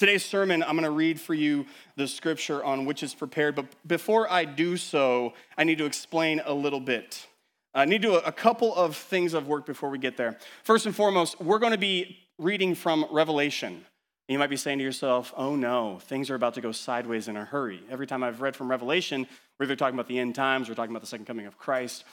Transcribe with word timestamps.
Today's 0.00 0.24
sermon, 0.24 0.62
I'm 0.62 0.76
going 0.76 0.84
to 0.84 0.90
read 0.90 1.20
for 1.20 1.34
you 1.34 1.66
the 1.94 2.08
scripture 2.08 2.64
on 2.64 2.86
which 2.86 3.02
is 3.02 3.12
prepared, 3.12 3.54
but 3.54 3.66
before 3.86 4.32
I 4.32 4.46
do 4.46 4.78
so, 4.78 5.34
I 5.58 5.64
need 5.64 5.76
to 5.76 5.84
explain 5.84 6.40
a 6.46 6.54
little 6.54 6.80
bit. 6.80 7.26
I 7.74 7.84
need 7.84 8.00
to 8.00 8.08
do 8.08 8.14
a 8.14 8.32
couple 8.32 8.74
of 8.74 8.96
things 8.96 9.34
of 9.34 9.46
work 9.46 9.66
before 9.66 9.90
we 9.90 9.98
get 9.98 10.16
there. 10.16 10.38
First 10.64 10.86
and 10.86 10.96
foremost, 10.96 11.38
we're 11.38 11.58
going 11.58 11.72
to 11.72 11.78
be 11.78 12.16
reading 12.38 12.74
from 12.74 13.04
Revelation. 13.10 13.84
You 14.26 14.38
might 14.38 14.48
be 14.48 14.56
saying 14.56 14.78
to 14.78 14.84
yourself, 14.84 15.34
oh 15.36 15.54
no, 15.54 15.98
things 15.98 16.30
are 16.30 16.34
about 16.34 16.54
to 16.54 16.62
go 16.62 16.72
sideways 16.72 17.28
in 17.28 17.36
a 17.36 17.44
hurry. 17.44 17.82
Every 17.90 18.06
time 18.06 18.24
I've 18.24 18.40
read 18.40 18.56
from 18.56 18.70
Revelation, 18.70 19.26
we're 19.58 19.64
either 19.64 19.76
talking 19.76 19.96
about 19.96 20.08
the 20.08 20.18
end 20.18 20.34
times, 20.34 20.70
we're 20.70 20.76
talking 20.76 20.92
about 20.92 21.02
the 21.02 21.08
second 21.08 21.26
coming 21.26 21.44
of 21.44 21.58
Christ, 21.58 22.04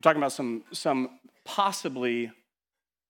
we're 0.00 0.10
talking 0.10 0.20
about 0.20 0.32
some, 0.32 0.64
some 0.72 1.20
possibly 1.44 2.32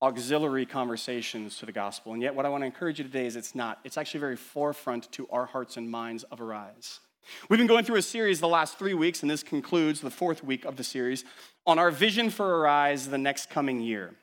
auxiliary 0.03 0.67
conversations 0.67 1.59
to 1.59 1.67
the 1.67 1.73
gospel. 1.73 2.13
And 2.13 2.23
yet, 2.23 2.35
what 2.35 2.47
I 2.47 2.49
want 2.49 2.63
to 2.63 2.67
encourage 2.67 2.99
you 2.99 3.05
today 3.05 3.27
is 3.27 3.37
it's 3.37 3.55
not. 3.55 3.79
It's 3.85 3.97
actually 3.97 4.21
very 4.21 4.37
forefront 4.37 5.11
to 5.13 5.27
our 5.31 5.47
hearts 5.47 5.77
and 5.77 5.91
minds 5.91 6.25
of 6.25 6.41
Arise. 6.41 7.01
We've 7.49 7.59
been 7.59 7.67
going 7.67 7.85
through 7.85 7.97
a 7.97 8.03
series 8.03 8.39
the 8.41 8.49
last 8.49 8.79
three 8.79 8.95
weeks, 8.95 9.23
and 9.23 9.31
this 9.31 9.43
concludes 9.43 10.01
the 10.01 10.11
fourth 10.11 10.45
week 10.45 10.65
of 10.65 10.77
the 10.77 10.85
series 10.85 11.25
on 11.67 11.79
our 11.79 11.91
vision 11.91 12.31
for 12.31 12.61
Arise 12.61 13.09
the 13.09 13.19
next 13.19 13.51
coming 13.51 13.81
year. 13.81 14.15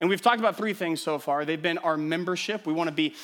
And 0.00 0.08
we've 0.08 0.22
talked 0.22 0.38
about 0.38 0.56
three 0.56 0.72
things 0.72 1.00
so 1.00 1.18
far. 1.18 1.44
They've 1.44 1.60
been 1.60 1.78
our 1.78 1.96
membership. 1.96 2.66
We 2.66 2.72
want 2.72 2.88
to 2.88 2.94
be 2.94 3.14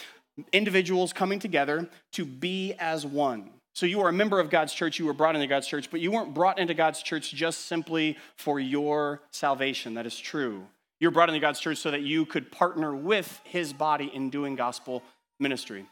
individuals 0.53 1.13
coming 1.13 1.39
together 1.39 1.89
to 2.13 2.25
be 2.25 2.75
as 2.79 3.05
one. 3.05 3.51
So 3.75 3.87
you 3.87 4.01
are 4.01 4.09
a 4.09 4.13
member 4.13 4.41
of 4.41 4.51
God's 4.51 4.73
church, 4.73 4.99
you 4.99 5.07
were 5.07 5.13
brought 5.13 5.37
into 5.37 5.47
God's 5.47 5.69
church, 5.69 5.89
but 5.91 6.01
you 6.01 6.11
weren't 6.11 6.35
brought 6.35 6.59
into 6.59 6.75
God's 6.75 7.01
church 7.01 7.33
just 7.33 7.67
simply 7.67 8.17
for 8.37 8.59
your 8.59 9.23
salvation. 9.31 9.95
That 9.95 10.07
is 10.07 10.19
true. 10.19 10.67
You're 11.01 11.11
brought 11.11 11.29
into 11.29 11.41
God's 11.41 11.61
church 11.61 11.79
so 11.79 11.91
that 11.91 12.03
you 12.03 12.27
could 12.27 12.51
partner 12.51 12.95
with 12.95 13.41
his 13.45 13.73
body 13.73 14.11
in 14.13 14.31
doing 14.31 14.57
gospel 14.57 15.03
ministry. 15.39 15.87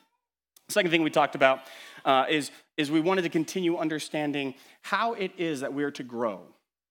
Second 0.69 0.91
thing 0.91 1.03
we 1.03 1.11
talked 1.11 1.35
about 1.35 1.61
uh, 2.05 2.27
is, 2.29 2.51
is 2.77 2.91
we 2.91 3.01
wanted 3.01 3.23
to 3.23 3.29
continue 3.29 3.77
understanding 3.77 4.55
how 4.83 5.13
it 5.13 5.31
is 5.39 5.61
that 5.61 5.73
we 5.73 5.85
are 5.85 5.93
to 5.93 6.03
grow, 6.03 6.43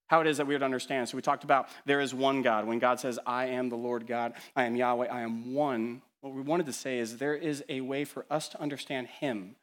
how 0.08 0.22
it 0.22 0.28
is 0.28 0.38
that 0.38 0.48
we 0.48 0.56
are 0.56 0.60
to 0.60 0.66
understand. 0.66 1.10
So 1.10 1.18
we 1.18 1.22
talked 1.22 1.44
about 1.44 1.68
there 1.86 2.00
is 2.00 2.14
one 2.14 2.42
God. 2.42 2.66
When 2.66 2.80
God 2.80 3.00
says, 3.00 3.20
I 3.26 3.48
am 3.48 3.70
the 3.70 3.76
Lord 3.76 4.08
God, 4.08 4.34
I 4.56 4.64
am 4.64 4.76
Yahweh, 4.76 5.08
I 5.08 5.22
am 5.22 5.54
one, 5.54 6.02
what 6.26 6.34
we 6.34 6.42
wanted 6.42 6.66
to 6.66 6.74
say 6.74 6.98
is 6.98 7.18
there 7.18 7.36
is 7.36 7.64
a 7.70 7.82
way 7.82 8.04
for 8.04 8.26
us 8.32 8.50
to 8.50 8.60
understand 8.60 9.06
him 9.06 9.56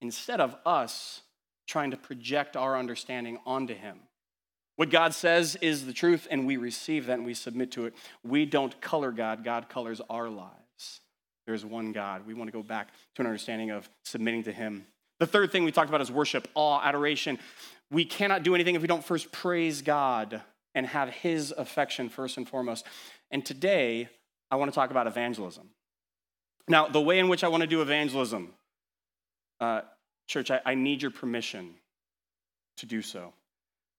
instead 0.00 0.40
of 0.40 0.54
us 0.64 1.22
trying 1.66 1.90
to 1.90 1.96
project 1.96 2.56
our 2.56 2.78
understanding 2.78 3.40
onto 3.44 3.74
him. 3.74 3.98
What 4.76 4.90
God 4.90 5.14
says 5.14 5.56
is 5.56 5.86
the 5.86 5.92
truth, 5.92 6.28
and 6.30 6.46
we 6.46 6.58
receive 6.58 7.06
that 7.06 7.14
and 7.14 7.24
we 7.24 7.34
submit 7.34 7.72
to 7.72 7.86
it. 7.86 7.94
We 8.22 8.44
don't 8.44 8.78
color 8.80 9.10
God, 9.10 9.42
God 9.42 9.68
colors 9.68 10.00
our 10.08 10.28
lives. 10.28 11.00
There's 11.46 11.64
one 11.64 11.92
God. 11.92 12.26
We 12.26 12.34
want 12.34 12.48
to 12.48 12.52
go 12.52 12.62
back 12.62 12.88
to 13.14 13.22
an 13.22 13.26
understanding 13.26 13.70
of 13.70 13.88
submitting 14.04 14.42
to 14.44 14.52
Him. 14.52 14.86
The 15.18 15.26
third 15.26 15.50
thing 15.50 15.64
we 15.64 15.72
talked 15.72 15.88
about 15.88 16.02
is 16.02 16.10
worship, 16.10 16.48
awe, 16.54 16.80
adoration. 16.82 17.38
We 17.90 18.04
cannot 18.04 18.42
do 18.42 18.54
anything 18.54 18.74
if 18.74 18.82
we 18.82 18.88
don't 18.88 19.04
first 19.04 19.32
praise 19.32 19.80
God 19.80 20.42
and 20.74 20.86
have 20.86 21.08
His 21.08 21.54
affection 21.56 22.08
first 22.08 22.36
and 22.36 22.46
foremost. 22.46 22.84
And 23.30 23.46
today, 23.46 24.08
I 24.50 24.56
want 24.56 24.70
to 24.70 24.74
talk 24.74 24.90
about 24.90 25.06
evangelism. 25.06 25.70
Now, 26.68 26.88
the 26.88 27.00
way 27.00 27.18
in 27.18 27.28
which 27.28 27.44
I 27.44 27.48
want 27.48 27.62
to 27.62 27.66
do 27.66 27.80
evangelism, 27.80 28.52
uh, 29.60 29.82
church, 30.26 30.50
I, 30.50 30.60
I 30.66 30.74
need 30.74 31.00
your 31.00 31.12
permission 31.12 31.74
to 32.78 32.86
do 32.86 33.00
so. 33.02 33.32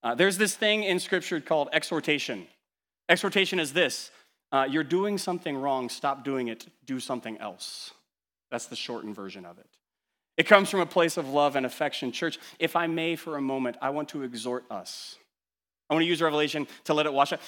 Uh, 0.04 0.16
there's 0.16 0.38
this 0.38 0.56
thing 0.56 0.84
in 0.84 1.00
Scripture 1.00 1.40
called 1.40 1.70
exhortation. 1.74 2.48
Exhortation 3.10 3.60
is 3.60 3.74
this 3.74 4.12
uh, 4.52 4.68
you're 4.70 4.84
doing 4.84 5.18
something 5.18 5.58
wrong, 5.58 5.90
stop 5.90 6.24
doing 6.24 6.48
it, 6.48 6.68
do 6.86 7.00
something 7.00 7.38
else. 7.38 7.92
That's 8.52 8.68
the 8.68 8.76
shortened 8.76 9.16
version 9.16 9.46
of 9.46 9.58
it. 9.58 9.68
It 10.38 10.48
comes 10.48 10.70
from 10.70 10.80
a 10.80 10.86
place 10.86 11.18
of 11.18 11.28
love 11.28 11.56
and 11.56 11.66
affection. 11.66 12.12
Church, 12.12 12.38
if 12.60 12.76
I 12.76 12.88
may 12.88 13.16
for 13.16 13.38
a 13.38 13.42
moment, 13.42 13.76
I 13.82 13.90
want 13.90 14.10
to 14.10 14.24
exhort 14.24 14.66
us. 14.70 15.16
I 15.90 15.94
want 15.94 16.04
to 16.04 16.08
use 16.08 16.22
Revelation 16.22 16.68
to 16.86 16.94
let 16.94 17.06
it 17.06 17.14
wash 17.14 17.34
out. 17.34 17.42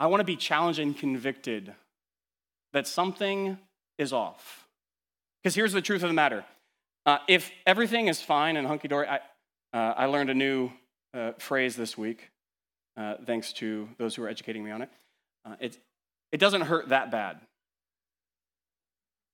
I 0.00 0.06
want 0.08 0.20
to 0.20 0.24
be 0.24 0.36
challenged 0.36 0.80
and 0.80 0.96
convicted 0.96 1.74
that 2.72 2.86
something 2.86 3.58
is 3.98 4.12
off. 4.12 4.66
Because 5.42 5.54
here's 5.54 5.72
the 5.72 5.80
truth 5.80 6.02
of 6.02 6.08
the 6.08 6.14
matter 6.14 6.44
uh, 7.06 7.18
if 7.26 7.50
everything 7.66 8.08
is 8.08 8.20
fine 8.20 8.56
and 8.56 8.66
hunky 8.66 8.88
dory, 8.88 9.06
I, 9.08 9.16
uh, 9.72 9.94
I 9.96 10.06
learned 10.06 10.30
a 10.30 10.34
new 10.34 10.70
uh, 11.18 11.32
phrase 11.38 11.76
this 11.76 11.98
week, 11.98 12.30
uh, 12.96 13.14
thanks 13.26 13.52
to 13.54 13.88
those 13.98 14.14
who 14.14 14.22
are 14.22 14.28
educating 14.28 14.64
me 14.64 14.70
on 14.70 14.82
it. 14.82 14.90
Uh, 15.44 15.56
it. 15.60 15.78
It 16.30 16.38
doesn't 16.38 16.62
hurt 16.62 16.90
that 16.90 17.10
bad. 17.10 17.40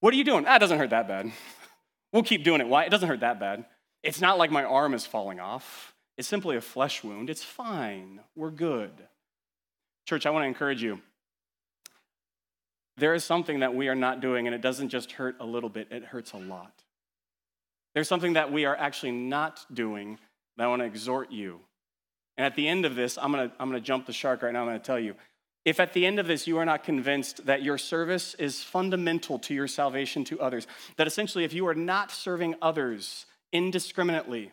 What 0.01 0.15
are 0.15 0.17
you 0.17 0.25
doing? 0.25 0.45
Ah, 0.47 0.57
it 0.57 0.61
doesn't 0.61 0.79
hurt 0.79 0.91
that 0.91 1.09
bad. 1.09 1.33
we'll 2.13 2.23
keep 2.23 2.45
doing 2.45 2.61
it. 2.61 2.69
Why? 2.69 2.85
It 2.85 2.91
doesn't 2.91 3.09
hurt 3.09 3.21
that 3.21 3.41
bad. 3.41 3.65
It's 4.03 4.21
not 4.21 4.39
like 4.39 4.51
my 4.51 4.65
arm 4.65 4.95
is 4.95 5.05
falling 5.05 5.41
off. 5.41 5.95
It's 6.17 6.29
simply 6.29 6.57
a 6.57 6.61
flesh 6.61 7.03
wound. 7.03 7.31
It's 7.31 7.43
fine. 7.43 8.21
We're 8.37 8.51
good. 8.51 8.93
Church, 10.07 10.25
I 10.25 10.31
want 10.31 10.45
to 10.45 10.49
encourage 10.49 10.83
you. 10.83 11.01
There 12.97 13.15
is 13.15 13.25
something 13.25 13.61
that 13.61 13.75
we 13.75 13.89
are 13.89 13.97
not 13.97 14.21
doing, 14.21 14.47
and 14.47 14.55
it 14.55 14.61
doesn't 14.61 14.91
just 14.91 15.13
hurt 15.13 15.37
a 15.41 15.47
little 15.47 15.71
bit, 15.71 15.89
it 15.91 16.05
hurts 16.05 16.33
a 16.33 16.37
lot. 16.37 16.85
There's 17.95 18.07
something 18.07 18.35
that 18.35 18.53
we 18.53 18.67
are 18.67 18.77
actually 18.77 19.13
not 19.13 19.65
doing 19.73 20.19
I 20.59 20.69
want 20.69 20.81
to 20.81 20.87
exhort 20.87 21.33
you. 21.33 21.61
And 22.37 22.45
at 22.45 22.57
the 22.57 22.67
end 22.67 22.85
of 22.85 22.95
this, 22.95 23.17
I'm 23.17 23.33
going 23.33 23.49
to, 23.49 23.55
I'm 23.61 23.71
going 23.71 23.81
to 23.81 23.87
jump 23.87 24.07
the 24.07 24.13
shark 24.13 24.43
right 24.43 24.53
now. 24.53 24.63
I'm 24.63 24.67
going 24.67 24.81
to 24.81 24.85
tell 24.85 24.99
you 24.99 25.15
if 25.65 25.81
at 25.81 25.95
the 25.95 26.05
end 26.05 26.19
of 26.19 26.27
this 26.27 26.47
you 26.47 26.59
are 26.59 26.65
not 26.65 26.85
convinced 26.85 27.47
that 27.47 27.63
your 27.63 27.79
service 27.79 28.35
is 28.35 28.63
fundamental 28.63 29.39
to 29.41 29.55
your 29.55 29.67
salvation 29.67 30.25
to 30.25 30.41
others, 30.41 30.67
that 30.97 31.07
essentially 31.07 31.45
if 31.45 31.55
you 31.55 31.67
are 31.67 31.75
not 31.75 32.11
serving 32.11 32.55
others 32.61 33.27
indiscriminately, 33.53 34.53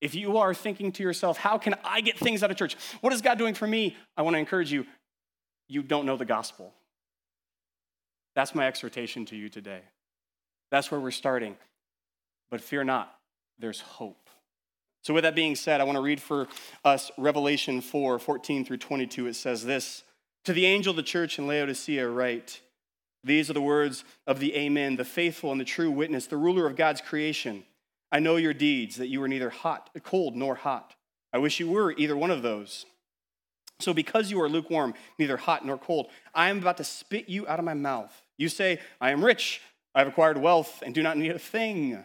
if 0.00 0.14
you 0.14 0.38
are 0.38 0.52
thinking 0.52 0.90
to 0.92 1.02
yourself, 1.02 1.38
how 1.38 1.56
can 1.56 1.76
I 1.84 2.00
get 2.00 2.18
things 2.18 2.42
out 2.42 2.50
of 2.50 2.56
church? 2.56 2.76
What 3.00 3.12
is 3.12 3.22
God 3.22 3.38
doing 3.38 3.54
for 3.54 3.66
me? 3.66 3.96
I 4.16 4.22
want 4.22 4.34
to 4.34 4.38
encourage 4.38 4.72
you, 4.72 4.86
you 5.68 5.82
don't 5.82 6.04
know 6.04 6.16
the 6.16 6.24
gospel. 6.24 6.72
That's 8.34 8.54
my 8.54 8.66
exhortation 8.66 9.24
to 9.26 9.36
you 9.36 9.48
today. 9.48 9.82
That's 10.70 10.90
where 10.90 11.00
we're 11.00 11.12
starting. 11.12 11.56
But 12.50 12.60
fear 12.60 12.82
not, 12.82 13.14
there's 13.58 13.80
hope. 13.80 14.23
So, 15.04 15.12
with 15.12 15.24
that 15.24 15.34
being 15.34 15.54
said, 15.54 15.82
I 15.82 15.84
want 15.84 15.96
to 15.96 16.02
read 16.02 16.20
for 16.20 16.48
us 16.82 17.10
Revelation 17.18 17.82
4 17.82 18.18
14 18.18 18.64
through 18.64 18.78
22. 18.78 19.26
It 19.26 19.34
says 19.34 19.64
this 19.64 20.02
To 20.44 20.54
the 20.54 20.64
angel 20.64 20.90
of 20.90 20.96
the 20.96 21.02
church 21.02 21.38
in 21.38 21.46
Laodicea, 21.46 22.08
write, 22.08 22.62
These 23.22 23.50
are 23.50 23.54
the 23.54 23.60
words 23.60 24.04
of 24.26 24.40
the 24.40 24.56
Amen, 24.56 24.96
the 24.96 25.04
faithful 25.04 25.52
and 25.52 25.60
the 25.60 25.66
true 25.66 25.90
witness, 25.90 26.26
the 26.26 26.38
ruler 26.38 26.66
of 26.66 26.74
God's 26.74 27.02
creation. 27.02 27.64
I 28.10 28.18
know 28.18 28.36
your 28.36 28.54
deeds, 28.54 28.96
that 28.96 29.08
you 29.08 29.22
are 29.22 29.28
neither 29.28 29.50
hot, 29.50 29.90
cold 30.04 30.36
nor 30.36 30.54
hot. 30.54 30.94
I 31.34 31.38
wish 31.38 31.60
you 31.60 31.68
were 31.68 31.92
either 31.98 32.16
one 32.16 32.30
of 32.30 32.40
those. 32.42 32.86
So, 33.80 33.92
because 33.92 34.30
you 34.30 34.40
are 34.40 34.48
lukewarm, 34.48 34.94
neither 35.18 35.36
hot 35.36 35.66
nor 35.66 35.76
cold, 35.76 36.06
I 36.34 36.48
am 36.48 36.58
about 36.58 36.78
to 36.78 36.84
spit 36.84 37.28
you 37.28 37.46
out 37.46 37.58
of 37.58 37.66
my 37.66 37.74
mouth. 37.74 38.22
You 38.38 38.48
say, 38.48 38.80
I 39.02 39.10
am 39.10 39.22
rich, 39.22 39.60
I 39.94 39.98
have 39.98 40.08
acquired 40.08 40.38
wealth, 40.38 40.82
and 40.82 40.94
do 40.94 41.02
not 41.02 41.18
need 41.18 41.32
a 41.32 41.38
thing. 41.38 42.02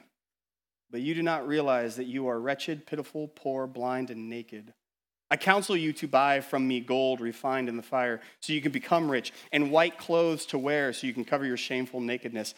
But 0.91 1.01
you 1.01 1.13
do 1.13 1.21
not 1.21 1.47
realize 1.47 1.95
that 1.97 2.07
you 2.07 2.27
are 2.27 2.39
wretched, 2.39 2.85
pitiful, 2.87 3.27
poor, 3.27 3.67
blind, 3.67 4.09
and 4.09 4.29
naked. 4.29 4.73
I 5.31 5.37
counsel 5.37 5.77
you 5.77 5.93
to 5.93 6.07
buy 6.07 6.41
from 6.41 6.67
me 6.67 6.79
gold 6.79 7.21
refined 7.21 7.69
in 7.69 7.77
the 7.77 7.83
fire, 7.83 8.19
so 8.39 8.53
you 8.53 8.61
can 8.61 8.71
become 8.71 9.11
rich, 9.11 9.31
and 9.51 9.71
white 9.71 9.99
clothes 9.99 10.47
to 10.47 10.57
wear, 10.57 10.91
so 10.91 11.05
you 11.05 11.13
can 11.13 11.25
cover 11.25 11.45
your 11.45 11.57
shameful 11.57 11.99
nakedness, 11.99 12.55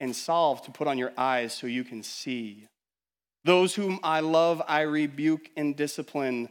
and 0.00 0.16
salve 0.16 0.62
to 0.62 0.70
put 0.70 0.88
on 0.88 0.96
your 0.96 1.12
eyes, 1.18 1.52
so 1.52 1.66
you 1.66 1.84
can 1.84 2.02
see. 2.02 2.66
Those 3.44 3.74
whom 3.74 4.00
I 4.02 4.20
love, 4.20 4.62
I 4.66 4.82
rebuke 4.82 5.50
and 5.56 5.76
discipline. 5.76 6.48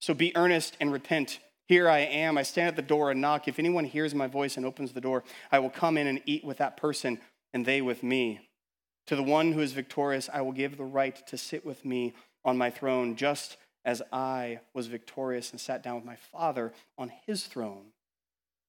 So 0.00 0.12
be 0.12 0.36
earnest 0.36 0.76
and 0.80 0.92
repent. 0.92 1.38
Here 1.66 1.88
I 1.88 2.00
am. 2.00 2.36
I 2.36 2.42
stand 2.42 2.68
at 2.68 2.76
the 2.76 2.82
door 2.82 3.10
and 3.10 3.22
knock. 3.22 3.48
If 3.48 3.58
anyone 3.58 3.84
hears 3.84 4.14
my 4.14 4.26
voice 4.26 4.58
and 4.58 4.66
opens 4.66 4.92
the 4.92 5.00
door, 5.00 5.24
I 5.50 5.60
will 5.60 5.70
come 5.70 5.96
in 5.96 6.06
and 6.06 6.20
eat 6.26 6.44
with 6.44 6.58
that 6.58 6.76
person, 6.76 7.20
and 7.54 7.64
they 7.64 7.80
with 7.80 8.02
me. 8.02 8.50
To 9.06 9.16
the 9.16 9.22
one 9.22 9.52
who 9.52 9.60
is 9.60 9.72
victorious, 9.72 10.30
I 10.32 10.40
will 10.40 10.52
give 10.52 10.76
the 10.76 10.84
right 10.84 11.14
to 11.26 11.36
sit 11.36 11.64
with 11.64 11.84
me 11.84 12.14
on 12.44 12.56
my 12.56 12.70
throne, 12.70 13.16
just 13.16 13.56
as 13.84 14.02
I 14.12 14.60
was 14.72 14.86
victorious 14.86 15.50
and 15.50 15.60
sat 15.60 15.82
down 15.82 15.96
with 15.96 16.04
my 16.04 16.16
Father 16.16 16.72
on 16.96 17.12
his 17.26 17.44
throne. 17.44 17.86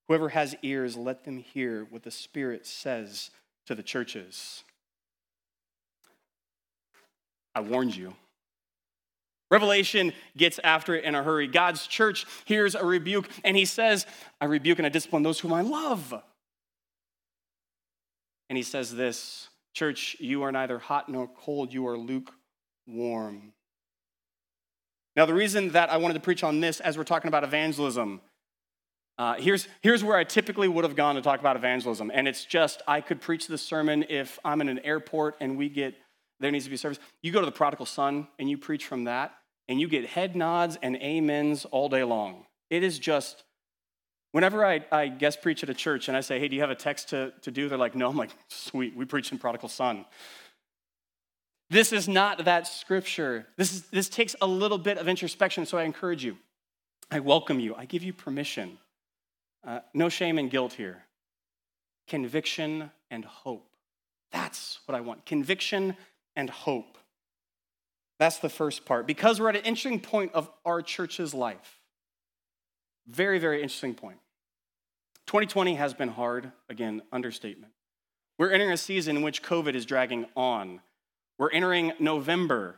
Whoever 0.07 0.29
has 0.29 0.55
ears, 0.61 0.97
let 0.97 1.23
them 1.23 1.37
hear 1.37 1.87
what 1.89 2.03
the 2.03 2.11
Spirit 2.11 2.65
says 2.65 3.31
to 3.65 3.75
the 3.75 3.83
churches. 3.83 4.63
I 7.55 7.61
warned 7.61 7.95
you. 7.95 8.13
Revelation 9.49 10.11
gets 10.35 10.59
after 10.63 10.95
it 10.95 11.05
in 11.05 11.15
a 11.15 11.23
hurry. 11.23 11.47
God's 11.47 11.87
church 11.87 12.25
hears 12.43 12.75
a 12.75 12.83
rebuke, 12.83 13.29
and 13.43 13.55
he 13.55 13.65
says, 13.65 14.05
I 14.41 14.45
rebuke 14.45 14.79
and 14.79 14.85
I 14.85 14.89
discipline 14.89 15.23
those 15.23 15.39
whom 15.39 15.53
I 15.53 15.61
love. 15.61 16.13
And 18.49 18.57
he 18.57 18.63
says 18.63 18.93
this 18.93 19.47
Church, 19.75 20.17
you 20.19 20.41
are 20.41 20.51
neither 20.51 20.79
hot 20.79 21.07
nor 21.07 21.27
cold, 21.27 21.71
you 21.71 21.85
are 21.87 21.97
lukewarm. 21.97 23.53
Now, 25.15 25.25
the 25.27 25.33
reason 25.35 25.69
that 25.73 25.91
I 25.91 25.97
wanted 25.97 26.15
to 26.15 26.19
preach 26.21 26.43
on 26.43 26.61
this 26.61 26.79
as 26.79 26.97
we're 26.97 27.03
talking 27.03 27.27
about 27.27 27.43
evangelism 27.43 28.21
Uh, 29.17 29.35
here's, 29.35 29.69
here's 29.81 30.03
where 30.03 30.17
I 30.17 30.25
typically 30.25 30.67
would 30.67 30.83
have 30.83 30.97
gone 30.97 31.15
to 31.15 31.21
talk 31.21 31.39
about 31.39 31.55
evangelism. 31.55 32.11
And 32.13 32.27
it's 32.27 32.43
just, 32.43 32.81
I 32.85 32.99
could 32.99 33.21
preach 33.21 33.47
this 33.47 33.61
sermon 33.61 34.03
if 34.09 34.37
I'm 34.43 34.59
in 34.59 34.67
an 34.67 34.79
airport 34.79 35.37
and 35.39 35.57
we 35.57 35.69
get, 35.69 35.95
there 36.41 36.51
needs 36.51 36.65
to 36.65 36.69
be 36.69 36.75
service. 36.75 36.99
You 37.21 37.31
go 37.31 37.39
to 37.39 37.45
the 37.45 37.51
prodigal 37.53 37.85
son 37.85 38.27
and 38.39 38.49
you 38.49 38.57
preach 38.57 38.85
from 38.85 39.05
that, 39.05 39.31
and 39.69 39.79
you 39.79 39.87
get 39.87 40.05
head 40.05 40.35
nods 40.35 40.77
and 40.81 40.97
amens 41.01 41.63
all 41.63 41.87
day 41.87 42.03
long. 42.03 42.45
It 42.69 42.83
is 42.83 42.99
just, 42.99 43.44
whenever 44.35 44.65
I, 44.65 44.83
I 44.91 45.07
guest 45.07 45.41
preach 45.41 45.63
at 45.63 45.69
a 45.69 45.73
church 45.73 46.09
and 46.09 46.17
I 46.17 46.19
say, 46.19 46.39
hey, 46.39 46.49
do 46.49 46.55
you 46.55 46.61
have 46.61 46.69
a 46.69 46.75
text 46.75 47.07
to, 47.11 47.31
to 47.43 47.51
do? 47.51 47.69
They're 47.69 47.77
like, 47.77 47.95
no. 47.95 48.09
I'm 48.09 48.17
like, 48.17 48.31
sweet, 48.49 48.93
we 48.93 49.05
preach 49.05 49.31
in 49.31 49.39
prodigal 49.39 49.69
son. 49.69 50.03
This 51.69 51.93
is 51.93 52.09
not 52.09 52.43
that 52.43 52.67
scripture. 52.67 53.47
This, 53.55 53.71
is, 53.71 53.83
this 53.83 54.09
takes 54.09 54.35
a 54.41 54.45
little 54.45 54.77
bit 54.77 54.97
of 54.97 55.07
introspection, 55.07 55.65
so 55.65 55.77
I 55.77 55.83
encourage 55.83 56.25
you. 56.25 56.37
I 57.09 57.21
welcome 57.21 57.61
you. 57.61 57.75
I 57.75 57.85
give 57.85 58.03
you 58.03 58.11
permission 58.11 58.77
uh, 59.65 59.79
no 59.93 60.09
shame 60.09 60.37
and 60.37 60.51
guilt 60.51 60.73
here. 60.73 61.05
Conviction 62.09 62.91
and 63.09 63.23
hope. 63.23 63.69
That's 64.33 64.79
what 64.85 64.95
I 64.95 64.99
want. 64.99 65.25
Conviction 65.25 65.95
and 66.35 66.49
hope. 66.49 66.97
That's 68.19 68.39
the 68.39 68.49
first 68.49 68.83
part. 68.85 69.07
Because 69.07 69.39
we're 69.39 69.47
at 69.47 69.55
an 69.55 69.63
interesting 69.63 70.01
point 70.01 70.33
of 70.33 70.49
our 70.65 70.81
church's 70.81 71.33
life. 71.33 71.79
Very, 73.07 73.39
very 73.39 73.61
interesting 73.61 73.93
point. 73.93 74.17
2020 75.27 75.75
has 75.75 75.93
been 75.93 76.09
hard. 76.09 76.51
Again, 76.69 77.01
understatement. 77.11 77.73
We're 78.37 78.51
entering 78.51 78.71
a 78.71 78.77
season 78.77 79.17
in 79.17 79.23
which 79.23 79.41
COVID 79.41 79.75
is 79.75 79.85
dragging 79.85 80.25
on. 80.35 80.81
We're 81.37 81.51
entering 81.51 81.93
November, 81.99 82.75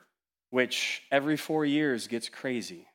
which 0.49 1.03
every 1.11 1.37
four 1.37 1.65
years 1.65 2.07
gets 2.07 2.29
crazy. 2.29 2.87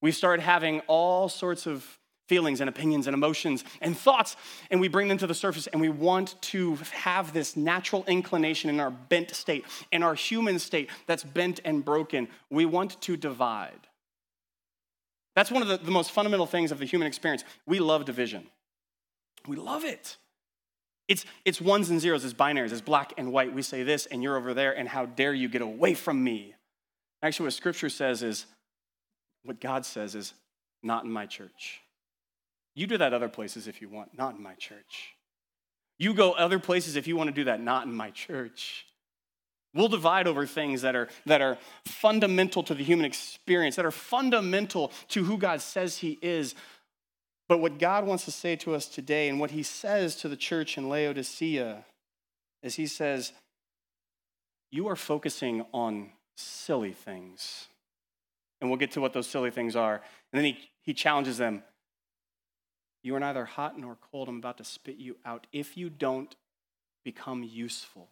We 0.00 0.10
start 0.12 0.40
having 0.40 0.80
all 0.80 1.28
sorts 1.28 1.66
of 1.66 1.98
feelings 2.28 2.60
and 2.60 2.68
opinions 2.68 3.06
and 3.06 3.14
emotions 3.14 3.64
and 3.80 3.96
thoughts, 3.96 4.36
and 4.70 4.80
we 4.80 4.88
bring 4.88 5.08
them 5.08 5.18
to 5.18 5.26
the 5.26 5.34
surface, 5.34 5.66
and 5.66 5.80
we 5.80 5.90
want 5.90 6.40
to 6.40 6.76
have 6.92 7.32
this 7.32 7.56
natural 7.56 8.04
inclination 8.06 8.70
in 8.70 8.80
our 8.80 8.90
bent 8.90 9.34
state, 9.34 9.64
in 9.92 10.02
our 10.02 10.14
human 10.14 10.58
state 10.58 10.90
that's 11.06 11.24
bent 11.24 11.60
and 11.64 11.84
broken. 11.84 12.28
We 12.50 12.64
want 12.64 13.00
to 13.02 13.16
divide. 13.16 13.86
That's 15.34 15.50
one 15.50 15.62
of 15.62 15.68
the, 15.68 15.76
the 15.76 15.90
most 15.90 16.12
fundamental 16.12 16.46
things 16.46 16.72
of 16.72 16.78
the 16.78 16.84
human 16.84 17.06
experience. 17.06 17.44
We 17.66 17.80
love 17.80 18.04
division. 18.04 18.46
We 19.46 19.56
love 19.56 19.84
it. 19.84 20.16
It's, 21.06 21.26
it's 21.44 21.60
ones 21.60 21.90
and 21.90 22.00
zeros, 22.00 22.24
it's 22.24 22.32
binaries, 22.32 22.72
it's 22.72 22.80
black 22.80 23.12
and 23.18 23.30
white. 23.30 23.52
We 23.52 23.62
say 23.62 23.82
this, 23.82 24.06
and 24.06 24.22
you're 24.22 24.36
over 24.36 24.54
there, 24.54 24.76
and 24.76 24.88
how 24.88 25.04
dare 25.04 25.34
you 25.34 25.48
get 25.48 25.60
away 25.60 25.94
from 25.94 26.24
me? 26.24 26.54
Actually, 27.22 27.44
what 27.44 27.52
scripture 27.52 27.90
says 27.90 28.22
is, 28.22 28.46
what 29.42 29.60
God 29.60 29.84
says 29.84 30.14
is, 30.14 30.32
not 30.82 31.04
in 31.04 31.10
my 31.10 31.26
church. 31.26 31.80
You 32.74 32.86
do 32.86 32.96
that 32.98 33.12
other 33.12 33.28
places 33.28 33.68
if 33.68 33.82
you 33.82 33.88
want, 33.88 34.16
not 34.16 34.36
in 34.36 34.42
my 34.42 34.54
church. 34.54 35.14
You 35.98 36.14
go 36.14 36.32
other 36.32 36.58
places 36.58 36.96
if 36.96 37.06
you 37.06 37.16
want 37.16 37.28
to 37.28 37.34
do 37.34 37.44
that, 37.44 37.60
not 37.60 37.86
in 37.86 37.94
my 37.94 38.10
church. 38.10 38.86
We'll 39.74 39.88
divide 39.88 40.26
over 40.26 40.46
things 40.46 40.82
that 40.82 40.94
are, 40.94 41.08
that 41.26 41.42
are 41.42 41.58
fundamental 41.84 42.62
to 42.62 42.74
the 42.74 42.84
human 42.84 43.04
experience, 43.04 43.76
that 43.76 43.84
are 43.84 43.90
fundamental 43.90 44.92
to 45.08 45.24
who 45.24 45.36
God 45.36 45.60
says 45.60 45.98
He 45.98 46.18
is. 46.22 46.54
But 47.48 47.58
what 47.58 47.78
God 47.78 48.06
wants 48.06 48.24
to 48.24 48.30
say 48.30 48.56
to 48.56 48.74
us 48.74 48.86
today, 48.86 49.28
and 49.28 49.40
what 49.40 49.50
He 49.50 49.62
says 49.62 50.16
to 50.16 50.28
the 50.28 50.36
church 50.36 50.78
in 50.78 50.88
Laodicea, 50.88 51.84
is 52.62 52.76
He 52.76 52.86
says, 52.86 53.32
You 54.70 54.88
are 54.88 54.96
focusing 54.96 55.64
on 55.74 56.10
silly 56.36 56.92
things. 56.92 57.66
And 58.60 58.70
we'll 58.70 58.78
get 58.78 58.92
to 58.92 59.00
what 59.00 59.12
those 59.12 59.26
silly 59.26 59.50
things 59.50 59.74
are. 59.76 59.94
And 59.94 60.38
then 60.38 60.44
He, 60.44 60.70
he 60.82 60.94
challenges 60.94 61.36
them 61.36 61.64
you 63.04 63.14
are 63.14 63.20
neither 63.20 63.44
hot 63.44 63.78
nor 63.78 63.98
cold. 64.10 64.28
I'm 64.28 64.38
about 64.38 64.56
to 64.58 64.64
spit 64.64 64.96
you 64.96 65.16
out 65.26 65.46
if 65.52 65.76
you 65.76 65.90
don't 65.90 66.34
become 67.04 67.44
useful. 67.44 68.08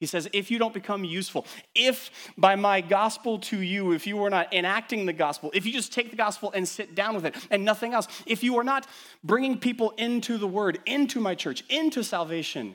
He 0.00 0.06
says, 0.06 0.28
if 0.32 0.50
you 0.50 0.58
don't 0.58 0.74
become 0.74 1.04
useful, 1.04 1.46
if 1.74 2.10
by 2.36 2.56
my 2.56 2.80
gospel 2.80 3.38
to 3.38 3.60
you, 3.60 3.92
if 3.92 4.06
you 4.06 4.24
are 4.24 4.30
not 4.30 4.52
enacting 4.52 5.06
the 5.06 5.12
gospel, 5.12 5.50
if 5.54 5.66
you 5.66 5.72
just 5.72 5.92
take 5.92 6.10
the 6.10 6.16
gospel 6.16 6.50
and 6.52 6.66
sit 6.66 6.94
down 6.94 7.14
with 7.14 7.26
it 7.26 7.36
and 7.50 7.64
nothing 7.64 7.92
else, 7.92 8.08
if 8.26 8.42
you 8.42 8.56
are 8.58 8.64
not 8.64 8.86
bringing 9.22 9.58
people 9.58 9.90
into 9.98 10.38
the 10.38 10.48
word, 10.48 10.80
into 10.86 11.20
my 11.20 11.34
church, 11.34 11.62
into 11.68 12.02
salvation, 12.02 12.74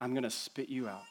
I'm 0.00 0.12
going 0.12 0.24
to 0.24 0.30
spit 0.30 0.68
you 0.68 0.88
out. 0.88 1.02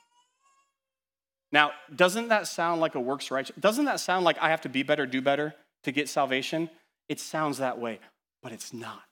Now, 1.51 1.71
doesn't 1.95 2.27
that 2.27 2.47
sound 2.47 2.81
like 2.81 2.95
a 2.95 2.99
works 2.99 3.31
righteous? 3.31 3.55
Doesn't 3.59 3.85
that 3.85 3.99
sound 3.99 4.25
like 4.25 4.37
I 4.39 4.49
have 4.49 4.61
to 4.61 4.69
be 4.69 4.83
better, 4.83 5.07
do 5.07 5.21
better 5.21 5.55
to 5.83 5.91
get 5.91 6.09
salvation? 6.09 6.69
It 7.07 7.19
sounds 7.19 7.57
that 7.57 7.79
way 7.79 7.99
but 8.41 8.51
it's 8.51 8.73
not. 8.73 9.03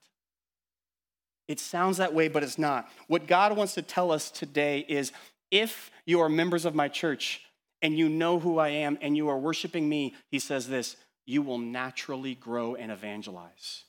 It 1.47 1.59
sounds 1.59 1.97
that 1.97 2.13
way, 2.13 2.27
but 2.27 2.43
it's 2.43 2.57
not. 2.57 2.89
What 3.07 3.27
God 3.27 3.55
wants 3.55 3.73
to 3.75 3.81
tell 3.81 4.11
us 4.11 4.29
today 4.29 4.85
is 4.87 5.11
if 5.51 5.91
you 6.05 6.19
are 6.21 6.29
members 6.29 6.65
of 6.65 6.75
my 6.75 6.87
church 6.87 7.41
and 7.81 7.97
you 7.97 8.09
know 8.09 8.39
who 8.39 8.59
I 8.59 8.69
am 8.69 8.97
and 9.01 9.15
you 9.15 9.29
are 9.29 9.37
worshiping 9.37 9.87
me, 9.87 10.15
he 10.29 10.39
says 10.39 10.67
this 10.67 10.95
you 11.25 11.41
will 11.41 11.57
naturally 11.57 12.35
grow 12.35 12.75
and 12.75 12.91
evangelize. 12.91 13.83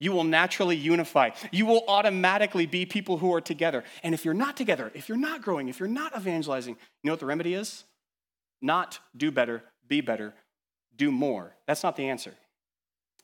You 0.00 0.12
will 0.12 0.24
naturally 0.24 0.76
unify. 0.76 1.30
You 1.50 1.66
will 1.66 1.84
automatically 1.88 2.66
be 2.66 2.86
people 2.86 3.18
who 3.18 3.34
are 3.34 3.40
together. 3.40 3.82
And 4.04 4.14
if 4.14 4.24
you're 4.24 4.34
not 4.34 4.56
together, 4.56 4.92
if 4.94 5.08
you're 5.08 5.18
not 5.18 5.42
growing, 5.42 5.68
if 5.68 5.80
you're 5.80 5.88
not 5.88 6.16
evangelizing, 6.16 6.74
you 6.74 7.08
know 7.08 7.12
what 7.12 7.20
the 7.20 7.26
remedy 7.26 7.54
is? 7.54 7.84
Not 8.62 9.00
do 9.16 9.32
better, 9.32 9.64
be 9.88 10.00
better, 10.00 10.34
do 10.96 11.10
more. 11.10 11.56
That's 11.66 11.82
not 11.82 11.96
the 11.96 12.08
answer. 12.08 12.34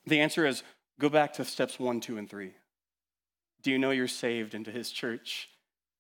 The 0.07 0.21
answer 0.21 0.47
is 0.47 0.65
Go 0.99 1.09
back 1.09 1.33
to 1.35 1.45
steps 1.45 1.79
one, 1.79 2.00
two, 2.00 2.19
and 2.19 2.29
three. 2.29 2.53
Do 3.62 3.71
you 3.71 3.79
know 3.79 3.91
you're 3.91 4.07
saved 4.07 4.55
into 4.55 4.71
his 4.71 4.91
church? 4.91 5.49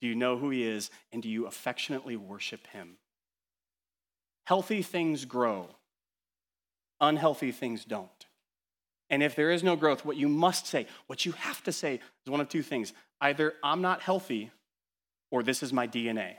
Do 0.00 0.08
you 0.08 0.14
know 0.14 0.36
who 0.36 0.50
he 0.50 0.64
is? 0.64 0.90
And 1.12 1.22
do 1.22 1.28
you 1.28 1.46
affectionately 1.46 2.16
worship 2.16 2.66
him? 2.68 2.96
Healthy 4.44 4.82
things 4.82 5.24
grow, 5.24 5.68
unhealthy 7.00 7.52
things 7.52 7.84
don't. 7.84 8.10
And 9.10 9.22
if 9.22 9.36
there 9.36 9.50
is 9.50 9.62
no 9.62 9.76
growth, 9.76 10.04
what 10.04 10.16
you 10.16 10.28
must 10.28 10.66
say, 10.66 10.86
what 11.06 11.24
you 11.24 11.32
have 11.32 11.62
to 11.64 11.72
say 11.72 12.00
is 12.24 12.30
one 12.30 12.40
of 12.40 12.48
two 12.48 12.62
things 12.62 12.92
either 13.20 13.54
I'm 13.62 13.80
not 13.80 14.02
healthy 14.02 14.50
or 15.30 15.42
this 15.42 15.62
is 15.62 15.72
my 15.72 15.86
DNA. 15.86 16.34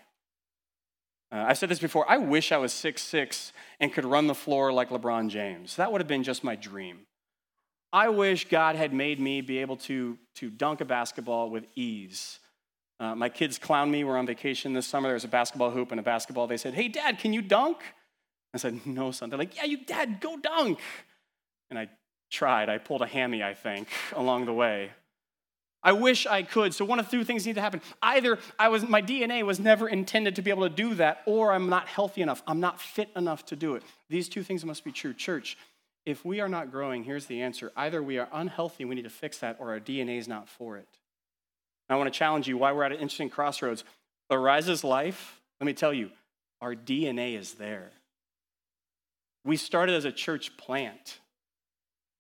Uh, 1.32 1.46
I've 1.48 1.58
said 1.58 1.70
this 1.70 1.80
before. 1.80 2.10
I 2.10 2.18
wish 2.18 2.52
I 2.52 2.58
was 2.58 2.72
six 2.72 3.02
six 3.02 3.52
and 3.80 3.92
could 3.92 4.06
run 4.06 4.28
the 4.28 4.36
floor 4.36 4.72
like 4.72 4.90
LeBron 4.90 5.30
James. 5.30 5.76
That 5.76 5.92
would 5.92 6.02
have 6.02 6.08
been 6.08 6.24
just 6.24 6.44
my 6.44 6.56
dream. 6.56 7.08
I 7.92 8.10
wish 8.10 8.50
God 8.50 8.76
had 8.76 8.94
made 8.94 9.20
me 9.20 9.42
be 9.42 9.60
able 9.60 9.78
to, 9.78 10.18
to 10.36 10.50
dunk 10.50 10.82
a 10.82 10.86
basketball 10.86 11.50
with 11.50 11.66
ease. 11.76 12.40
Uh, 13.00 13.14
my 13.16 13.30
kids 13.30 13.58
clown 13.58 13.92
me. 13.92 14.04
We're 14.04 14.18
on 14.18 14.26
vacation 14.26 14.74
this 14.74 14.88
summer. 14.88 15.10
There 15.10 15.16
was 15.16 15.26
a 15.26 15.30
basketball 15.30 15.72
hoop 15.72 15.92
and 15.92 16.00
a 16.00 16.04
basketball. 16.04 16.48
They 16.48 16.58
said, 16.58 16.74
Hey, 16.74 16.88
Dad, 16.88 17.20
can 17.20 17.34
you 17.34 17.42
dunk? 17.42 17.78
I 18.54 18.58
said, 18.58 18.86
No, 18.86 19.12
son. 19.12 19.30
They're 19.30 19.40
like, 19.40 19.56
Yeah, 19.56 19.66
you, 19.66 19.84
Dad, 19.86 20.22
go 20.22 20.38
dunk. 20.38 20.80
And 21.70 21.78
I 21.78 21.90
tried. 22.32 22.70
I 22.70 22.78
pulled 22.78 23.02
a 23.02 23.08
hammy, 23.08 23.44
I 23.44 23.54
think, 23.54 23.88
along 24.14 24.46
the 24.46 24.54
way. 24.54 24.92
I 25.84 25.92
wish 25.92 26.26
I 26.26 26.42
could. 26.42 26.74
So 26.74 26.84
one 26.84 27.00
of 27.00 27.12
two 27.12 27.24
things 27.24 27.46
need 27.46 27.56
to 27.56 27.62
happen. 27.62 27.80
Either 28.02 28.40
I 28.58 28.70
was 28.70 28.88
my 28.88 29.04
DNA 29.04 29.46
was 29.46 29.60
never 29.60 29.88
intended 29.88 30.36
to 30.38 30.42
be 30.42 30.50
able 30.50 30.68
to 30.68 30.76
do 30.76 30.96
that, 30.96 31.22
or 31.28 31.52
I'm 31.52 31.70
not 31.70 31.88
healthy 31.88 32.24
enough. 32.24 32.42
I'm 32.48 32.60
not 32.60 32.82
fit 32.82 33.10
enough 33.16 33.46
to 33.48 33.56
do 33.56 33.76
it. 33.76 33.84
These 34.10 34.28
two 34.28 34.42
things 34.42 34.66
must 34.66 34.84
be 34.84 34.92
true. 34.92 35.14
Church, 35.14 35.58
if 36.04 36.26
we 36.26 36.40
are 36.40 36.50
not 36.50 36.72
growing, 36.72 37.04
here's 37.04 37.28
the 37.28 37.42
answer 37.42 37.72
either 37.76 38.02
we 38.02 38.18
are 38.18 38.28
unhealthy, 38.34 38.84
we 38.84 38.96
need 38.96 39.04
to 39.04 39.10
fix 39.10 39.38
that, 39.40 39.58
or 39.60 39.72
our 39.72 39.80
DNA 39.80 40.18
is 40.18 40.28
not 40.28 40.50
for 40.50 40.78
it. 40.78 40.88
I 41.90 41.96
want 41.96 42.12
to 42.12 42.18
challenge 42.18 42.48
you 42.48 42.58
why 42.58 42.72
we're 42.72 42.84
at 42.84 42.92
an 42.92 43.00
interesting 43.00 43.30
crossroads. 43.30 43.84
Arise's 44.30 44.84
life, 44.84 45.40
let 45.60 45.66
me 45.66 45.74
tell 45.74 45.94
you, 45.94 46.10
our 46.62 46.74
DNA 46.76 47.38
is 47.38 47.54
there. 47.54 47.92
We 49.44 49.58
started 49.58 49.96
as 49.96 50.06
a 50.06 50.12
church 50.12 50.58
plant. 50.58 51.20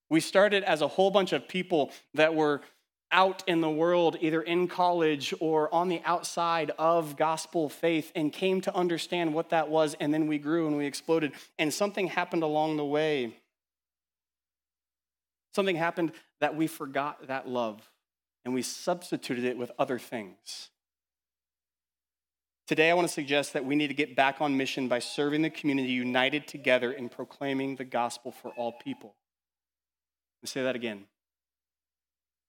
We 0.09 0.19
started 0.19 0.63
as 0.63 0.81
a 0.81 0.87
whole 0.87 1.09
bunch 1.09 1.33
of 1.33 1.47
people 1.47 1.91
that 2.13 2.35
were 2.35 2.61
out 3.11 3.43
in 3.47 3.61
the 3.61 3.69
world, 3.69 4.17
either 4.21 4.41
in 4.41 4.67
college 4.67 5.33
or 5.39 5.73
on 5.73 5.89
the 5.89 6.01
outside 6.05 6.71
of 6.77 7.17
gospel 7.17 7.69
faith, 7.69 8.11
and 8.13 8.31
came 8.31 8.61
to 8.61 8.75
understand 8.75 9.33
what 9.33 9.49
that 9.49 9.69
was. 9.69 9.95
And 9.99 10.13
then 10.13 10.27
we 10.27 10.37
grew 10.37 10.67
and 10.67 10.77
we 10.77 10.85
exploded. 10.85 11.31
And 11.57 11.73
something 11.73 12.07
happened 12.07 12.43
along 12.43 12.77
the 12.77 12.85
way 12.85 13.33
Something 15.55 15.77
happened 15.77 16.11
that 16.41 16.57
we 16.57 16.67
forgot 16.67 17.27
that 17.27 17.47
love 17.47 17.81
and 18.45 18.53
we 18.53 18.61
substituted 18.61 19.43
it 19.43 19.57
with 19.57 19.71
other 19.77 19.99
things. 19.99 20.69
Today, 22.67 22.89
I 22.89 22.93
want 22.93 23.07
to 23.07 23.13
suggest 23.13 23.53
that 23.53 23.65
we 23.65 23.75
need 23.75 23.87
to 23.87 23.93
get 23.93 24.15
back 24.15 24.41
on 24.41 24.55
mission 24.55 24.87
by 24.87 24.99
serving 24.99 25.41
the 25.41 25.49
community 25.49 25.91
united 25.91 26.47
together 26.47 26.91
in 26.91 27.09
proclaiming 27.09 27.75
the 27.75 27.83
gospel 27.83 28.31
for 28.31 28.51
all 28.51 28.71
people. 28.71 29.15
Let 30.41 30.49
say 30.49 30.63
that 30.63 30.75
again. 30.75 31.05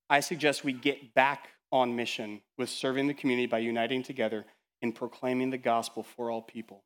I 0.08 0.20
suggest 0.20 0.64
we 0.64 0.72
get 0.72 1.14
back 1.14 1.48
on 1.72 1.96
mission 1.96 2.40
with 2.56 2.70
serving 2.70 3.08
the 3.08 3.14
community 3.14 3.46
by 3.46 3.58
uniting 3.58 4.02
together 4.02 4.46
in 4.80 4.92
proclaiming 4.92 5.50
the 5.50 5.58
gospel 5.58 6.02
for 6.02 6.30
all 6.30 6.42
people. 6.42 6.84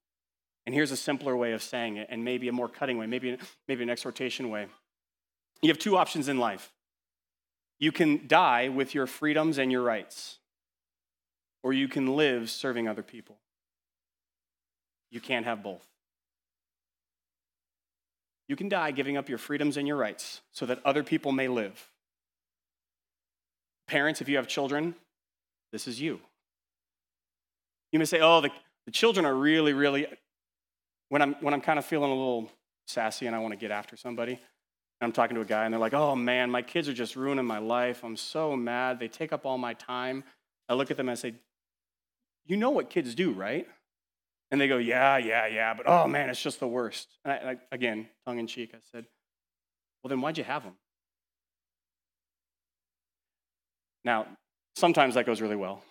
And 0.66 0.74
here's 0.74 0.90
a 0.90 0.96
simpler 0.96 1.36
way 1.36 1.52
of 1.52 1.62
saying 1.62 1.96
it, 1.96 2.08
and 2.10 2.24
maybe 2.24 2.48
a 2.48 2.52
more 2.52 2.68
cutting 2.68 2.98
way, 2.98 3.06
maybe, 3.06 3.36
maybe 3.68 3.82
an 3.82 3.90
exhortation 3.90 4.50
way. 4.50 4.66
You 5.62 5.68
have 5.68 5.78
two 5.78 5.96
options 5.96 6.28
in 6.28 6.38
life. 6.38 6.72
You 7.80 7.90
can 7.90 8.28
die 8.28 8.68
with 8.68 8.94
your 8.94 9.06
freedoms 9.06 9.58
and 9.58 9.72
your 9.72 9.82
rights, 9.82 10.38
or 11.62 11.72
you 11.72 11.88
can 11.88 12.14
live 12.14 12.50
serving 12.50 12.87
other 12.87 13.02
people. 13.02 13.38
You 15.10 15.20
can't 15.20 15.46
have 15.46 15.62
both. 15.62 15.87
You 18.49 18.56
can 18.56 18.68
die 18.68 18.90
giving 18.90 19.16
up 19.16 19.28
your 19.28 19.38
freedoms 19.38 19.76
and 19.76 19.88
your 19.88 19.96
rights 19.96 20.42
so 20.52 20.66
that 20.66 20.80
other 20.84 21.02
people 21.02 21.32
may 21.32 21.49
live. 21.49 21.90
Parents, 23.88 24.20
if 24.20 24.28
you 24.28 24.37
have 24.37 24.46
children, 24.46 24.94
this 25.72 25.88
is 25.88 26.00
you. 26.00 26.20
You 27.92 27.99
may 27.99 28.04
say, 28.04 28.20
oh, 28.20 28.40
the, 28.40 28.50
the 28.87 28.92
children 28.92 29.25
are 29.25 29.34
really, 29.34 29.72
really, 29.72 30.06
when 31.08 31.22
I'm, 31.22 31.34
when 31.40 31.54
I'm 31.54 31.60
kind 31.60 31.78
of 31.78 31.84
feeling 31.84 32.10
a 32.10 32.14
little 32.14 32.50
sassy 32.87 33.26
and 33.26 33.34
I 33.34 33.38
want 33.38 33.52
to 33.52 33.58
get 33.58 33.70
after 33.70 33.96
somebody, 33.96 34.38
I'm 35.00 35.12
talking 35.12 35.35
to 35.35 35.40
a 35.40 35.47
guy 35.47 35.64
and 35.64 35.73
they're 35.73 35.80
like, 35.80 35.95
oh 35.95 36.14
man, 36.14 36.50
my 36.50 36.62
kids 36.62 36.88
are 36.88 36.92
just 36.92 37.16
ruining 37.16 37.47
my 37.47 37.59
life. 37.59 38.04
I'm 38.04 38.16
so 38.16 38.54
mad. 38.54 38.99
They 38.99 39.09
take 39.09 39.33
up 39.33 39.47
all 39.47 39.57
my 39.57 39.75
time. 39.75 40.25
I 40.69 40.75
look 40.75 40.90
at 40.90 40.97
them 40.97 41.09
and 41.09 41.12
I 41.12 41.21
say, 41.21 41.35
you 42.47 42.57
know 42.57 42.71
what 42.71 42.90
kids 42.90 43.14
do, 43.14 43.33
right? 43.33 43.66
And 44.50 44.61
they 44.61 44.69
go, 44.69 44.78
yeah, 44.78 45.16
yeah, 45.16 45.47
yeah, 45.47 45.75
but 45.75 45.88
oh 45.88 46.07
man, 46.07 46.28
it's 46.28 46.42
just 46.42 46.61
the 46.61 46.66
worst. 46.69 47.09
And 47.25 47.33
I, 47.33 47.50
I, 47.52 47.57
again, 47.73 48.09
tongue 48.26 48.38
in 48.38 48.47
cheek, 48.47 48.73
I 48.75 48.78
said, 48.92 49.07
well, 50.02 50.09
then 50.09 50.21
why'd 50.21 50.37
you 50.37 50.45
have 50.45 50.64
them? 50.64 50.75
Now, 54.04 54.26
sometimes 54.76 55.14
that 55.14 55.25
goes 55.25 55.40
really 55.40 55.57
well. 55.57 55.83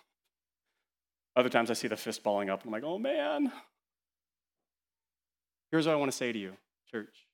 Other 1.36 1.48
times 1.48 1.70
I 1.70 1.74
see 1.74 1.88
the 1.88 1.96
fist 1.96 2.22
balling 2.22 2.50
up 2.50 2.62
and 2.62 2.68
I'm 2.68 2.72
like, 2.72 2.84
oh 2.88 2.98
man. 2.98 3.50
Here's 5.72 5.86
what 5.86 5.92
I 5.92 5.96
want 5.96 6.10
to 6.10 6.16
say 6.16 6.32
to 6.32 6.38
you, 6.38 6.52
church. 6.90 7.29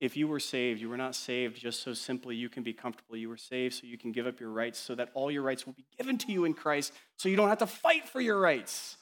If 0.00 0.16
you 0.16 0.28
were 0.28 0.40
saved, 0.40 0.80
you 0.80 0.88
were 0.88 0.96
not 0.96 1.14
saved 1.14 1.60
just 1.60 1.82
so 1.82 1.92
simply 1.92 2.34
you 2.34 2.48
can 2.48 2.62
be 2.62 2.72
comfortable. 2.72 3.16
You 3.16 3.28
were 3.28 3.36
saved 3.36 3.74
so 3.74 3.86
you 3.86 3.98
can 3.98 4.12
give 4.12 4.26
up 4.26 4.40
your 4.40 4.50
rights, 4.50 4.78
so 4.78 4.94
that 4.94 5.10
all 5.12 5.30
your 5.30 5.42
rights 5.42 5.66
will 5.66 5.74
be 5.74 5.84
given 5.98 6.16
to 6.18 6.32
you 6.32 6.46
in 6.46 6.54
Christ, 6.54 6.92
so 7.16 7.28
you 7.28 7.36
don't 7.36 7.50
have 7.50 7.58
to 7.58 7.66
fight 7.66 8.08
for 8.08 8.20
your 8.20 8.40
rights. 8.40 8.96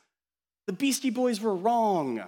The 0.66 0.72
Beastie 0.72 1.10
Boys 1.10 1.40
were 1.40 1.54
wrong. 1.54 2.22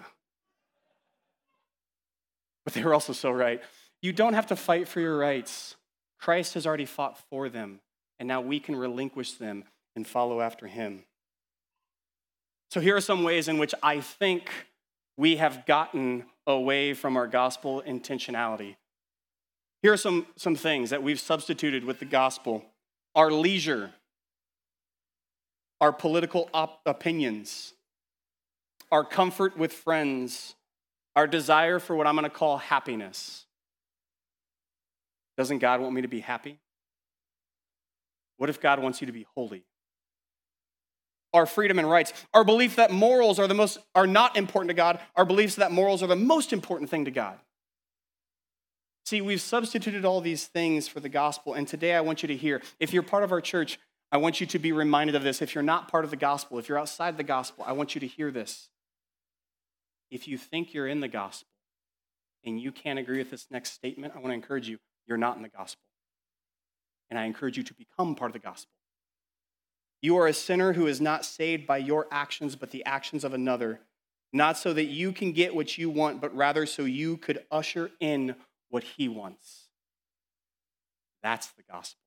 But 2.64 2.74
they 2.74 2.84
were 2.84 2.94
also 2.94 3.12
so 3.12 3.30
right. 3.30 3.60
You 4.02 4.12
don't 4.12 4.34
have 4.34 4.46
to 4.48 4.56
fight 4.56 4.86
for 4.86 5.00
your 5.00 5.18
rights. 5.18 5.74
Christ 6.20 6.54
has 6.54 6.66
already 6.66 6.84
fought 6.84 7.18
for 7.28 7.48
them, 7.48 7.80
and 8.18 8.28
now 8.28 8.40
we 8.40 8.60
can 8.60 8.76
relinquish 8.76 9.32
them 9.32 9.64
and 9.96 10.06
follow 10.06 10.40
after 10.40 10.66
him. 10.68 11.04
So, 12.70 12.80
here 12.80 12.96
are 12.96 13.00
some 13.00 13.24
ways 13.24 13.48
in 13.48 13.58
which 13.58 13.74
I 13.82 14.00
think 14.00 14.48
we 15.20 15.36
have 15.36 15.66
gotten 15.66 16.24
away 16.46 16.94
from 16.94 17.14
our 17.14 17.26
gospel 17.26 17.82
intentionality. 17.86 18.76
Here 19.82 19.92
are 19.92 19.98
some, 19.98 20.26
some 20.36 20.56
things 20.56 20.88
that 20.88 21.02
we've 21.02 21.20
substituted 21.20 21.84
with 21.84 21.98
the 21.98 22.06
gospel 22.06 22.64
our 23.14 23.30
leisure, 23.30 23.90
our 25.78 25.92
political 25.92 26.48
op- 26.54 26.80
opinions, 26.86 27.74
our 28.90 29.04
comfort 29.04 29.58
with 29.58 29.74
friends, 29.74 30.54
our 31.14 31.26
desire 31.26 31.78
for 31.80 31.94
what 31.94 32.06
I'm 32.06 32.14
going 32.14 32.24
to 32.24 32.30
call 32.30 32.56
happiness. 32.56 33.44
Doesn't 35.36 35.58
God 35.58 35.82
want 35.82 35.92
me 35.92 36.00
to 36.00 36.08
be 36.08 36.20
happy? 36.20 36.58
What 38.38 38.48
if 38.48 38.58
God 38.58 38.80
wants 38.80 39.02
you 39.02 39.06
to 39.06 39.12
be 39.12 39.26
holy? 39.34 39.64
Our 41.32 41.46
freedom 41.46 41.78
and 41.78 41.88
rights, 41.88 42.12
our 42.34 42.44
belief 42.44 42.76
that 42.76 42.90
morals 42.90 43.38
are 43.38 43.46
the 43.46 43.54
most 43.54 43.78
are 43.94 44.06
not 44.06 44.36
important 44.36 44.68
to 44.70 44.74
God, 44.74 45.00
our 45.16 45.24
beliefs 45.24 45.56
that 45.56 45.72
morals 45.72 46.02
are 46.02 46.06
the 46.08 46.16
most 46.16 46.52
important 46.52 46.90
thing 46.90 47.04
to 47.04 47.10
God. 47.10 47.38
See, 49.04 49.20
we've 49.20 49.40
substituted 49.40 50.04
all 50.04 50.20
these 50.20 50.46
things 50.46 50.86
for 50.86 51.00
the 51.00 51.08
gospel, 51.08 51.54
and 51.54 51.66
today 51.66 51.94
I 51.94 52.00
want 52.00 52.22
you 52.22 52.26
to 52.28 52.36
hear 52.36 52.62
if 52.78 52.92
you're 52.92 53.02
part 53.02 53.24
of 53.24 53.32
our 53.32 53.40
church, 53.40 53.78
I 54.12 54.16
want 54.16 54.40
you 54.40 54.46
to 54.48 54.58
be 54.58 54.72
reminded 54.72 55.14
of 55.14 55.22
this. 55.22 55.40
If 55.40 55.54
you're 55.54 55.62
not 55.62 55.90
part 55.90 56.04
of 56.04 56.10
the 56.10 56.16
gospel, 56.16 56.58
if 56.58 56.68
you're 56.68 56.78
outside 56.78 57.16
the 57.16 57.22
gospel, 57.22 57.64
I 57.66 57.72
want 57.72 57.94
you 57.94 58.00
to 58.00 58.06
hear 58.06 58.30
this. 58.30 58.68
If 60.10 60.26
you 60.26 60.36
think 60.36 60.74
you're 60.74 60.88
in 60.88 61.00
the 61.00 61.08
gospel 61.08 61.46
and 62.44 62.60
you 62.60 62.72
can't 62.72 62.98
agree 62.98 63.18
with 63.18 63.30
this 63.30 63.46
next 63.50 63.72
statement, 63.72 64.14
I 64.16 64.18
want 64.18 64.30
to 64.30 64.34
encourage 64.34 64.68
you, 64.68 64.78
you're 65.06 65.18
not 65.18 65.36
in 65.36 65.42
the 65.42 65.48
gospel. 65.48 65.82
And 67.08 67.18
I 67.18 67.24
encourage 67.24 67.56
you 67.56 67.62
to 67.62 67.74
become 67.74 68.16
part 68.16 68.30
of 68.30 68.32
the 68.32 68.40
gospel. 68.40 68.72
You 70.02 70.16
are 70.16 70.26
a 70.26 70.32
sinner 70.32 70.72
who 70.72 70.86
is 70.86 71.00
not 71.00 71.24
saved 71.24 71.66
by 71.66 71.78
your 71.78 72.06
actions, 72.10 72.56
but 72.56 72.70
the 72.70 72.84
actions 72.84 73.24
of 73.24 73.34
another, 73.34 73.80
not 74.32 74.56
so 74.56 74.72
that 74.72 74.86
you 74.86 75.12
can 75.12 75.32
get 75.32 75.54
what 75.54 75.76
you 75.76 75.90
want, 75.90 76.20
but 76.20 76.34
rather 76.34 76.64
so 76.66 76.84
you 76.84 77.16
could 77.16 77.44
usher 77.50 77.90
in 78.00 78.34
what 78.70 78.82
he 78.82 79.08
wants. 79.08 79.66
That's 81.22 81.48
the 81.48 81.62
gospel. 81.70 81.98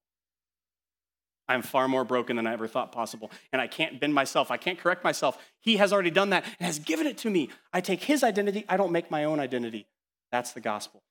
I'm 1.48 1.62
far 1.62 1.88
more 1.88 2.06
broken 2.06 2.38
than 2.38 2.48
I 2.48 2.54
ever 2.54 2.68
thought 2.68 2.92
possible, 2.92 3.30
and 3.52 3.62
I 3.62 3.68
can't 3.68 4.00
bend 4.00 4.14
myself. 4.14 4.50
I 4.50 4.58
can't 4.58 4.80
correct 4.80 5.04
myself. 5.04 5.38
He 5.60 5.78
has 5.78 5.92
already 5.92 6.10
done 6.10 6.30
that 6.30 6.46
and 6.60 6.66
has 6.66 6.80
given 6.80 7.06
it 7.06 7.18
to 7.20 7.30
me. 7.30 7.50
I 7.74 7.82
take 7.82 8.02
his 8.02 8.24
identity, 8.24 8.66
I 8.70 8.78
don't 8.78 8.92
make 8.92 9.12
my 9.12 9.26
own 9.26 9.40
identity. 9.40 9.86
That's 10.32 10.54
the 10.54 10.62
gospel. 10.62 11.04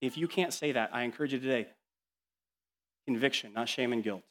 If 0.00 0.18
you 0.18 0.26
can't 0.26 0.52
say 0.52 0.72
that, 0.72 0.90
I 0.92 1.02
encourage 1.02 1.32
you 1.32 1.38
today 1.38 1.68
conviction, 3.06 3.52
not 3.54 3.68
shame 3.68 3.92
and 3.92 4.02
guilt. 4.02 4.22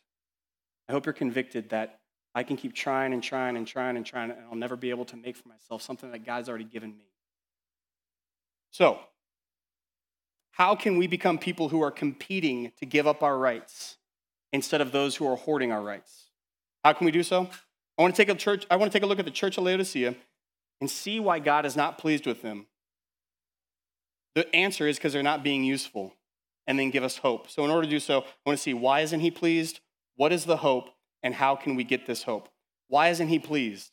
I 0.92 0.94
hope 0.94 1.06
you're 1.06 1.14
convicted 1.14 1.70
that 1.70 2.02
I 2.36 2.44
can 2.44 2.58
keep 2.58 2.76
trying 2.76 3.14
and 3.14 3.24
trying 3.24 3.56
and 3.56 3.66
trying 3.66 3.96
and 3.96 4.06
trying, 4.06 4.30
and 4.30 4.42
I'll 4.50 4.58
never 4.58 4.76
be 4.76 4.90
able 4.90 5.06
to 5.06 5.16
make 5.16 5.38
for 5.38 5.48
myself 5.48 5.82
something 5.82 6.12
that 6.12 6.26
God's 6.26 6.50
already 6.50 6.66
given 6.66 6.90
me. 6.90 7.06
So, 8.72 9.00
how 10.52 10.76
can 10.76 10.98
we 10.98 11.08
become 11.08 11.38
people 11.38 11.70
who 11.70 11.82
are 11.82 11.92
competing 11.92 12.74
to 12.78 12.86
give 12.86 13.08
up 13.08 13.24
our 13.24 13.38
rights 13.38 14.00
instead 14.52 14.82
of 14.82 14.92
those 14.92 15.16
who 15.16 15.26
are 15.26 15.38
hoarding 15.38 15.72
our 15.72 15.82
rights? 15.82 16.26
How 16.84 16.92
can 16.92 17.06
we 17.06 17.12
do 17.12 17.24
so? 17.24 17.50
I 17.98 18.02
want 18.02 18.14
to 18.14 18.22
take 18.22 18.28
a 18.28 18.38
church, 18.38 18.66
I 18.70 18.76
want 18.76 18.92
to 18.92 18.94
take 18.94 19.04
a 19.04 19.08
look 19.08 19.20
at 19.20 19.24
the 19.24 19.32
church 19.32 19.58
of 19.58 19.64
Laodicea 19.64 20.14
and 20.82 20.90
see 20.90 21.22
why 21.22 21.40
God 21.40 21.66
is 21.66 21.78
not 21.78 22.00
pleased 22.00 22.26
with 22.26 22.42
them. 22.42 22.68
The 24.36 24.54
answer 24.54 24.90
is 24.90 24.98
because 24.98 25.14
they're 25.14 25.24
not 25.24 25.42
being 25.42 25.64
useful 25.64 26.16
and 26.68 26.78
then 26.78 26.90
give 26.90 27.06
us 27.06 27.20
hope. 27.20 27.50
So 27.50 27.64
in 27.64 27.72
order 27.72 27.84
to 27.84 27.90
do 27.90 28.02
so, 28.02 28.24
I 28.24 28.26
want 28.46 28.60
to 28.60 28.62
see 28.62 28.74
why 28.74 29.00
isn't 29.00 29.22
he 29.22 29.32
pleased? 29.32 29.80
What 30.16 30.32
is 30.32 30.46
the 30.46 30.58
hope, 30.58 30.90
and 31.24 31.34
how 31.34 31.56
can 31.56 31.76
we 31.76 31.84
get 31.84 32.06
this 32.06 32.24
hope? 32.24 32.50
Why 32.88 33.10
isn't 33.10 33.28
he 33.28 33.40
pleased? 33.40 33.92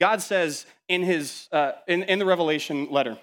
God 0.00 0.22
says 0.22 0.66
in, 0.88 1.02
his, 1.02 1.48
uh, 1.52 1.72
in, 1.86 2.02
in 2.04 2.18
the 2.18 2.26
Revelation 2.26 2.88
letter, 2.90 3.18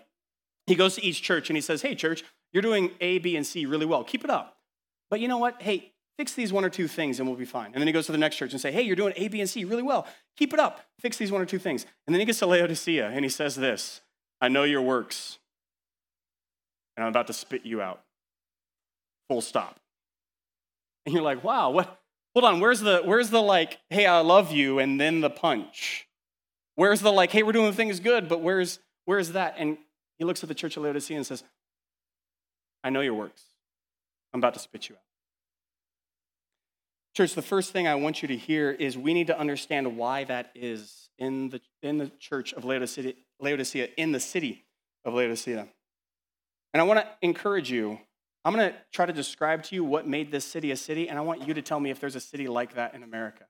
he 0.68 0.76
goes 0.76 0.96
to 0.96 1.04
each 1.04 1.22
church 1.22 1.50
and 1.50 1.56
he 1.56 1.62
says, 1.62 1.82
Hey, 1.82 1.96
church, 1.96 2.24
you're 2.52 2.62
doing 2.62 2.92
A, 3.00 3.20
B, 3.20 3.36
and 3.36 3.46
C 3.46 3.66
really 3.66 3.86
well. 3.86 4.04
Keep 4.04 4.24
it 4.24 4.30
up. 4.30 4.58
But 5.10 5.20
you 5.20 5.28
know 5.28 5.38
what? 5.38 5.62
Hey, 5.62 5.94
fix 6.18 6.34
these 6.34 6.52
one 6.52 6.66
or 6.66 6.70
two 6.70 6.88
things 6.88 7.20
and 7.20 7.28
we'll 7.28 7.38
be 7.38 7.46
fine. 7.46 7.68
And 7.68 7.76
then 7.76 7.88
he 7.88 7.94
goes 7.94 8.08
to 8.08 8.12
the 8.12 8.18
next 8.18 8.38
church 8.38 8.52
and 8.52 8.60
say, 8.60 8.72
Hey, 8.72 8.82
you're 8.82 8.96
doing 8.96 9.14
A, 9.16 9.28
B, 9.28 9.40
and 9.40 9.50
C 9.50 9.66
really 9.66 9.84
well. 9.84 10.08
Keep 10.38 10.54
it 10.54 10.60
up. 10.60 10.82
Fix 11.00 11.18
these 11.18 11.32
one 11.32 11.42
or 11.42 11.46
two 11.46 11.60
things. 11.60 11.86
And 12.08 12.14
then 12.14 12.20
he 12.20 12.26
gets 12.26 12.40
to 12.40 12.48
Laodicea 12.48 13.10
and 13.10 13.24
he 13.24 13.30
says 13.30 13.56
this 13.56 14.02
I 14.42 14.48
know 14.48 14.64
your 14.64 14.82
works, 14.82 15.38
and 16.98 17.04
I'm 17.04 17.10
about 17.10 17.28
to 17.28 17.34
spit 17.34 17.66
you 17.66 17.82
out. 17.82 18.02
Full 19.30 19.42
stop. 19.42 19.80
And 21.06 21.14
you're 21.14 21.24
like, 21.24 21.44
wow, 21.44 21.70
what? 21.70 22.00
Hold 22.34 22.46
on, 22.46 22.60
where's 22.60 22.82
the, 22.82 23.02
where's 23.06 23.30
the 23.30 23.42
like, 23.42 23.80
hey, 23.90 24.06
I 24.06 24.20
love 24.20 24.52
you, 24.52 24.80
and 24.80 25.00
then 25.00 25.22
the 25.22 25.30
punch? 25.30 26.08
Where's 26.76 27.00
the 27.00 27.12
like, 27.12 27.32
hey, 27.32 27.44
we're 27.44 27.54
doing 27.54 27.72
things 27.72 28.00
good, 28.02 28.28
but 28.28 28.42
where's, 28.42 28.80
where's 29.06 29.32
that? 29.32 29.56
And 29.58 29.78
he 30.18 30.26
looks 30.26 30.44
at 30.44 30.50
the 30.50 30.56
church 30.56 30.76
of 30.76 30.84
Laodicea 30.84 31.16
and 31.16 31.26
says, 31.26 31.44
I 32.84 32.90
know 32.90 33.02
your 33.02 33.14
works. 33.14 33.42
I'm 34.34 34.40
about 34.40 34.54
to 34.56 34.60
spit 34.60 34.90
you 34.90 34.96
out. 34.96 35.02
Church, 37.16 37.34
the 37.34 37.42
first 37.42 37.72
thing 37.72 37.88
I 37.88 37.96
want 37.96 38.22
you 38.22 38.28
to 38.28 38.36
hear 38.36 38.72
is 38.72 38.98
we 38.98 39.14
need 39.14 39.28
to 39.28 39.40
understand 39.40 39.96
why 39.96 40.26
that 40.26 40.52
is 40.54 41.10
in 41.18 41.48
the, 41.50 41.62
in 41.82 41.98
the 41.98 42.12
church 42.20 42.52
of 42.52 42.66
Laodicea, 42.66 43.14
Laodicea, 43.40 43.88
in 43.96 44.12
the 44.12 44.20
city 44.20 44.66
of 45.06 45.14
Laodicea. 45.14 45.70
And 46.74 46.82
I 46.82 46.84
want 46.84 47.00
to 47.00 47.08
encourage 47.22 47.72
you 47.72 48.00
I'm 48.46 48.54
going 48.54 48.72
to 48.72 48.76
try 48.94 49.08
to 49.08 49.12
describe 49.12 49.64
to 49.64 49.76
you 49.76 49.84
what 49.84 50.08
made 50.08 50.32
this 50.32 50.46
city 50.46 50.70
a 50.70 50.78
city, 50.78 51.10
and 51.10 51.18
I 51.18 51.22
want 51.22 51.48
you 51.48 51.56
to 51.56 51.64
tell 51.64 51.80
me 51.80 51.90
if 51.90 52.00
there's 52.00 52.16
a 52.16 52.20
city 52.20 52.48
like 52.48 52.76
that 52.76 52.94
in 52.94 53.02
America. 53.02 53.46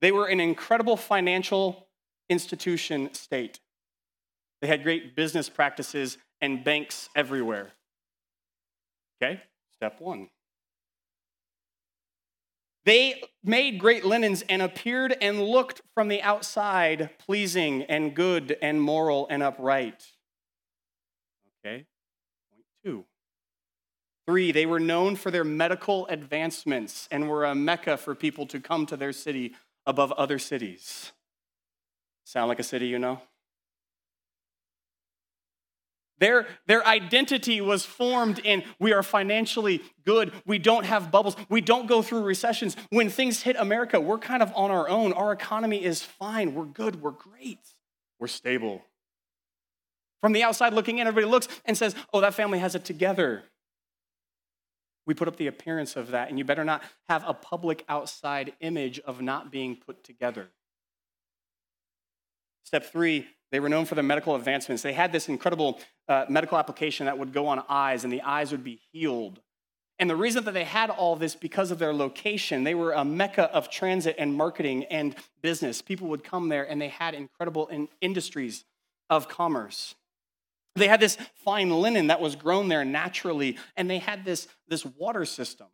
They 0.00 0.10
were 0.10 0.26
an 0.26 0.40
incredible 0.40 0.96
financial 0.96 1.86
institution 2.28 3.14
state. 3.14 3.60
They 4.60 4.66
had 4.66 4.82
great 4.82 5.14
business 5.14 5.48
practices 5.48 6.18
and 6.40 6.64
banks 6.64 7.08
everywhere. 7.14 7.70
Okay, 9.22 9.40
step 9.72 10.00
one. 10.00 10.30
They 12.84 13.22
made 13.42 13.78
great 13.78 14.04
linens 14.04 14.42
and 14.48 14.62
appeared 14.62 15.16
and 15.22 15.40
looked 15.40 15.80
from 15.94 16.08
the 16.08 16.20
outside 16.22 17.10
pleasing 17.18 17.84
and 17.84 18.14
good 18.14 18.58
and 18.60 18.82
moral 18.82 19.28
and 19.30 19.42
upright. 19.42 20.04
Okay. 21.64 21.86
Three, 24.26 24.52
they 24.52 24.66
were 24.66 24.80
known 24.80 25.16
for 25.16 25.30
their 25.30 25.44
medical 25.44 26.06
advancements 26.06 27.08
and 27.10 27.28
were 27.28 27.44
a 27.44 27.54
mecca 27.54 27.96
for 27.96 28.14
people 28.14 28.46
to 28.46 28.60
come 28.60 28.86
to 28.86 28.96
their 28.96 29.12
city 29.12 29.54
above 29.86 30.12
other 30.12 30.38
cities. 30.38 31.12
Sound 32.24 32.48
like 32.48 32.58
a 32.58 32.64
city 32.64 32.86
you 32.86 32.98
know? 32.98 33.20
Their, 36.18 36.46
their 36.66 36.86
identity 36.86 37.60
was 37.60 37.84
formed 37.84 38.38
in 38.38 38.62
we 38.78 38.92
are 38.92 39.02
financially 39.02 39.82
good. 40.06 40.32
We 40.46 40.58
don't 40.58 40.84
have 40.84 41.10
bubbles. 41.10 41.36
We 41.48 41.60
don't 41.60 41.86
go 41.86 42.02
through 42.02 42.22
recessions. 42.22 42.76
When 42.90 43.10
things 43.10 43.42
hit 43.42 43.56
America, 43.56 44.00
we're 44.00 44.18
kind 44.18 44.42
of 44.42 44.52
on 44.54 44.70
our 44.70 44.88
own. 44.88 45.12
Our 45.12 45.32
economy 45.32 45.84
is 45.84 46.02
fine. 46.02 46.54
We're 46.54 46.64
good. 46.64 47.02
We're 47.02 47.10
great. 47.10 47.58
We're 48.18 48.28
stable. 48.28 48.82
From 50.20 50.32
the 50.32 50.44
outside 50.44 50.72
looking 50.72 50.98
in, 50.98 51.06
everybody 51.06 51.30
looks 51.30 51.48
and 51.66 51.76
says, 51.76 51.94
oh, 52.14 52.20
that 52.22 52.32
family 52.32 52.60
has 52.60 52.74
it 52.74 52.84
together. 52.84 53.42
We 55.06 55.14
put 55.14 55.28
up 55.28 55.36
the 55.36 55.46
appearance 55.46 55.96
of 55.96 56.10
that, 56.12 56.28
and 56.28 56.38
you 56.38 56.44
better 56.44 56.64
not 56.64 56.82
have 57.08 57.24
a 57.26 57.34
public 57.34 57.84
outside 57.88 58.54
image 58.60 58.98
of 59.00 59.20
not 59.20 59.50
being 59.50 59.76
put 59.76 60.02
together. 60.02 60.48
Step 62.64 62.86
three, 62.86 63.26
they 63.52 63.60
were 63.60 63.68
known 63.68 63.84
for 63.84 63.94
their 63.94 64.04
medical 64.04 64.34
advancements. 64.34 64.82
They 64.82 64.94
had 64.94 65.12
this 65.12 65.28
incredible 65.28 65.78
uh, 66.08 66.24
medical 66.28 66.58
application 66.58 67.06
that 67.06 67.18
would 67.18 67.32
go 67.32 67.46
on 67.46 67.62
eyes, 67.68 68.04
and 68.04 68.12
the 68.12 68.22
eyes 68.22 68.50
would 68.50 68.64
be 68.64 68.80
healed. 68.90 69.40
And 69.98 70.10
the 70.10 70.16
reason 70.16 70.44
that 70.44 70.54
they 70.54 70.64
had 70.64 70.90
all 70.90 71.14
this 71.14 71.36
because 71.36 71.70
of 71.70 71.78
their 71.78 71.94
location, 71.94 72.64
they 72.64 72.74
were 72.74 72.92
a 72.92 73.04
mecca 73.04 73.44
of 73.52 73.70
transit 73.70 74.16
and 74.18 74.34
marketing 74.34 74.84
and 74.84 75.14
business. 75.40 75.82
People 75.82 76.08
would 76.08 76.24
come 76.24 76.48
there, 76.48 76.68
and 76.68 76.80
they 76.80 76.88
had 76.88 77.14
incredible 77.14 77.68
in 77.68 77.88
industries 78.00 78.64
of 79.08 79.28
commerce. 79.28 79.94
They 80.76 80.88
had 80.88 81.00
this 81.00 81.16
fine 81.44 81.70
linen 81.70 82.08
that 82.08 82.20
was 82.20 82.34
grown 82.34 82.68
there 82.68 82.84
naturally, 82.84 83.58
and 83.76 83.88
they 83.88 83.98
had 83.98 84.24
this, 84.24 84.48
this 84.68 84.84
water 84.84 85.24
system 85.24 85.68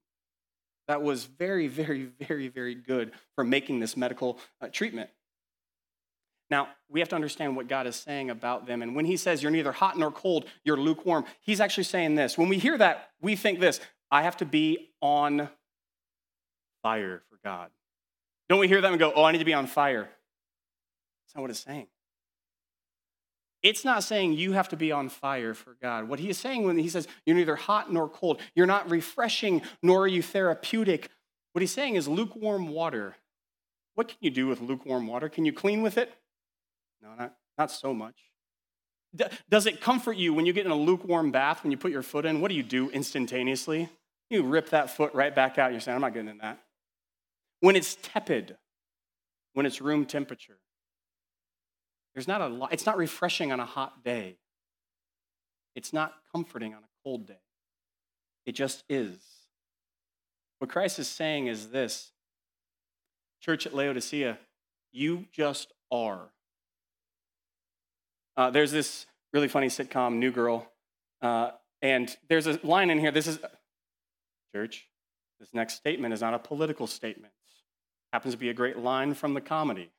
that 0.88 1.02
was 1.02 1.25
very, 1.25 1.69
very, 1.69 2.11
very, 2.21 2.49
very 2.49 2.75
good 2.75 3.12
for 3.35 3.45
making 3.45 3.80
this 3.80 3.97
medical 3.97 4.38
uh, 4.61 4.69
treatment. 4.69 5.09
Now, 6.50 6.69
we 6.88 6.99
have 7.00 7.09
to 7.11 7.14
understand 7.14 7.57
what 7.57 7.69
God 7.69 7.87
is 7.87 7.95
saying 7.95 8.28
about 8.28 8.66
them. 8.66 8.83
And 8.83 8.97
when 8.97 9.04
he 9.04 9.16
says 9.16 9.42
you're 9.42 9.52
neither 9.52 9.73
hot 9.73 9.97
nor 9.97 10.11
cold, 10.11 10.47
you're 10.64 10.76
lukewarm, 10.76 11.25
he's 11.40 11.61
actually 11.61 11.85
saying 11.85 12.16
this. 12.16 12.37
When 12.37 12.49
we 12.49 12.59
hear 12.59 12.76
that, 12.76 13.11
we 13.23 13.37
think 13.37 13.61
this 13.61 13.80
I 14.11 14.23
have 14.23 14.37
to 14.38 14.45
be 14.45 14.90
on 15.00 15.49
fire 16.83 17.23
for 17.30 17.38
God. 17.45 17.71
Don't 18.49 18.59
we 18.59 18.66
hear 18.66 18.80
that 18.80 18.90
and 18.90 18.99
go, 18.99 19.12
oh, 19.14 19.23
I 19.23 19.30
need 19.30 19.38
to 19.38 19.45
be 19.45 19.54
on 19.54 19.69
fire? 19.69 20.02
That's 20.02 21.37
not 21.37 21.42
what 21.42 21.50
it's 21.50 21.61
saying. 21.61 21.87
It's 23.62 23.85
not 23.85 24.02
saying 24.02 24.35
you 24.35 24.52
have 24.52 24.69
to 24.71 24.76
be 24.76 24.90
on 24.90 25.09
fire 25.09 25.52
for 25.52 25.76
God. 25.83 26.09
What 26.09 26.19
he 26.19 26.31
is 26.31 26.38
saying 26.38 26.64
when 26.64 26.79
he 26.79 26.88
says 26.88 27.07
you're 27.26 27.37
neither 27.37 27.57
hot 27.57 27.93
nor 27.93 28.09
cold, 28.09 28.40
you're 28.55 28.67
not 28.67 28.90
refreshing 28.90 29.62
nor 29.83 30.02
are 30.02 30.09
you 30.09 30.23
therapeutic, 30.23 31.11
what 31.52 31.62
he's 31.62 31.73
saying 31.73 31.97
is 31.97 32.07
lukewarm 32.07 32.69
water. 32.69 33.17
What 33.95 34.09
can 34.09 34.19
you 34.21 34.31
do 34.31 34.47
with 34.47 34.61
lukewarm 34.61 35.07
water? 35.07 35.29
Can 35.29 35.45
you 35.45 35.52
clean 35.52 35.83
with 35.83 35.99
it? 35.99 36.12
No, 37.02 37.11
not, 37.19 37.35
not 37.59 37.71
so 37.71 37.93
much. 37.93 38.17
does 39.49 39.67
it 39.67 39.81
comfort 39.81 40.17
you 40.17 40.33
when 40.33 40.47
you 40.47 40.52
get 40.52 40.64
in 40.64 40.73
a 40.73 40.76
lukewarm 40.76 41.31
bath, 41.31 41.62
when 41.62 41.73
you 41.73 41.76
put 41.76 41.90
your 41.90 42.02
foot 42.02 42.25
in? 42.25 42.40
What 42.40 42.49
do 42.49 42.55
you 42.55 42.62
do 42.62 42.88
instantaneously? 42.90 43.88
You 44.29 44.45
rip 44.45 44.71
that 44.71 44.90
foot 44.90 45.12
right 45.12 45.35
back 45.35 45.59
out. 45.59 45.73
You're 45.73 45.81
saying, 45.81 45.97
I'm 45.97 46.00
not 46.02 46.14
getting 46.14 46.31
in 46.31 46.38
that. 46.38 46.61
When 47.61 47.75
it's 47.75 47.97
tepid, 48.00 48.57
when 49.55 49.67
it's 49.67 49.81
room 49.81 50.07
temperature, 50.07 50.59
there's 52.14 52.29
not 52.29 52.40
a 52.40 52.49
lot, 52.49 52.73
it's 52.73 52.87
not 52.87 52.97
refreshing 52.97 53.52
on 53.52 53.61
a 53.61 53.64
hot 53.64 54.05
day. 54.05 54.37
It's 55.75 55.93
not 55.93 56.14
comforting 56.35 56.75
on 56.75 56.81
a 56.81 56.88
cold 57.05 57.26
day. 57.26 57.40
It 58.47 58.52
just 58.52 58.85
is. 58.88 59.19
What 60.59 60.71
Christ 60.71 60.99
is 60.99 61.09
saying 61.09 61.47
is 61.47 61.69
this 61.69 62.12
Church 63.40 63.67
at 63.67 63.75
Laodicea, 63.75 64.38
you 64.93 65.26
just 65.33 65.73
are. 65.90 66.31
Uh, 68.37 68.50
there's 68.50 68.71
this 68.71 69.07
really 69.33 69.49
funny 69.49 69.69
sitcom, 69.69 70.17
New 70.17 70.31
Girl, 70.31 70.71
uh, 71.23 71.52
and 71.81 72.14
there's 72.29 72.47
a 72.47 72.61
line 72.62 72.90
in 72.90 72.99
here. 72.99 73.11
This 73.11 73.26
is, 73.26 73.38
church, 74.55 74.88
this 75.38 75.49
next 75.55 75.75
statement 75.75 76.12
is 76.12 76.21
not 76.21 76.35
a 76.35 76.38
political 76.38 76.87
statement. 76.87 77.33
Happens 78.12 78.35
to 78.35 78.38
be 78.38 78.50
a 78.50 78.55
great 78.55 78.79
line 78.79 79.14
from 79.14 79.35
the 79.35 79.40
comedy. 79.40 79.90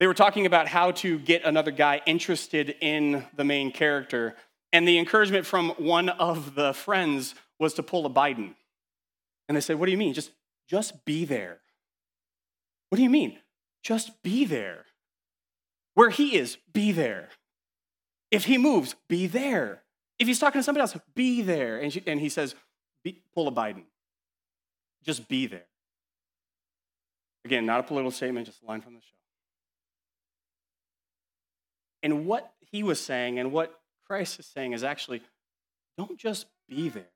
They 0.00 0.06
were 0.06 0.14
talking 0.14 0.46
about 0.46 0.66
how 0.66 0.92
to 0.92 1.18
get 1.18 1.44
another 1.44 1.70
guy 1.70 2.00
interested 2.06 2.74
in 2.80 3.26
the 3.36 3.44
main 3.44 3.70
character, 3.70 4.34
and 4.72 4.88
the 4.88 4.98
encouragement 4.98 5.44
from 5.44 5.70
one 5.76 6.08
of 6.08 6.54
the 6.54 6.72
friends 6.72 7.34
was 7.58 7.74
to 7.74 7.82
pull 7.82 8.06
a 8.06 8.10
Biden. 8.10 8.54
And 9.46 9.56
they 9.56 9.60
said, 9.60 9.78
What 9.78 9.86
do 9.86 9.92
you 9.92 9.98
mean? 9.98 10.14
Just, 10.14 10.30
just 10.68 11.04
be 11.04 11.26
there. 11.26 11.60
What 12.88 12.96
do 12.96 13.02
you 13.02 13.10
mean? 13.10 13.38
Just 13.82 14.22
be 14.22 14.46
there. 14.46 14.86
Where 15.94 16.10
he 16.10 16.36
is, 16.36 16.56
be 16.72 16.92
there. 16.92 17.28
If 18.30 18.44
he 18.44 18.56
moves, 18.56 18.94
be 19.08 19.26
there. 19.26 19.82
If 20.18 20.28
he's 20.28 20.38
talking 20.38 20.60
to 20.60 20.62
somebody 20.62 20.82
else, 20.82 20.96
be 21.14 21.42
there. 21.42 21.78
And, 21.78 21.92
she, 21.92 22.02
and 22.06 22.20
he 22.20 22.28
says, 22.28 22.54
pull 23.34 23.48
a 23.48 23.52
Biden. 23.52 23.84
Just 25.04 25.28
be 25.28 25.46
there. 25.46 25.66
Again, 27.44 27.66
not 27.66 27.80
a 27.80 27.82
political 27.82 28.10
statement, 28.10 28.46
just 28.46 28.62
a 28.62 28.66
line 28.66 28.80
from 28.80 28.94
the 28.94 29.00
show. 29.00 29.16
And 32.02 32.26
what 32.26 32.52
he 32.70 32.82
was 32.82 33.00
saying 33.00 33.38
and 33.38 33.52
what 33.52 33.78
Christ 34.06 34.40
is 34.40 34.46
saying 34.46 34.72
is 34.72 34.84
actually 34.84 35.22
don't 35.96 36.18
just 36.18 36.46
be 36.68 36.88
there. 36.88 37.08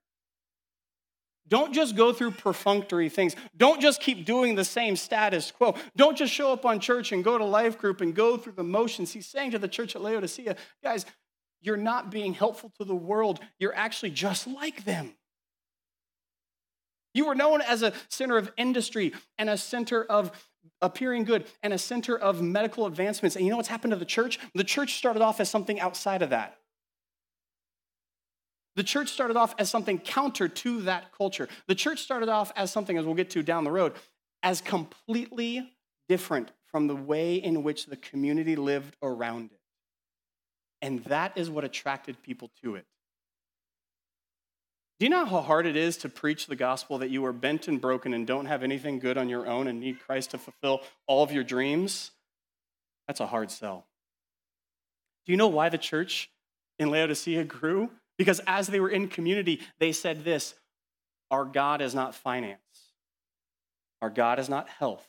Don't 1.46 1.74
just 1.74 1.94
go 1.94 2.12
through 2.12 2.32
perfunctory 2.32 3.08
things. 3.08 3.36
Don't 3.56 3.80
just 3.80 4.00
keep 4.00 4.24
doing 4.24 4.54
the 4.54 4.64
same 4.64 4.96
status 4.96 5.50
quo. 5.50 5.74
Don't 5.94 6.16
just 6.16 6.32
show 6.32 6.52
up 6.52 6.64
on 6.64 6.80
church 6.80 7.12
and 7.12 7.22
go 7.22 7.36
to 7.36 7.44
life 7.44 7.78
group 7.78 8.00
and 8.00 8.14
go 8.14 8.36
through 8.36 8.54
the 8.54 8.64
motions. 8.64 9.12
He's 9.12 9.26
saying 9.26 9.50
to 9.50 9.58
the 9.58 9.68
church 9.68 9.94
at 9.94 10.02
Laodicea, 10.02 10.56
guys, 10.82 11.04
you're 11.60 11.76
not 11.76 12.10
being 12.10 12.32
helpful 12.34 12.72
to 12.78 12.84
the 12.84 12.94
world. 12.94 13.40
You're 13.58 13.74
actually 13.74 14.10
just 14.10 14.46
like 14.46 14.84
them. 14.84 15.14
You 17.12 17.26
were 17.26 17.34
known 17.34 17.60
as 17.60 17.82
a 17.82 17.92
center 18.08 18.36
of 18.36 18.50
industry 18.56 19.12
and 19.38 19.48
a 19.48 19.56
center 19.56 20.02
of 20.02 20.32
appearing 20.84 21.24
good 21.24 21.46
and 21.62 21.72
a 21.72 21.78
center 21.78 22.16
of 22.16 22.42
medical 22.42 22.86
advancements. 22.86 23.34
And 23.36 23.44
you 23.44 23.50
know 23.50 23.56
what's 23.56 23.68
happened 23.68 23.92
to 23.92 23.96
the 23.96 24.04
church? 24.04 24.38
The 24.54 24.64
church 24.64 24.94
started 24.94 25.22
off 25.22 25.40
as 25.40 25.50
something 25.50 25.80
outside 25.80 26.22
of 26.22 26.30
that. 26.30 26.58
The 28.76 28.82
church 28.82 29.08
started 29.08 29.36
off 29.36 29.54
as 29.58 29.70
something 29.70 29.98
counter 29.98 30.48
to 30.48 30.82
that 30.82 31.12
culture. 31.16 31.48
The 31.68 31.74
church 31.74 32.00
started 32.00 32.28
off 32.28 32.52
as 32.56 32.72
something, 32.72 32.98
as 32.98 33.04
we'll 33.04 33.14
get 33.14 33.30
to 33.30 33.42
down 33.42 33.64
the 33.64 33.70
road, 33.70 33.92
as 34.42 34.60
completely 34.60 35.72
different 36.08 36.50
from 36.66 36.88
the 36.88 36.96
way 36.96 37.36
in 37.36 37.62
which 37.62 37.86
the 37.86 37.96
community 37.96 38.56
lived 38.56 38.96
around 39.00 39.52
it. 39.52 39.60
And 40.82 41.04
that 41.04 41.38
is 41.38 41.48
what 41.48 41.64
attracted 41.64 42.20
people 42.22 42.50
to 42.62 42.74
it. 42.74 42.84
Do 45.04 45.10
you 45.10 45.10
know 45.10 45.26
how 45.26 45.42
hard 45.42 45.66
it 45.66 45.76
is 45.76 45.98
to 45.98 46.08
preach 46.08 46.46
the 46.46 46.56
gospel 46.56 46.96
that 46.96 47.10
you 47.10 47.26
are 47.26 47.32
bent 47.34 47.68
and 47.68 47.78
broken 47.78 48.14
and 48.14 48.26
don't 48.26 48.46
have 48.46 48.62
anything 48.62 48.98
good 48.98 49.18
on 49.18 49.28
your 49.28 49.46
own 49.46 49.66
and 49.66 49.78
need 49.78 50.00
Christ 50.00 50.30
to 50.30 50.38
fulfill 50.38 50.80
all 51.06 51.22
of 51.22 51.30
your 51.30 51.44
dreams? 51.44 52.10
That's 53.06 53.20
a 53.20 53.26
hard 53.26 53.50
sell. 53.50 53.84
Do 55.26 55.32
you 55.32 55.36
know 55.36 55.48
why 55.48 55.68
the 55.68 55.76
church 55.76 56.30
in 56.78 56.90
Laodicea 56.90 57.44
grew? 57.44 57.90
Because 58.16 58.40
as 58.46 58.68
they 58.68 58.80
were 58.80 58.88
in 58.88 59.08
community, 59.08 59.60
they 59.78 59.92
said 59.92 60.24
this 60.24 60.54
Our 61.30 61.44
God 61.44 61.82
is 61.82 61.94
not 61.94 62.14
finance, 62.14 62.94
our 64.00 64.08
God 64.08 64.38
is 64.38 64.48
not 64.48 64.70
health, 64.70 65.06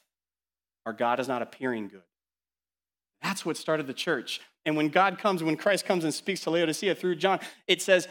our 0.86 0.91
God 0.91 1.21
is 1.21 1.29
not 1.29 1.41
appearing 1.41 1.88
good. 1.88 2.03
That's 3.23 3.45
what 3.45 3.55
started 3.55 3.88
the 3.88 3.93
church. 3.93 4.41
And 4.65 4.75
when 4.75 4.89
God 4.89 5.19
comes, 5.19 5.41
when 5.41 5.55
Christ 5.55 5.86
comes 5.86 6.03
and 6.03 6.13
speaks 6.13 6.41
to 6.41 6.49
Laodicea 6.49 6.95
through 6.95 7.15
John, 7.15 7.39
it 7.65 7.81
says, 7.81 8.10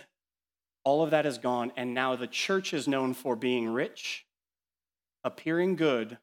all 0.84 1.02
of 1.02 1.10
that 1.10 1.26
is 1.26 1.38
gone, 1.38 1.72
and 1.76 1.94
now 1.94 2.14
the 2.14 2.26
church 2.26 2.74
is 2.74 2.86
known 2.86 3.14
for 3.14 3.34
being 3.34 3.68
rich, 3.68 4.26
appearing 5.24 5.76
good, 5.76 6.18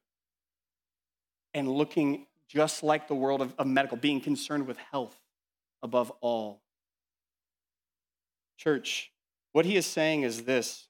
and 1.53 1.67
looking 1.67 2.27
just 2.47 2.83
like 2.83 3.07
the 3.07 3.15
world 3.15 3.41
of, 3.41 3.53
of 3.57 3.67
medical, 3.67 3.97
being 3.97 4.21
concerned 4.21 4.67
with 4.67 4.77
health 4.77 5.19
above 5.81 6.11
all. 6.21 6.61
Church, 8.57 9.11
what 9.51 9.65
he 9.65 9.75
is 9.75 9.85
saying 9.85 10.21
is 10.21 10.43
this 10.43 10.87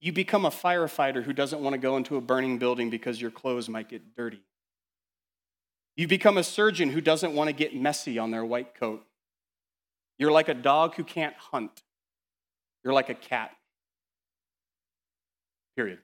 you 0.00 0.12
become 0.12 0.46
a 0.46 0.50
firefighter 0.50 1.22
who 1.22 1.32
doesn't 1.32 1.60
want 1.60 1.74
to 1.74 1.78
go 1.78 1.96
into 1.96 2.16
a 2.16 2.20
burning 2.20 2.58
building 2.58 2.88
because 2.88 3.20
your 3.20 3.30
clothes 3.30 3.68
might 3.68 3.88
get 3.88 4.16
dirty. 4.16 4.40
You 5.94 6.08
become 6.08 6.38
a 6.38 6.44
surgeon 6.44 6.88
who 6.88 7.02
doesn't 7.02 7.34
want 7.34 7.48
to 7.48 7.52
get 7.52 7.76
messy 7.76 8.18
on 8.18 8.30
their 8.30 8.44
white 8.44 8.74
coat. 8.74 9.04
You're 10.20 10.30
like 10.30 10.50
a 10.50 10.54
dog 10.54 10.96
who 10.96 11.02
can't 11.02 11.34
hunt. 11.34 11.82
You're 12.84 12.92
like 12.92 13.08
a 13.08 13.14
cat. 13.14 13.56
Period. 15.74 16.00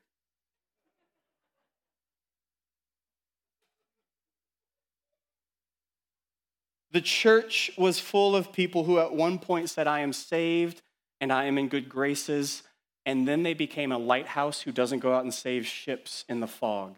The 6.93 7.03
church 7.03 7.71
was 7.77 8.01
full 8.01 8.35
of 8.35 8.55
people 8.55 8.85
who 8.85 8.99
at 8.99 9.13
one 9.13 9.39
point 9.39 9.69
said, 9.69 9.87
I 9.87 10.01
am 10.01 10.15
saved 10.15 10.81
and 11.21 11.31
I 11.31 11.45
am 11.45 11.59
in 11.59 11.69
good 11.69 11.91
graces. 11.91 12.63
And 13.05 13.29
then 13.29 13.43
they 13.43 13.53
became 13.53 13.93
a 13.93 13.99
lighthouse 13.99 14.63
who 14.63 14.73
doesn't 14.73 15.01
go 15.01 15.13
out 15.13 15.25
and 15.25 15.35
save 15.35 15.67
ships 15.67 16.25
in 16.27 16.41
the 16.41 16.47
fog. 16.47 16.97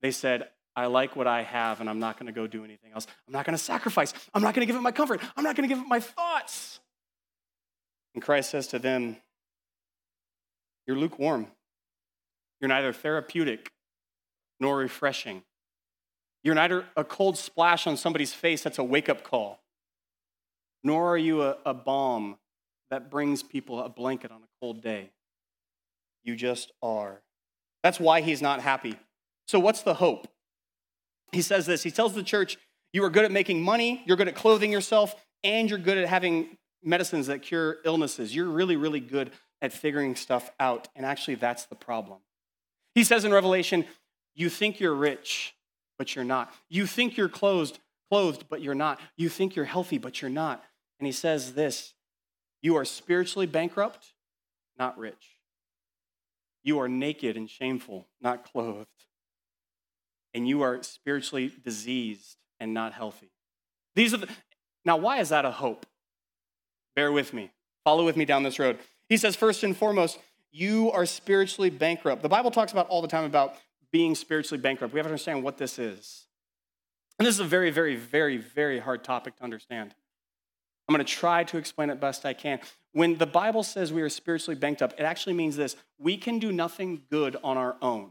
They 0.00 0.10
said, 0.10 0.48
I 0.76 0.86
like 0.86 1.16
what 1.16 1.26
I 1.26 1.42
have 1.42 1.80
and 1.80 1.88
I'm 1.88 1.98
not 1.98 2.18
going 2.18 2.26
to 2.26 2.32
go 2.32 2.46
do 2.46 2.62
anything 2.62 2.92
else. 2.94 3.06
I'm 3.26 3.32
not 3.32 3.46
going 3.46 3.56
to 3.56 3.62
sacrifice. 3.62 4.12
I'm 4.34 4.42
not 4.42 4.54
going 4.54 4.60
to 4.60 4.66
give 4.66 4.76
up 4.76 4.82
my 4.82 4.92
comfort. 4.92 5.22
I'm 5.34 5.42
not 5.42 5.56
going 5.56 5.66
to 5.66 5.74
give 5.74 5.82
up 5.82 5.88
my 5.88 6.00
thoughts. 6.00 6.80
And 8.14 8.22
Christ 8.22 8.50
says 8.50 8.66
to 8.68 8.78
them, 8.78 9.16
You're 10.86 10.96
lukewarm. 10.96 11.46
You're 12.60 12.68
neither 12.68 12.92
therapeutic 12.92 13.72
nor 14.60 14.76
refreshing. 14.76 15.42
You're 16.42 16.54
neither 16.54 16.84
a 16.96 17.04
cold 17.04 17.36
splash 17.38 17.86
on 17.86 17.96
somebody's 17.96 18.32
face 18.32 18.62
that's 18.62 18.78
a 18.78 18.84
wake 18.84 19.08
up 19.08 19.24
call, 19.24 19.60
nor 20.84 21.10
are 21.12 21.18
you 21.18 21.42
a, 21.42 21.56
a 21.66 21.74
balm 21.74 22.36
that 22.90 23.10
brings 23.10 23.42
people 23.42 23.82
a 23.82 23.88
blanket 23.88 24.30
on 24.30 24.38
a 24.38 24.48
cold 24.60 24.80
day. 24.80 25.10
You 26.22 26.36
just 26.36 26.72
are. 26.82 27.20
That's 27.82 27.98
why 27.98 28.20
he's 28.20 28.40
not 28.40 28.60
happy. 28.60 28.94
So, 29.46 29.58
what's 29.58 29.82
the 29.82 29.94
hope? 29.94 30.28
He 31.32 31.42
says 31.42 31.66
this 31.66 31.82
He 31.82 31.90
tells 31.90 32.14
the 32.14 32.22
church, 32.22 32.56
You 32.92 33.04
are 33.04 33.10
good 33.10 33.24
at 33.24 33.32
making 33.32 33.62
money, 33.62 34.02
you're 34.06 34.16
good 34.16 34.28
at 34.28 34.34
clothing 34.34 34.72
yourself, 34.72 35.14
and 35.44 35.68
you're 35.68 35.78
good 35.78 35.98
at 35.98 36.08
having 36.08 36.56
medicines 36.82 37.26
that 37.26 37.42
cure 37.42 37.78
illnesses. 37.84 38.34
You're 38.34 38.48
really, 38.48 38.76
really 38.76 39.00
good 39.00 39.30
at 39.60 39.72
figuring 39.72 40.14
stuff 40.16 40.50
out. 40.60 40.88
And 40.94 41.04
actually, 41.04 41.36
that's 41.36 41.66
the 41.66 41.74
problem. 41.74 42.18
He 42.94 43.04
says 43.04 43.24
in 43.24 43.32
Revelation, 43.32 43.84
You 44.34 44.48
think 44.48 44.80
you're 44.80 44.94
rich, 44.94 45.54
but 45.98 46.14
you're 46.14 46.24
not. 46.24 46.52
You 46.68 46.86
think 46.86 47.16
you're 47.16 47.28
clothed, 47.28 47.78
clothed, 48.10 48.44
but 48.48 48.62
you're 48.62 48.74
not. 48.74 49.00
You 49.16 49.28
think 49.28 49.56
you're 49.56 49.64
healthy, 49.64 49.98
but 49.98 50.22
you're 50.22 50.30
not. 50.30 50.62
And 50.98 51.06
he 51.06 51.12
says 51.12 51.52
this 51.52 51.94
You 52.62 52.76
are 52.76 52.84
spiritually 52.84 53.46
bankrupt, 53.46 54.12
not 54.78 54.98
rich. 54.98 55.38
You 56.62 56.80
are 56.80 56.88
naked 56.88 57.36
and 57.36 57.48
shameful, 57.48 58.08
not 58.20 58.50
clothed. 58.50 58.88
And 60.36 60.46
you 60.46 60.60
are 60.60 60.82
spiritually 60.82 61.50
diseased 61.64 62.36
and 62.60 62.74
not 62.74 62.92
healthy. 62.92 63.30
These 63.94 64.12
are 64.12 64.18
the, 64.18 64.28
now, 64.84 64.98
why 64.98 65.20
is 65.20 65.30
that 65.30 65.46
a 65.46 65.50
hope? 65.50 65.86
Bear 66.94 67.10
with 67.10 67.32
me. 67.32 67.50
Follow 67.84 68.04
with 68.04 68.18
me 68.18 68.26
down 68.26 68.42
this 68.42 68.58
road. 68.58 68.78
He 69.08 69.16
says, 69.16 69.34
first 69.34 69.64
and 69.64 69.74
foremost, 69.74 70.18
you 70.52 70.92
are 70.92 71.06
spiritually 71.06 71.70
bankrupt. 71.70 72.20
The 72.20 72.28
Bible 72.28 72.50
talks 72.50 72.70
about 72.70 72.86
all 72.88 73.00
the 73.00 73.08
time 73.08 73.24
about 73.24 73.54
being 73.90 74.14
spiritually 74.14 74.60
bankrupt. 74.60 74.92
We 74.92 74.98
have 74.98 75.06
to 75.06 75.10
understand 75.10 75.42
what 75.42 75.56
this 75.56 75.78
is. 75.78 76.26
And 77.18 77.24
this 77.24 77.34
is 77.34 77.40
a 77.40 77.44
very, 77.44 77.70
very, 77.70 77.96
very, 77.96 78.36
very 78.36 78.78
hard 78.78 79.04
topic 79.04 79.36
to 79.36 79.42
understand. 79.42 79.94
I'm 80.86 80.94
going 80.94 81.04
to 81.04 81.10
try 81.10 81.44
to 81.44 81.56
explain 81.56 81.88
it 81.88 81.98
best 81.98 82.26
I 82.26 82.34
can. 82.34 82.60
When 82.92 83.16
the 83.16 83.26
Bible 83.26 83.62
says 83.62 83.90
we 83.90 84.02
are 84.02 84.10
spiritually 84.10 84.58
bankrupt, 84.58 85.00
it 85.00 85.04
actually 85.04 85.32
means 85.32 85.56
this 85.56 85.76
we 85.98 86.18
can 86.18 86.38
do 86.38 86.52
nothing 86.52 87.04
good 87.10 87.36
on 87.42 87.56
our 87.56 87.76
own. 87.80 88.10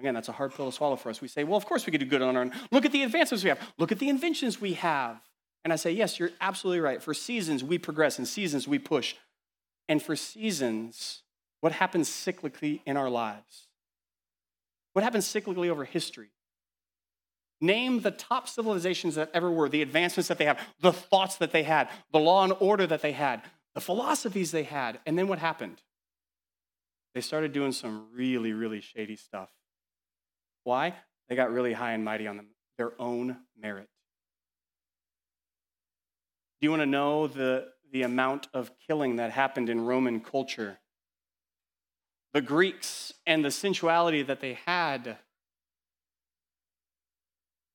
Again, 0.00 0.14
that's 0.14 0.30
a 0.30 0.32
hard 0.32 0.54
pill 0.54 0.64
to 0.64 0.72
swallow 0.72 0.96
for 0.96 1.10
us. 1.10 1.20
We 1.20 1.28
say, 1.28 1.44
well, 1.44 1.58
of 1.58 1.66
course 1.66 1.84
we 1.84 1.92
can 1.92 2.00
do 2.00 2.06
good 2.06 2.22
on 2.22 2.34
our 2.34 2.42
own. 2.42 2.52
Look 2.72 2.86
at 2.86 2.92
the 2.92 3.02
advancements 3.02 3.44
we 3.44 3.50
have, 3.50 3.60
look 3.78 3.92
at 3.92 3.98
the 3.98 4.08
inventions 4.08 4.58
we 4.60 4.72
have. 4.74 5.20
And 5.62 5.74
I 5.74 5.76
say, 5.76 5.92
yes, 5.92 6.18
you're 6.18 6.30
absolutely 6.40 6.80
right. 6.80 7.02
For 7.02 7.12
seasons, 7.12 7.62
we 7.62 7.76
progress, 7.76 8.16
and 8.16 8.26
seasons, 8.26 8.66
we 8.66 8.78
push. 8.78 9.14
And 9.90 10.02
for 10.02 10.16
seasons, 10.16 11.20
what 11.60 11.72
happens 11.72 12.08
cyclically 12.08 12.80
in 12.86 12.96
our 12.96 13.10
lives? 13.10 13.66
What 14.94 15.02
happens 15.02 15.26
cyclically 15.26 15.68
over 15.68 15.84
history? 15.84 16.30
Name 17.60 18.00
the 18.00 18.10
top 18.10 18.48
civilizations 18.48 19.16
that 19.16 19.30
ever 19.34 19.50
were, 19.50 19.68
the 19.68 19.82
advancements 19.82 20.28
that 20.28 20.38
they 20.38 20.46
have, 20.46 20.58
the 20.80 20.94
thoughts 20.94 21.36
that 21.36 21.52
they 21.52 21.62
had, 21.62 21.90
the 22.10 22.18
law 22.18 22.42
and 22.42 22.54
order 22.58 22.86
that 22.86 23.02
they 23.02 23.12
had, 23.12 23.42
the 23.74 23.82
philosophies 23.82 24.50
they 24.50 24.62
had. 24.62 24.98
And 25.04 25.18
then 25.18 25.28
what 25.28 25.38
happened? 25.38 25.82
They 27.14 27.20
started 27.20 27.52
doing 27.52 27.72
some 27.72 28.06
really, 28.14 28.54
really 28.54 28.80
shady 28.80 29.16
stuff. 29.16 29.50
Why? 30.64 30.94
They 31.28 31.36
got 31.36 31.52
really 31.52 31.72
high 31.72 31.92
and 31.92 32.04
mighty 32.04 32.26
on 32.26 32.36
them, 32.36 32.48
their 32.76 32.92
own 33.00 33.36
merit. 33.60 33.88
Do 36.60 36.66
you 36.66 36.70
want 36.70 36.82
to 36.82 36.86
know 36.86 37.26
the, 37.26 37.68
the 37.92 38.02
amount 38.02 38.48
of 38.52 38.70
killing 38.86 39.16
that 39.16 39.30
happened 39.30 39.70
in 39.70 39.80
Roman 39.86 40.20
culture? 40.20 40.78
The 42.32 42.40
Greeks 42.40 43.12
and 43.26 43.44
the 43.44 43.50
sensuality 43.50 44.22
that 44.22 44.40
they 44.40 44.58
had 44.66 45.18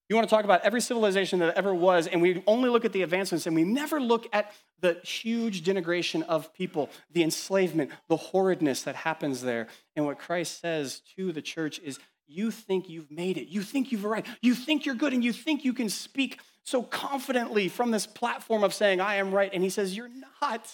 you 0.08 0.16
want 0.16 0.30
to 0.30 0.36
talk 0.36 0.46
about 0.46 0.62
every 0.62 0.82
civilization 0.82 1.40
that 1.40 1.56
ever 1.56 1.74
was, 1.74 2.06
and 2.06 2.22
we 2.22 2.44
only 2.46 2.70
look 2.70 2.86
at 2.86 2.94
the 2.94 3.02
advancements 3.02 3.48
and 3.48 3.56
we 3.56 3.64
never 3.64 4.00
look 4.00 4.28
at 4.32 4.52
the 4.80 5.00
huge 5.04 5.64
denigration 5.64 6.22
of 6.24 6.54
people, 6.54 6.92
the 7.12 7.24
enslavement, 7.24 7.90
the 8.08 8.18
horridness 8.18 8.84
that 8.84 8.96
happens 8.96 9.42
there. 9.42 9.68
And 9.96 10.06
what 10.06 10.20
Christ 10.20 10.62
says 10.62 11.02
to 11.16 11.32
the 11.32 11.42
church 11.42 11.80
is, 11.80 11.98
You 12.28 12.52
think 12.52 12.90
you've 12.90 13.12
made 13.12 13.38
it. 13.38 13.48
You 13.48 13.62
think 13.62 13.92
you've 13.92 14.06
arrived. 14.06 14.28
You 14.42 14.56
think 14.56 14.86
you're 14.86 14.96
good, 14.96 15.14
and 15.14 15.24
you 15.24 15.34
think 15.34 15.64
you 15.64 15.74
can 15.74 15.90
speak 15.90 16.40
so 16.64 16.82
confidently 16.82 17.70
from 17.70 17.92
this 17.92 18.08
platform 18.08 18.64
of 18.64 18.74
saying, 18.74 19.00
I 19.00 19.16
am 19.16 19.32
right. 19.32 19.52
And 19.54 19.64
he 19.64 19.70
says, 19.70 19.96
You're 19.96 20.10
not. 20.42 20.74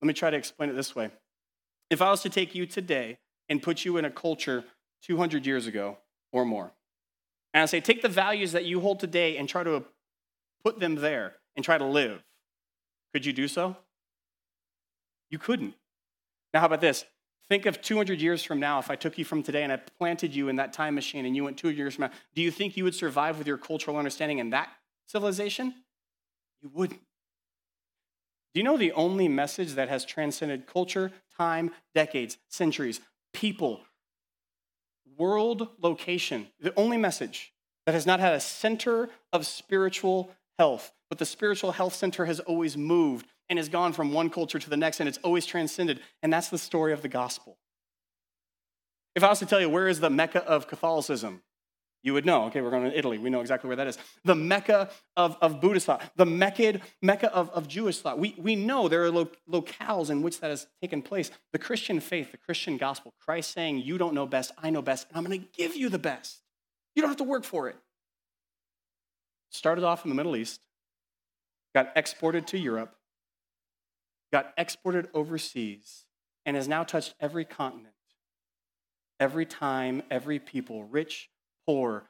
Let 0.00 0.06
me 0.06 0.14
try 0.14 0.30
to 0.30 0.36
explain 0.36 0.70
it 0.70 0.74
this 0.74 0.96
way. 0.96 1.10
If 1.90 2.02
I 2.02 2.10
was 2.10 2.22
to 2.22 2.30
take 2.30 2.54
you 2.54 2.66
today 2.66 3.18
and 3.48 3.62
put 3.62 3.84
you 3.84 3.98
in 3.98 4.04
a 4.04 4.10
culture 4.10 4.64
200 5.02 5.46
years 5.46 5.66
ago 5.66 5.98
or 6.32 6.44
more, 6.44 6.72
and 7.54 7.62
I 7.62 7.66
say, 7.66 7.80
take 7.80 8.02
the 8.02 8.08
values 8.08 8.52
that 8.52 8.64
you 8.64 8.80
hold 8.80 8.98
today 8.98 9.36
and 9.36 9.48
try 9.48 9.62
to 9.62 9.84
put 10.64 10.80
them 10.80 10.96
there 10.96 11.34
and 11.54 11.64
try 11.64 11.76
to 11.76 11.84
live. 11.84 12.22
Could 13.12 13.26
you 13.26 13.32
do 13.32 13.46
so? 13.46 13.76
You 15.30 15.38
couldn't. 15.38 15.74
Now, 16.54 16.60
how 16.60 16.66
about 16.66 16.80
this? 16.80 17.04
Think 17.48 17.66
of 17.66 17.82
200 17.82 18.20
years 18.20 18.42
from 18.42 18.60
now, 18.60 18.78
if 18.78 18.90
I 18.90 18.96
took 18.96 19.18
you 19.18 19.24
from 19.24 19.42
today 19.42 19.62
and 19.62 19.72
I 19.72 19.76
planted 19.76 20.34
you 20.34 20.48
in 20.48 20.56
that 20.56 20.72
time 20.72 20.94
machine 20.94 21.26
and 21.26 21.36
you 21.36 21.44
went 21.44 21.58
200 21.58 21.76
years 21.76 21.94
from 21.94 22.02
now, 22.02 22.10
do 22.34 22.42
you 22.42 22.50
think 22.50 22.76
you 22.76 22.84
would 22.84 22.94
survive 22.94 23.38
with 23.38 23.46
your 23.46 23.58
cultural 23.58 23.96
understanding 23.96 24.38
in 24.38 24.50
that 24.50 24.68
civilization? 25.06 25.74
You 26.62 26.70
wouldn't. 26.72 27.00
Do 28.54 28.60
you 28.60 28.64
know 28.64 28.76
the 28.76 28.92
only 28.92 29.28
message 29.28 29.74
that 29.74 29.88
has 29.88 30.04
transcended 30.04 30.66
culture, 30.66 31.10
time, 31.36 31.70
decades, 31.94 32.38
centuries, 32.48 33.00
people, 33.32 33.80
world 35.16 35.68
location, 35.80 36.48
the 36.60 36.74
only 36.76 36.96
message 36.96 37.52
that 37.86 37.94
has 37.94 38.06
not 38.06 38.20
had 38.20 38.34
a 38.34 38.40
center 38.40 39.08
of 39.32 39.46
spiritual 39.46 40.30
health, 40.58 40.92
but 41.08 41.18
the 41.18 41.24
spiritual 41.24 41.72
health 41.72 41.94
center 41.94 42.26
has 42.26 42.40
always 42.40 42.76
moved 42.76 43.26
and 43.52 43.58
has 43.58 43.68
gone 43.68 43.92
from 43.92 44.14
one 44.14 44.30
culture 44.30 44.58
to 44.58 44.70
the 44.70 44.78
next 44.78 44.98
and 44.98 45.08
it's 45.08 45.18
always 45.18 45.44
transcended. 45.44 46.00
And 46.22 46.32
that's 46.32 46.48
the 46.48 46.56
story 46.56 46.94
of 46.94 47.02
the 47.02 47.08
gospel. 47.08 47.58
If 49.14 49.22
I 49.22 49.28
was 49.28 49.40
to 49.40 49.46
tell 49.46 49.60
you, 49.60 49.68
where 49.68 49.88
is 49.88 50.00
the 50.00 50.08
Mecca 50.08 50.42
of 50.44 50.66
Catholicism? 50.66 51.42
You 52.02 52.14
would 52.14 52.24
know. 52.24 52.44
Okay, 52.44 52.62
we're 52.62 52.70
going 52.70 52.90
to 52.90 52.98
Italy. 52.98 53.18
We 53.18 53.28
know 53.28 53.42
exactly 53.42 53.68
where 53.68 53.76
that 53.76 53.86
is. 53.86 53.98
The 54.24 54.34
Mecca 54.34 54.88
of, 55.18 55.36
of 55.42 55.60
Buddhist 55.60 55.84
thought, 55.84 56.02
the 56.16 56.24
Mecca, 56.24 56.80
Mecca 57.02 57.30
of, 57.32 57.50
of 57.50 57.68
Jewish 57.68 57.98
thought. 57.98 58.18
We, 58.18 58.34
we 58.38 58.56
know 58.56 58.88
there 58.88 59.04
are 59.04 59.10
lo- 59.10 59.28
locales 59.48 60.08
in 60.08 60.22
which 60.22 60.40
that 60.40 60.48
has 60.48 60.66
taken 60.80 61.02
place. 61.02 61.30
The 61.52 61.58
Christian 61.58 62.00
faith, 62.00 62.32
the 62.32 62.38
Christian 62.38 62.78
gospel, 62.78 63.12
Christ 63.20 63.52
saying, 63.52 63.78
You 63.78 63.98
don't 63.98 64.14
know 64.14 64.26
best, 64.26 64.52
I 64.56 64.70
know 64.70 64.80
best, 64.80 65.06
and 65.08 65.18
I'm 65.18 65.24
going 65.24 65.42
to 65.42 65.46
give 65.54 65.76
you 65.76 65.90
the 65.90 65.98
best. 65.98 66.40
You 66.96 67.02
don't 67.02 67.10
have 67.10 67.18
to 67.18 67.24
work 67.24 67.44
for 67.44 67.68
it. 67.68 67.76
Started 69.50 69.84
off 69.84 70.04
in 70.04 70.08
the 70.08 70.14
Middle 70.14 70.36
East, 70.36 70.62
got 71.74 71.92
exported 71.94 72.46
to 72.48 72.58
Europe, 72.58 72.96
got 74.32 74.52
exported 74.56 75.08
overseas, 75.12 76.06
and 76.44 76.56
has 76.56 76.66
now 76.66 76.82
touched 76.82 77.14
every 77.20 77.44
continent, 77.44 77.94
every 79.20 79.44
time, 79.46 80.02
every 80.10 80.38
people, 80.38 80.84
rich, 80.84 81.28
poor, 81.66 82.08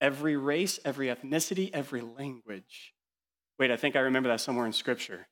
every 0.00 0.36
race, 0.36 0.78
every 0.84 1.08
ethnicity, 1.08 1.70
every 1.72 2.00
language. 2.00 2.94
Wait, 3.58 3.70
I 3.70 3.76
think 3.76 3.96
I 3.96 4.00
remember 4.00 4.28
that 4.28 4.40
somewhere 4.40 4.66
in 4.66 4.72
Scripture. 4.72 5.26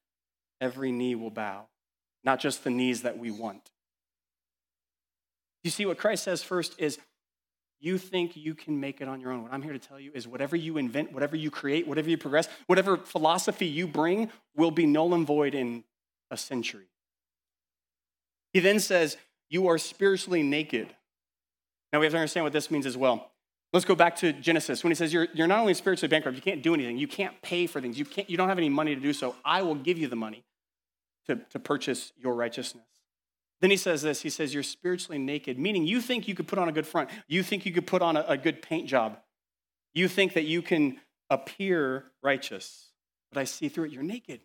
Every 0.60 0.92
knee 0.92 1.14
will 1.14 1.30
bow, 1.30 1.68
not 2.24 2.40
just 2.40 2.64
the 2.64 2.70
knees 2.70 3.02
that 3.02 3.18
we 3.18 3.30
want. 3.30 3.70
You 5.64 5.70
see, 5.70 5.86
what 5.86 5.98
Christ 5.98 6.24
says 6.24 6.42
first 6.42 6.74
is 6.78 6.98
you 7.80 7.98
think 7.98 8.36
you 8.36 8.54
can 8.54 8.78
make 8.78 9.00
it 9.00 9.08
on 9.08 9.20
your 9.20 9.32
own. 9.32 9.42
What 9.42 9.52
I'm 9.52 9.62
here 9.62 9.72
to 9.72 9.78
tell 9.78 9.98
you 9.98 10.12
is 10.14 10.28
whatever 10.28 10.54
you 10.54 10.76
invent, 10.76 11.12
whatever 11.12 11.34
you 11.34 11.50
create, 11.50 11.86
whatever 11.86 12.08
you 12.08 12.16
progress, 12.16 12.48
whatever 12.66 12.96
philosophy 12.96 13.66
you 13.66 13.86
bring 13.86 14.30
will 14.56 14.70
be 14.70 14.86
null 14.86 15.14
and 15.14 15.26
void 15.26 15.54
in 15.54 15.82
a 16.32 16.36
century. 16.36 16.86
He 18.52 18.58
then 18.58 18.80
says, 18.80 19.16
You 19.48 19.68
are 19.68 19.78
spiritually 19.78 20.42
naked. 20.42 20.88
Now 21.92 22.00
we 22.00 22.06
have 22.06 22.12
to 22.12 22.18
understand 22.18 22.44
what 22.44 22.52
this 22.52 22.70
means 22.70 22.86
as 22.86 22.96
well. 22.96 23.30
Let's 23.72 23.86
go 23.86 23.94
back 23.94 24.16
to 24.16 24.32
Genesis 24.32 24.84
when 24.84 24.90
he 24.90 24.94
says, 24.94 25.14
you're, 25.14 25.28
you're 25.32 25.46
not 25.46 25.60
only 25.60 25.72
spiritually 25.72 26.08
bankrupt, 26.08 26.36
you 26.36 26.42
can't 26.42 26.62
do 26.62 26.74
anything, 26.74 26.98
you 26.98 27.08
can't 27.08 27.40
pay 27.40 27.66
for 27.66 27.80
things, 27.80 27.98
you, 27.98 28.04
can't, 28.04 28.28
you 28.28 28.36
don't 28.36 28.50
have 28.50 28.58
any 28.58 28.68
money 28.68 28.94
to 28.94 29.00
do 29.00 29.14
so. 29.14 29.34
I 29.46 29.62
will 29.62 29.74
give 29.74 29.96
you 29.96 30.08
the 30.08 30.16
money 30.16 30.44
to, 31.26 31.36
to 31.36 31.58
purchase 31.58 32.12
your 32.18 32.34
righteousness. 32.34 32.84
Then 33.62 33.70
he 33.70 33.78
says 33.78 34.02
this 34.02 34.22
he 34.22 34.30
says, 34.30 34.52
You're 34.52 34.62
spiritually 34.62 35.18
naked, 35.18 35.58
meaning 35.58 35.86
you 35.86 36.00
think 36.00 36.28
you 36.28 36.34
could 36.34 36.48
put 36.48 36.58
on 36.58 36.68
a 36.68 36.72
good 36.72 36.86
front, 36.86 37.08
you 37.28 37.42
think 37.42 37.64
you 37.64 37.72
could 37.72 37.86
put 37.86 38.02
on 38.02 38.16
a, 38.16 38.24
a 38.28 38.36
good 38.36 38.60
paint 38.60 38.88
job, 38.88 39.18
you 39.94 40.08
think 40.08 40.34
that 40.34 40.44
you 40.44 40.60
can 40.60 40.98
appear 41.30 42.04
righteous, 42.22 42.88
but 43.30 43.40
I 43.40 43.44
see 43.44 43.68
through 43.68 43.84
it, 43.84 43.92
you're 43.92 44.02
naked. 44.02 44.40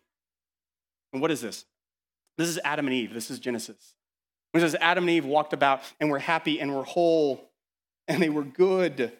And 1.12 1.20
what 1.20 1.30
is 1.30 1.40
this? 1.40 1.64
This 2.38 2.48
is 2.48 2.58
Adam 2.64 2.86
and 2.86 2.94
Eve, 2.94 3.12
this 3.12 3.30
is 3.30 3.38
Genesis. 3.38 3.94
When 4.52 4.62
it 4.62 4.66
says 4.66 4.76
Adam 4.80 5.04
and 5.04 5.10
Eve 5.10 5.26
walked 5.26 5.52
about 5.52 5.82
and 6.00 6.10
we're 6.10 6.20
happy 6.20 6.60
and 6.60 6.74
we're 6.74 6.84
whole 6.84 7.50
and 8.06 8.22
they 8.22 8.30
were 8.30 8.44
good. 8.44 9.12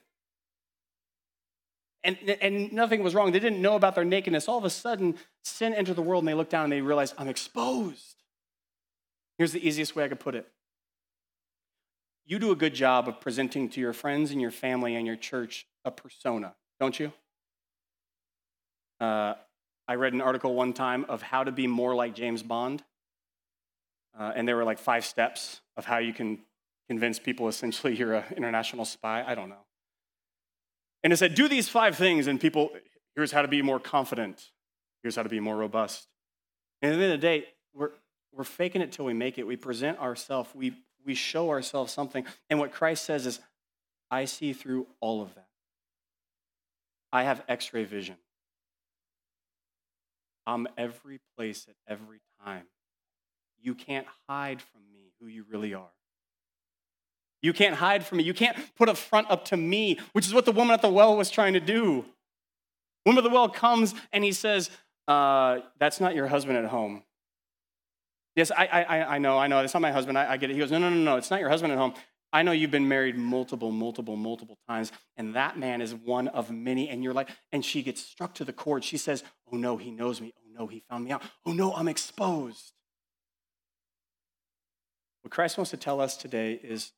And, 2.05 2.17
and 2.41 2.73
nothing 2.73 3.03
was 3.03 3.15
wrong. 3.15 3.33
They 3.33 3.41
didn't 3.41 3.61
know 3.61 3.75
about 3.75 3.97
their 3.97 4.05
nakedness. 4.05 4.49
All 4.49 4.57
of 4.57 4.65
a 4.65 4.71
sudden, 4.71 5.17
sin 5.43 5.75
entered 5.75 5.97
the 5.97 6.03
world 6.03 6.23
and 6.23 6.29
they 6.29 6.35
looked 6.35 6.53
down 6.53 6.65
and 6.65 6.73
they 6.73 6.81
realized, 6.81 7.15
I'm 7.19 7.29
exposed. 7.29 8.23
Here's 9.37 9.53
the 9.53 9.67
easiest 9.67 9.95
way 9.95 10.05
I 10.05 10.09
could 10.09 10.21
put 10.21 10.35
it 10.35 10.49
you 12.25 12.39
do 12.39 12.51
a 12.53 12.57
good 12.57 12.75
job 12.75 13.09
of 13.09 13.21
presenting 13.21 13.71
to 13.71 13.81
your 13.81 13.95
friends 13.95 14.31
and 14.31 14.41
your 14.41 14.51
family 14.51 14.95
and 14.95 15.07
your 15.07 15.17
church 15.17 15.67
a 15.85 15.91
persona, 15.91 16.55
don't 16.79 17.01
you? 17.01 17.11
Uh, 19.01 19.35
I 19.89 19.95
read 19.95 20.13
an 20.13 20.21
article 20.21 20.55
one 20.55 20.75
time 20.75 21.07
of 21.09 21.23
how 21.23 21.43
to 21.43 21.51
be 21.51 21.67
more 21.67 21.95
like 21.95 22.15
James 22.15 22.43
Bond. 22.43 22.85
Uh, 24.19 24.33
and 24.35 24.49
there 24.49 24.57
were 24.57 24.65
like 24.65 24.79
five 24.79 25.05
steps 25.05 25.61
of 25.77 25.85
how 25.85 25.99
you 25.99 26.13
can 26.13 26.41
convince 26.89 27.19
people 27.19 27.49
essentially 27.49 27.95
you're 27.97 28.15
an 28.15 28.25
international 28.37 28.85
spy. 28.85 29.23
I 29.27 29.35
don't 29.35 29.49
know. 29.49 29.65
And 31.05 31.13
it 31.13 31.17
said, 31.17 31.35
do 31.35 31.49
these 31.49 31.69
five 31.69 31.97
things, 31.97 32.27
and 32.27 32.41
people, 32.41 32.71
here's 33.15 33.31
how 33.31 33.43
to 33.43 33.49
be 33.49 33.63
more 33.63 33.79
confident. 33.79 34.51
Here's 35.03 35.15
how 35.15 35.23
to 35.23 35.29
be 35.29 35.39
more 35.39 35.57
robust. 35.57 36.09
And 36.83 36.93
at 36.93 36.97
the 36.97 37.05
end 37.05 37.13
of 37.13 37.21
the 37.21 37.27
day, 37.27 37.45
we're, 37.73 37.91
we're 38.33 38.43
faking 38.43 38.83
it 38.83 38.91
till 38.91 39.05
we 39.05 39.15
make 39.15 39.39
it. 39.39 39.47
We 39.47 39.57
present 39.57 40.01
ourselves, 40.01 40.51
we, 40.55 40.75
we 41.07 41.15
show 41.15 41.51
ourselves 41.51 41.93
something. 41.93 42.27
And 42.51 42.59
what 42.59 42.73
Christ 42.73 43.05
says 43.05 43.27
is, 43.27 43.39
I 44.11 44.25
see 44.25 44.53
through 44.53 44.87
all 45.01 45.23
of 45.23 45.35
that. 45.37 45.47
I 47.13 47.23
have 47.23 47.43
x 47.49 47.73
ray 47.73 47.85
vision. 47.85 48.17
I'm 50.47 50.67
every 50.77 51.21
place 51.37 51.67
at 51.69 51.75
every 51.87 52.21
time. 52.45 52.65
You 53.61 53.75
can't 53.75 54.07
hide 54.29 54.63
from 54.63 54.83
me 54.93 55.13
who 55.21 55.27
you 55.27 55.45
really 55.51 55.75
are. 55.75 55.91
You 57.41 57.53
can't 57.53 57.77
hide 57.77 58.05
from 58.05 58.19
me. 58.19 58.25
You 58.25 58.35
can't 58.35 58.57
put 58.77 58.89
a 58.89 58.95
front 58.95 59.31
up 59.31 59.45
to 59.47 59.57
me, 59.57 59.99
which 60.13 60.27
is 60.27 60.35
what 60.35 60.45
the 60.45 60.53
woman 60.53 60.75
at 60.75 60.83
the 60.83 60.89
well 60.89 61.17
was 61.17 61.31
trying 61.31 61.53
to 61.53 61.61
do. 61.61 62.05
Woman 63.07 63.19
at 63.19 63.29
the 63.29 63.35
well 63.35 63.49
comes 63.49 63.95
and 64.13 64.25
he 64.25 64.33
says, 64.33 64.71
uh, 65.07 65.61
That's 65.79 66.01
not 66.01 66.15
your 66.15 66.27
husband 66.27 66.59
at 66.59 66.65
home. 66.67 67.03
Yes, 68.35 68.51
I, 68.51 68.67
I, 68.67 69.15
I 69.17 69.19
know, 69.19 69.39
I 69.39 69.47
know. 69.47 69.61
That's 69.61 69.75
not 69.75 69.83
my 69.83 69.93
husband. 69.93 70.19
I, 70.19 70.33
I 70.33 70.37
get 70.37 70.51
it. 70.51 70.55
He 70.55 70.59
goes, 70.59 70.71
No, 70.71 70.79
no, 70.79 70.91
no, 70.91 70.97
no. 70.97 71.17
It's 71.17 71.31
not 71.31 71.41
your 71.41 71.49
husband 71.49 71.73
at 71.73 71.79
home. 71.79 71.95
I 72.33 72.43
know 72.43 72.53
you've 72.53 72.71
been 72.71 72.89
married 72.89 73.17
multiple, 73.17 73.71
multiple, 73.71 74.15
multiple 74.17 74.59
times, 74.69 74.93
and 75.17 75.35
that 75.35 75.59
man 75.59 75.81
is 75.81 75.95
one 75.95 76.29
of 76.29 76.51
many. 76.51 76.91
And 76.91 77.03
you're 77.03 77.15
like, 77.15 77.31
and 77.53 77.65
she 77.65 77.83
gets 77.83 78.03
struck 78.03 78.35
to 78.35 78.45
the 78.45 78.53
cord. 78.53 78.85
She 78.85 78.99
says, 78.99 79.25
Oh 79.51 79.57
no, 79.57 79.77
he 79.77 79.91
knows 79.91 80.21
me. 80.21 80.35
Oh 80.37 80.61
no, 80.61 80.67
he 80.67 80.83
found 80.91 81.05
me 81.05 81.11
out. 81.11 81.23
Oh 81.47 81.53
no, 81.53 81.73
I'm 81.73 81.89
exposed. 81.89 82.73
What 85.29 85.35
Christ 85.35 85.59
wants 85.59 85.73
to 85.73 85.77
tell 85.77 86.01
us 86.01 86.17
today 86.17 86.55
is 86.55 86.93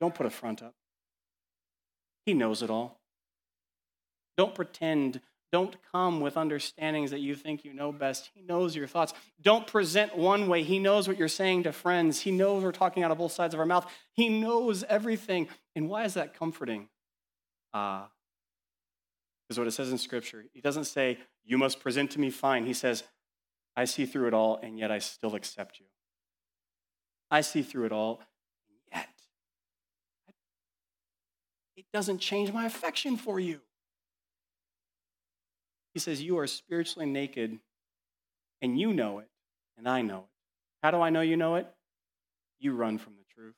don't 0.00 0.16
put 0.16 0.26
a 0.26 0.30
front 0.30 0.64
up. 0.64 0.74
He 2.26 2.34
knows 2.34 2.60
it 2.60 2.70
all. 2.70 2.98
Don't 4.36 4.52
pretend. 4.52 5.20
Don't 5.52 5.76
come 5.92 6.20
with 6.20 6.36
understandings 6.36 7.12
that 7.12 7.20
you 7.20 7.36
think 7.36 7.64
you 7.64 7.72
know 7.72 7.92
best. 7.92 8.32
He 8.34 8.42
knows 8.42 8.74
your 8.74 8.88
thoughts. 8.88 9.14
Don't 9.40 9.64
present 9.64 10.18
one 10.18 10.48
way. 10.48 10.64
He 10.64 10.80
knows 10.80 11.06
what 11.06 11.16
you're 11.16 11.28
saying 11.28 11.62
to 11.62 11.72
friends. 11.72 12.22
He 12.22 12.32
knows 12.32 12.64
we're 12.64 12.72
talking 12.72 13.04
out 13.04 13.12
of 13.12 13.18
both 13.18 13.30
sides 13.30 13.54
of 13.54 13.60
our 13.60 13.66
mouth. 13.66 13.88
He 14.12 14.28
knows 14.28 14.82
everything. 14.88 15.46
And 15.76 15.88
why 15.88 16.02
is 16.02 16.14
that 16.14 16.34
comforting? 16.36 16.88
Ah, 17.72 18.06
uh, 18.06 18.08
is 19.50 19.56
what 19.56 19.68
it 19.68 19.70
says 19.70 19.92
in 19.92 19.98
Scripture. 19.98 20.46
He 20.52 20.60
doesn't 20.60 20.86
say, 20.86 21.16
You 21.44 21.58
must 21.58 21.78
present 21.78 22.10
to 22.10 22.18
me 22.18 22.30
fine. 22.30 22.66
He 22.66 22.74
says, 22.74 23.04
I 23.76 23.84
see 23.84 24.04
through 24.04 24.26
it 24.26 24.34
all, 24.34 24.56
and 24.60 24.80
yet 24.80 24.90
I 24.90 24.98
still 24.98 25.36
accept 25.36 25.78
you. 25.78 25.86
I 27.32 27.40
see 27.40 27.62
through 27.62 27.86
it 27.86 27.92
all, 27.92 28.20
Yet, 28.92 29.08
it 31.76 31.86
doesn't 31.92 32.18
change 32.18 32.52
my 32.52 32.66
affection 32.66 33.16
for 33.16 33.40
you. 33.40 33.60
He 35.94 36.00
says, 36.00 36.22
You 36.22 36.38
are 36.38 36.46
spiritually 36.46 37.06
naked, 37.06 37.58
and 38.60 38.78
you 38.78 38.92
know 38.92 39.18
it, 39.20 39.28
and 39.78 39.88
I 39.88 40.02
know 40.02 40.18
it. 40.18 40.30
How 40.82 40.90
do 40.90 41.00
I 41.00 41.08
know 41.08 41.22
you 41.22 41.38
know 41.38 41.54
it? 41.54 41.66
You 42.60 42.74
run 42.74 42.98
from 42.98 43.14
the 43.14 43.24
truth. 43.34 43.54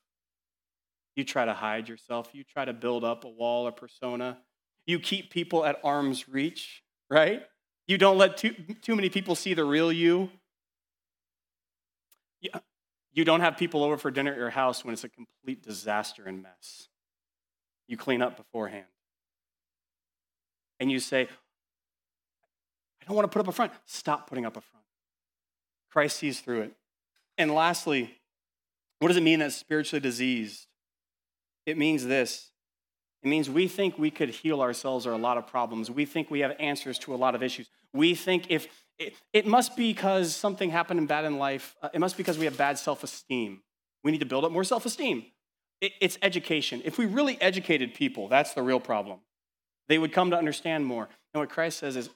You 1.16 1.24
try 1.24 1.44
to 1.44 1.54
hide 1.54 1.88
yourself. 1.88 2.30
You 2.32 2.44
try 2.44 2.64
to 2.64 2.72
build 2.72 3.02
up 3.02 3.24
a 3.24 3.28
wall 3.28 3.66
or 3.66 3.72
persona. 3.72 4.38
You 4.86 5.00
keep 5.00 5.30
people 5.30 5.64
at 5.64 5.80
arm's 5.82 6.28
reach, 6.28 6.84
right? 7.10 7.42
You 7.88 7.98
don't 7.98 8.18
let 8.18 8.36
too, 8.36 8.54
too 8.82 8.94
many 8.94 9.08
people 9.08 9.34
see 9.34 9.54
the 9.54 9.64
real 9.64 9.90
you. 9.90 10.30
You 13.14 13.24
don't 13.24 13.40
have 13.40 13.56
people 13.56 13.82
over 13.82 13.96
for 13.96 14.10
dinner 14.10 14.32
at 14.32 14.38
your 14.38 14.50
house 14.50 14.84
when 14.84 14.92
it's 14.92 15.04
a 15.04 15.08
complete 15.08 15.62
disaster 15.62 16.24
and 16.26 16.42
mess 16.42 16.88
you 17.86 17.96
clean 17.96 18.22
up 18.22 18.36
beforehand. 18.36 18.86
And 20.80 20.90
you 20.90 20.98
say, 20.98 21.22
I 21.22 23.06
don't 23.06 23.16
want 23.16 23.30
to 23.30 23.32
put 23.32 23.40
up 23.40 23.48
a 23.48 23.52
front. 23.52 23.72
Stop 23.86 24.28
putting 24.28 24.44
up 24.44 24.56
a 24.56 24.60
front. 24.60 24.84
Christ 25.90 26.16
sees 26.16 26.40
through 26.40 26.62
it. 26.62 26.72
And 27.38 27.54
lastly, 27.54 28.18
what 28.98 29.08
does 29.08 29.16
it 29.16 29.22
mean 29.22 29.40
that 29.40 29.52
spiritually 29.52 30.00
diseased? 30.00 30.66
It 31.66 31.78
means 31.78 32.04
this 32.04 32.50
it 33.22 33.28
means 33.28 33.48
we 33.48 33.68
think 33.68 33.98
we 33.98 34.10
could 34.10 34.28
heal 34.28 34.60
ourselves 34.60 35.06
or 35.06 35.12
a 35.12 35.18
lot 35.18 35.38
of 35.38 35.46
problems. 35.46 35.90
We 35.90 36.04
think 36.04 36.30
we 36.30 36.40
have 36.40 36.54
answers 36.60 36.98
to 37.00 37.14
a 37.14 37.16
lot 37.16 37.34
of 37.34 37.42
issues. 37.42 37.70
We 37.94 38.14
think 38.14 38.50
if 38.50 38.68
it, 38.98 39.14
it 39.32 39.46
must 39.46 39.76
be 39.76 39.92
because 39.92 40.34
something 40.34 40.70
happened 40.70 41.06
bad 41.08 41.24
in 41.24 41.38
life, 41.38 41.76
uh, 41.82 41.88
it 41.92 42.00
must 42.00 42.16
be 42.16 42.22
because 42.22 42.38
we 42.38 42.44
have 42.44 42.56
bad 42.56 42.78
self 42.78 43.02
esteem. 43.02 43.62
We 44.02 44.12
need 44.12 44.20
to 44.20 44.26
build 44.26 44.44
up 44.44 44.52
more 44.52 44.64
self 44.64 44.86
esteem 44.86 45.24
it's 46.00 46.18
education. 46.22 46.82
If 46.84 46.98
we 46.98 47.06
really 47.06 47.40
educated 47.40 47.94
people, 47.94 48.28
that's 48.28 48.54
the 48.54 48.62
real 48.62 48.80
problem. 48.80 49.20
They 49.88 49.98
would 49.98 50.12
come 50.12 50.30
to 50.30 50.38
understand 50.38 50.86
more. 50.86 51.08
And 51.32 51.40
what 51.40 51.50
Christ 51.50 51.78
says 51.78 51.96
is 51.96 52.10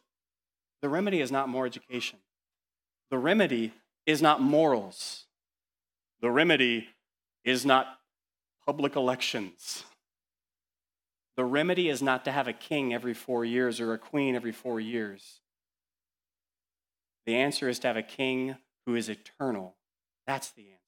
the 0.80 0.88
remedy 0.88 1.20
is 1.20 1.30
not 1.30 1.48
more 1.48 1.66
education, 1.66 2.18
the 3.10 3.18
remedy 3.18 3.72
is 4.06 4.22
not 4.22 4.40
morals, 4.40 5.24
the 6.20 6.30
remedy 6.30 6.88
is 7.44 7.66
not 7.66 7.86
public 8.64 8.96
elections. 8.96 9.84
The 11.36 11.44
remedy 11.44 11.88
is 11.88 12.02
not 12.02 12.24
to 12.24 12.32
have 12.32 12.48
a 12.48 12.52
king 12.52 12.92
every 12.92 13.14
four 13.14 13.44
years 13.44 13.80
or 13.80 13.92
a 13.92 13.98
queen 13.98 14.34
every 14.34 14.50
four 14.50 14.80
years. 14.80 15.40
The 17.28 17.36
answer 17.36 17.68
is 17.68 17.78
to 17.80 17.88
have 17.88 17.98
a 17.98 18.02
king 18.02 18.56
who 18.86 18.94
is 18.94 19.10
eternal. 19.10 19.76
That's 20.26 20.50
the 20.52 20.62
answer. 20.62 20.78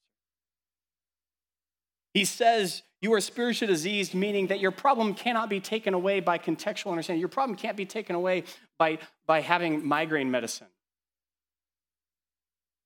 He 2.15 2.25
says 2.25 2.83
you 3.03 3.13
are 3.13 3.21
spiritually 3.21 3.71
diseased, 3.71 4.15
meaning 4.15 4.47
that 4.47 4.59
your 4.59 4.71
problem 4.71 5.13
cannot 5.13 5.51
be 5.51 5.61
taken 5.61 5.93
away 5.93 6.21
by 6.21 6.39
contextual 6.39 6.93
understanding. 6.93 7.21
Your 7.21 7.29
problem 7.29 7.59
can't 7.59 7.77
be 7.77 7.85
taken 7.85 8.17
away 8.17 8.45
by, 8.79 9.01
by 9.27 9.43
having 9.43 9.87
migraine 9.87 10.31
medicine. 10.31 10.69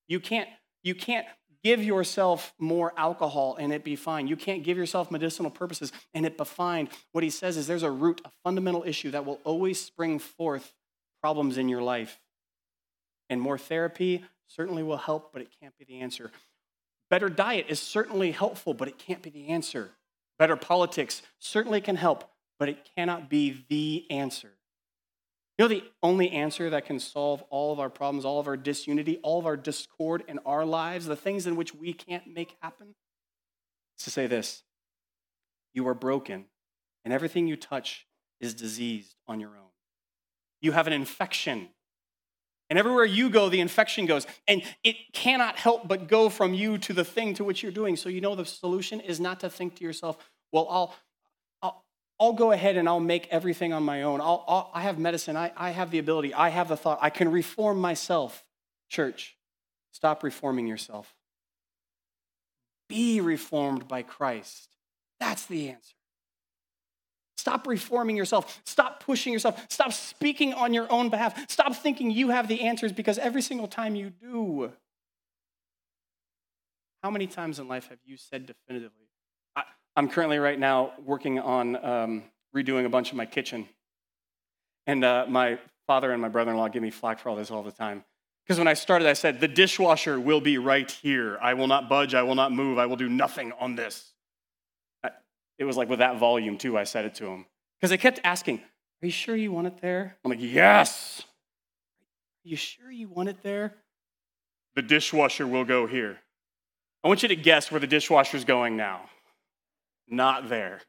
You 0.08 0.18
can't, 0.18 0.48
you 0.82 0.96
can't 0.96 1.26
give 1.62 1.80
yourself 1.80 2.54
more 2.58 2.92
alcohol 2.96 3.56
and 3.60 3.72
it 3.72 3.84
be 3.84 3.94
fine. 3.94 4.26
You 4.26 4.34
can't 4.34 4.64
give 4.64 4.76
yourself 4.76 5.12
medicinal 5.12 5.52
purposes 5.52 5.92
and 6.12 6.26
it 6.26 6.36
be 6.36 6.44
fine. 6.44 6.88
What 7.12 7.22
he 7.22 7.30
says 7.30 7.56
is 7.56 7.68
there's 7.68 7.84
a 7.84 7.90
root, 7.90 8.20
a 8.24 8.30
fundamental 8.42 8.82
issue 8.84 9.12
that 9.12 9.24
will 9.24 9.38
always 9.44 9.80
spring 9.80 10.18
forth 10.18 10.74
problems 11.22 11.56
in 11.56 11.68
your 11.68 11.82
life. 11.82 12.18
And 13.30 13.40
more 13.40 13.58
therapy 13.58 14.24
certainly 14.46 14.82
will 14.82 14.96
help, 14.96 15.32
but 15.32 15.42
it 15.42 15.48
can't 15.60 15.76
be 15.78 15.84
the 15.84 16.00
answer. 16.00 16.30
Better 17.10 17.28
diet 17.28 17.66
is 17.68 17.80
certainly 17.80 18.32
helpful, 18.32 18.74
but 18.74 18.88
it 18.88 18.98
can't 18.98 19.22
be 19.22 19.30
the 19.30 19.48
answer. 19.48 19.90
Better 20.38 20.56
politics 20.56 21.22
certainly 21.38 21.80
can 21.80 21.96
help, 21.96 22.30
but 22.58 22.68
it 22.68 22.88
cannot 22.96 23.28
be 23.28 23.64
the 23.68 24.06
answer. 24.10 24.52
You 25.56 25.64
know, 25.64 25.68
the 25.68 25.84
only 26.02 26.30
answer 26.30 26.70
that 26.70 26.86
can 26.86 26.98
solve 26.98 27.42
all 27.48 27.72
of 27.72 27.78
our 27.78 27.90
problems, 27.90 28.24
all 28.24 28.40
of 28.40 28.48
our 28.48 28.56
disunity, 28.56 29.18
all 29.22 29.38
of 29.38 29.46
our 29.46 29.56
discord 29.56 30.24
in 30.26 30.40
our 30.40 30.64
lives, 30.64 31.06
the 31.06 31.14
things 31.14 31.46
in 31.46 31.54
which 31.54 31.74
we 31.74 31.92
can't 31.92 32.26
make 32.26 32.56
happen, 32.60 32.94
is 33.96 34.04
to 34.04 34.10
say 34.10 34.26
this 34.26 34.64
You 35.72 35.86
are 35.86 35.94
broken, 35.94 36.46
and 37.04 37.14
everything 37.14 37.46
you 37.46 37.56
touch 37.56 38.06
is 38.40 38.54
diseased 38.54 39.14
on 39.28 39.38
your 39.38 39.50
own. 39.50 39.70
You 40.60 40.72
have 40.72 40.88
an 40.88 40.92
infection 40.92 41.68
and 42.70 42.78
everywhere 42.78 43.04
you 43.04 43.28
go, 43.30 43.48
the 43.48 43.60
infection 43.60 44.06
goes. 44.06 44.26
And 44.48 44.62
it 44.82 44.96
cannot 45.12 45.56
help 45.56 45.86
but 45.86 46.08
go 46.08 46.28
from 46.28 46.54
you 46.54 46.78
to 46.78 46.92
the 46.92 47.04
thing 47.04 47.34
to 47.34 47.44
which 47.44 47.62
you're 47.62 47.72
doing. 47.72 47.96
So 47.96 48.08
you 48.08 48.20
know 48.20 48.34
the 48.34 48.46
solution 48.46 49.00
is 49.00 49.20
not 49.20 49.40
to 49.40 49.50
think 49.50 49.76
to 49.76 49.84
yourself, 49.84 50.16
well, 50.50 50.66
I'll, 50.70 50.94
I'll, 51.62 51.84
I'll 52.18 52.32
go 52.32 52.52
ahead 52.52 52.76
and 52.76 52.88
I'll 52.88 53.00
make 53.00 53.28
everything 53.30 53.72
on 53.72 53.82
my 53.82 54.02
own. 54.02 54.20
I'll, 54.20 54.44
I'll, 54.48 54.70
i 54.72 54.80
have 54.82 54.98
medicine. 54.98 55.36
I, 55.36 55.52
I 55.56 55.70
have 55.70 55.90
the 55.90 55.98
ability. 55.98 56.32
I 56.32 56.48
have 56.48 56.68
the 56.68 56.76
thought. 56.76 56.98
I 57.02 57.10
can 57.10 57.30
reform 57.30 57.80
myself. 57.80 58.44
Church, 58.88 59.36
stop 59.92 60.22
reforming 60.22 60.66
yourself. 60.66 61.14
Be 62.88 63.20
reformed 63.20 63.88
by 63.88 64.02
Christ. 64.02 64.68
That's 65.20 65.46
the 65.46 65.70
answer. 65.70 65.94
Stop 67.36 67.66
reforming 67.66 68.16
yourself. 68.16 68.60
Stop 68.64 69.02
pushing 69.04 69.32
yourself. 69.32 69.64
Stop 69.68 69.92
speaking 69.92 70.54
on 70.54 70.72
your 70.72 70.90
own 70.90 71.08
behalf. 71.08 71.50
Stop 71.50 71.74
thinking 71.74 72.10
you 72.10 72.30
have 72.30 72.48
the 72.48 72.62
answers 72.62 72.92
because 72.92 73.18
every 73.18 73.42
single 73.42 73.68
time 73.68 73.94
you 73.94 74.10
do. 74.10 74.72
How 77.02 77.10
many 77.10 77.26
times 77.26 77.58
in 77.58 77.68
life 77.68 77.88
have 77.88 77.98
you 78.06 78.16
said 78.16 78.46
definitively, 78.46 79.04
I'm 79.96 80.08
currently 80.08 80.38
right 80.38 80.58
now 80.58 80.92
working 81.04 81.38
on 81.38 81.84
um, 81.84 82.22
redoing 82.54 82.84
a 82.84 82.88
bunch 82.88 83.10
of 83.10 83.16
my 83.16 83.26
kitchen. 83.26 83.68
And 84.86 85.04
uh, 85.04 85.26
my 85.28 85.58
father 85.86 86.10
and 86.10 86.20
my 86.20 86.28
brother 86.28 86.50
in 86.50 86.56
law 86.56 86.68
give 86.68 86.82
me 86.82 86.90
flack 86.90 87.20
for 87.20 87.28
all 87.28 87.36
this 87.36 87.50
all 87.50 87.62
the 87.62 87.72
time. 87.72 88.04
Because 88.44 88.58
when 88.58 88.68
I 88.68 88.74
started, 88.74 89.06
I 89.08 89.12
said, 89.12 89.40
the 89.40 89.48
dishwasher 89.48 90.18
will 90.18 90.40
be 90.40 90.58
right 90.58 90.90
here. 90.90 91.38
I 91.40 91.54
will 91.54 91.66
not 91.66 91.88
budge. 91.88 92.14
I 92.14 92.22
will 92.22 92.34
not 92.34 92.52
move. 92.52 92.78
I 92.78 92.86
will 92.86 92.96
do 92.96 93.08
nothing 93.08 93.52
on 93.58 93.76
this. 93.76 94.13
It 95.58 95.64
was 95.64 95.76
like 95.76 95.88
with 95.88 96.00
that 96.00 96.18
volume, 96.18 96.58
too, 96.58 96.76
I 96.76 96.84
said 96.84 97.04
it 97.04 97.14
to 97.16 97.26
him. 97.26 97.46
Because 97.78 97.90
they 97.90 97.98
kept 97.98 98.20
asking, 98.24 98.58
Are 99.02 99.06
you 99.06 99.12
sure 99.12 99.36
you 99.36 99.52
want 99.52 99.66
it 99.66 99.80
there? 99.80 100.16
I'm 100.24 100.30
like, 100.30 100.40
Yes. 100.40 101.22
Are 102.44 102.48
you 102.48 102.56
sure 102.56 102.90
you 102.90 103.08
want 103.08 103.28
it 103.28 103.42
there? 103.42 103.74
The 104.74 104.82
dishwasher 104.82 105.46
will 105.46 105.64
go 105.64 105.86
here. 105.86 106.18
I 107.02 107.08
want 107.08 107.22
you 107.22 107.28
to 107.28 107.36
guess 107.36 107.70
where 107.70 107.80
the 107.80 107.86
dishwasher's 107.86 108.44
going 108.44 108.76
now. 108.76 109.02
Not 110.08 110.48
there. 110.48 110.80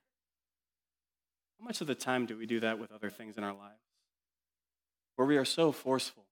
How 1.60 1.66
much 1.66 1.82
of 1.82 1.88
the 1.88 1.96
time 1.96 2.26
do 2.26 2.38
we 2.38 2.46
do 2.46 2.60
that 2.62 2.80
with 2.80 2.92
other 2.92 3.10
things 3.10 3.38
in 3.38 3.44
our 3.44 3.54
lives? 3.54 3.80
Where 5.16 5.28
we 5.28 5.38
are 5.38 5.46
so 5.46 5.72
forceful, 5.72 6.26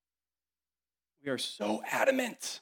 we 1.24 1.32
are 1.32 1.38
so 1.38 1.82
adamant, 1.90 2.60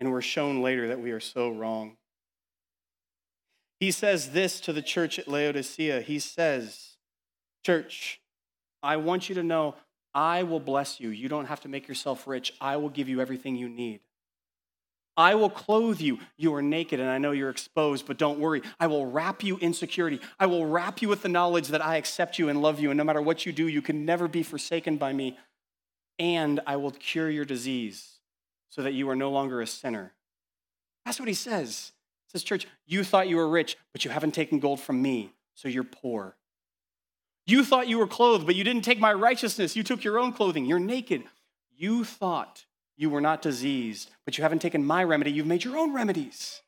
and 0.00 0.10
we're 0.10 0.20
shown 0.20 0.62
later 0.62 0.88
that 0.88 1.00
we 1.00 1.12
are 1.12 1.20
so 1.20 1.50
wrong. 1.50 1.97
He 3.80 3.90
says 3.90 4.30
this 4.30 4.60
to 4.60 4.72
the 4.72 4.82
church 4.82 5.18
at 5.18 5.28
Laodicea. 5.28 6.00
He 6.00 6.18
says, 6.18 6.96
Church, 7.64 8.20
I 8.82 8.96
want 8.96 9.28
you 9.28 9.34
to 9.36 9.42
know 9.42 9.76
I 10.14 10.42
will 10.42 10.60
bless 10.60 11.00
you. 11.00 11.10
You 11.10 11.28
don't 11.28 11.46
have 11.46 11.60
to 11.60 11.68
make 11.68 11.86
yourself 11.86 12.26
rich. 12.26 12.52
I 12.60 12.76
will 12.76 12.88
give 12.88 13.08
you 13.08 13.20
everything 13.20 13.56
you 13.56 13.68
need. 13.68 14.00
I 15.16 15.34
will 15.34 15.50
clothe 15.50 16.00
you. 16.00 16.20
You 16.36 16.54
are 16.54 16.62
naked 16.62 17.00
and 17.00 17.10
I 17.10 17.18
know 17.18 17.32
you're 17.32 17.50
exposed, 17.50 18.06
but 18.06 18.18
don't 18.18 18.38
worry. 18.38 18.62
I 18.78 18.86
will 18.86 19.04
wrap 19.04 19.42
you 19.42 19.58
in 19.58 19.74
security. 19.74 20.20
I 20.38 20.46
will 20.46 20.64
wrap 20.64 21.02
you 21.02 21.08
with 21.08 21.22
the 21.22 21.28
knowledge 21.28 21.68
that 21.68 21.84
I 21.84 21.96
accept 21.96 22.38
you 22.38 22.48
and 22.48 22.62
love 22.62 22.78
you, 22.78 22.90
and 22.90 22.98
no 22.98 23.02
matter 23.02 23.20
what 23.20 23.44
you 23.44 23.52
do, 23.52 23.66
you 23.66 23.82
can 23.82 24.04
never 24.04 24.28
be 24.28 24.44
forsaken 24.44 24.96
by 24.96 25.12
me. 25.12 25.36
And 26.20 26.60
I 26.66 26.76
will 26.76 26.92
cure 26.92 27.28
your 27.28 27.44
disease 27.44 28.18
so 28.70 28.82
that 28.82 28.92
you 28.92 29.10
are 29.10 29.16
no 29.16 29.30
longer 29.30 29.60
a 29.60 29.66
sinner. 29.66 30.12
That's 31.04 31.18
what 31.18 31.28
he 31.28 31.34
says. 31.34 31.92
Says, 32.28 32.42
Church, 32.42 32.66
you 32.86 33.04
thought 33.04 33.28
you 33.28 33.36
were 33.36 33.48
rich, 33.48 33.76
but 33.92 34.04
you 34.04 34.10
haven't 34.10 34.32
taken 34.32 34.58
gold 34.58 34.80
from 34.80 35.00
me, 35.02 35.32
so 35.54 35.68
you're 35.68 35.84
poor. 35.84 36.36
You 37.46 37.64
thought 37.64 37.88
you 37.88 37.98
were 37.98 38.06
clothed, 38.06 38.44
but 38.44 38.54
you 38.54 38.64
didn't 38.64 38.82
take 38.82 39.00
my 39.00 39.12
righteousness. 39.12 39.74
You 39.74 39.82
took 39.82 40.04
your 40.04 40.18
own 40.18 40.32
clothing. 40.32 40.66
You're 40.66 40.78
naked. 40.78 41.24
You 41.74 42.04
thought 42.04 42.66
you 42.98 43.08
were 43.08 43.22
not 43.22 43.40
diseased, 43.40 44.10
but 44.26 44.36
you 44.36 44.42
haven't 44.42 44.60
taken 44.60 44.84
my 44.84 45.02
remedy. 45.02 45.30
You've 45.30 45.46
made 45.46 45.64
your 45.64 45.78
own 45.78 45.94
remedies. 45.94 46.60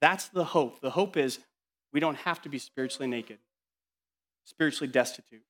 That's 0.00 0.28
the 0.28 0.44
hope. 0.44 0.80
The 0.80 0.90
hope 0.90 1.16
is 1.16 1.40
we 1.92 1.98
don't 1.98 2.18
have 2.18 2.42
to 2.42 2.48
be 2.48 2.58
spiritually 2.58 3.08
naked, 3.08 3.38
spiritually 4.44 4.90
destitute. 4.92 5.42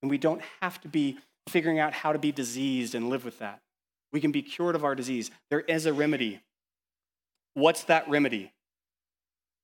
And 0.00 0.10
we 0.10 0.18
don't 0.18 0.42
have 0.60 0.80
to 0.82 0.88
be 0.88 1.18
figuring 1.48 1.78
out 1.78 1.92
how 1.92 2.12
to 2.12 2.18
be 2.18 2.32
diseased 2.32 2.94
and 2.94 3.10
live 3.10 3.24
with 3.24 3.38
that. 3.40 3.60
We 4.12 4.20
can 4.20 4.32
be 4.32 4.42
cured 4.42 4.74
of 4.74 4.84
our 4.84 4.94
disease. 4.94 5.30
There 5.50 5.60
is 5.60 5.86
a 5.86 5.92
remedy. 5.92 6.40
What's 7.54 7.84
that 7.84 8.08
remedy? 8.08 8.52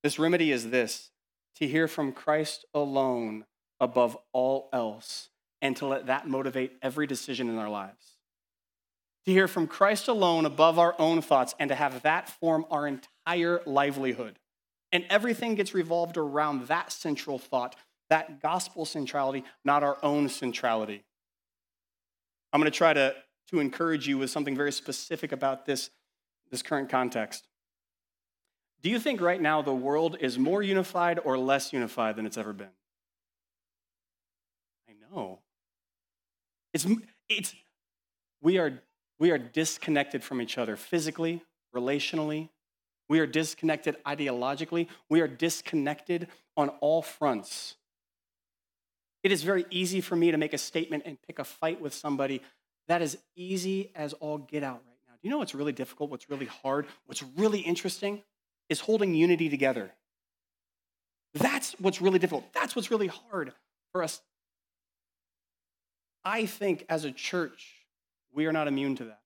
This 0.01 0.17
remedy 0.17 0.51
is 0.51 0.69
this 0.69 1.11
to 1.55 1.67
hear 1.67 1.87
from 1.87 2.13
Christ 2.13 2.65
alone 2.73 3.45
above 3.79 4.17
all 4.31 4.69
else 4.73 5.29
and 5.61 5.75
to 5.77 5.85
let 5.85 6.07
that 6.07 6.27
motivate 6.27 6.77
every 6.81 7.05
decision 7.05 7.49
in 7.49 7.57
our 7.57 7.69
lives. 7.69 8.15
To 9.25 9.31
hear 9.31 9.47
from 9.47 9.67
Christ 9.67 10.07
alone 10.07 10.45
above 10.45 10.79
our 10.79 10.95
own 10.97 11.21
thoughts 11.21 11.53
and 11.59 11.69
to 11.69 11.75
have 11.75 12.01
that 12.01 12.29
form 12.29 12.65
our 12.71 12.87
entire 12.87 13.61
livelihood. 13.65 14.39
And 14.91 15.05
everything 15.09 15.55
gets 15.55 15.73
revolved 15.73 16.17
around 16.17 16.67
that 16.67 16.91
central 16.91 17.37
thought, 17.37 17.75
that 18.09 18.41
gospel 18.41 18.85
centrality, 18.85 19.43
not 19.63 19.83
our 19.83 19.97
own 20.01 20.27
centrality. 20.29 21.03
I'm 22.51 22.59
going 22.59 22.71
to 22.71 22.77
try 22.77 22.93
to, 22.93 23.15
to 23.51 23.59
encourage 23.59 24.07
you 24.07 24.17
with 24.17 24.29
something 24.29 24.55
very 24.55 24.71
specific 24.71 25.31
about 25.31 25.65
this, 25.65 25.91
this 26.49 26.61
current 26.61 26.89
context. 26.89 27.47
Do 28.81 28.89
you 28.89 28.99
think 28.99 29.21
right 29.21 29.39
now 29.39 29.61
the 29.61 29.73
world 29.73 30.17
is 30.19 30.39
more 30.39 30.63
unified 30.63 31.19
or 31.23 31.37
less 31.37 31.71
unified 31.71 32.15
than 32.15 32.25
it's 32.25 32.37
ever 32.37 32.51
been? 32.51 32.69
I 34.89 34.93
know. 35.13 35.39
It's, 36.73 36.87
it's, 37.29 37.53
we, 38.41 38.57
are, 38.57 38.81
we 39.19 39.29
are 39.29 39.37
disconnected 39.37 40.23
from 40.23 40.41
each 40.41 40.57
other 40.57 40.75
physically, 40.75 41.43
relationally. 41.75 42.49
We 43.07 43.19
are 43.19 43.27
disconnected 43.27 43.97
ideologically. 44.03 44.87
We 45.09 45.21
are 45.21 45.27
disconnected 45.27 46.27
on 46.57 46.69
all 46.79 47.03
fronts. 47.03 47.75
It 49.21 49.31
is 49.31 49.43
very 49.43 49.65
easy 49.69 50.01
for 50.01 50.15
me 50.15 50.31
to 50.31 50.37
make 50.37 50.53
a 50.53 50.57
statement 50.57 51.03
and 51.05 51.21
pick 51.21 51.37
a 51.37 51.43
fight 51.43 51.79
with 51.79 51.93
somebody. 51.93 52.41
That 52.87 53.03
is 53.03 53.19
easy 53.35 53.91
as 53.93 54.13
all 54.13 54.39
get 54.39 54.63
out 54.63 54.81
right 54.87 54.97
now. 55.07 55.13
Do 55.13 55.19
you 55.21 55.29
know 55.29 55.37
what's 55.37 55.53
really 55.53 55.71
difficult? 55.71 56.09
What's 56.09 56.31
really 56.31 56.47
hard? 56.47 56.87
What's 57.05 57.21
really 57.37 57.59
interesting 57.59 58.23
is 58.71 58.79
holding 58.79 59.13
unity 59.13 59.49
together. 59.49 59.91
That's 61.35 61.73
what's 61.73 62.01
really 62.01 62.17
difficult. 62.17 62.51
That's 62.53 62.75
what's 62.75 62.89
really 62.89 63.07
hard 63.07 63.53
for 63.91 64.01
us 64.03 64.21
I 66.23 66.45
think 66.45 66.85
as 66.87 67.03
a 67.03 67.11
church, 67.11 67.85
we 68.33 68.45
are 68.45 68.53
not 68.53 68.67
immune 68.67 68.95
to 68.97 69.05
that. 69.05 69.21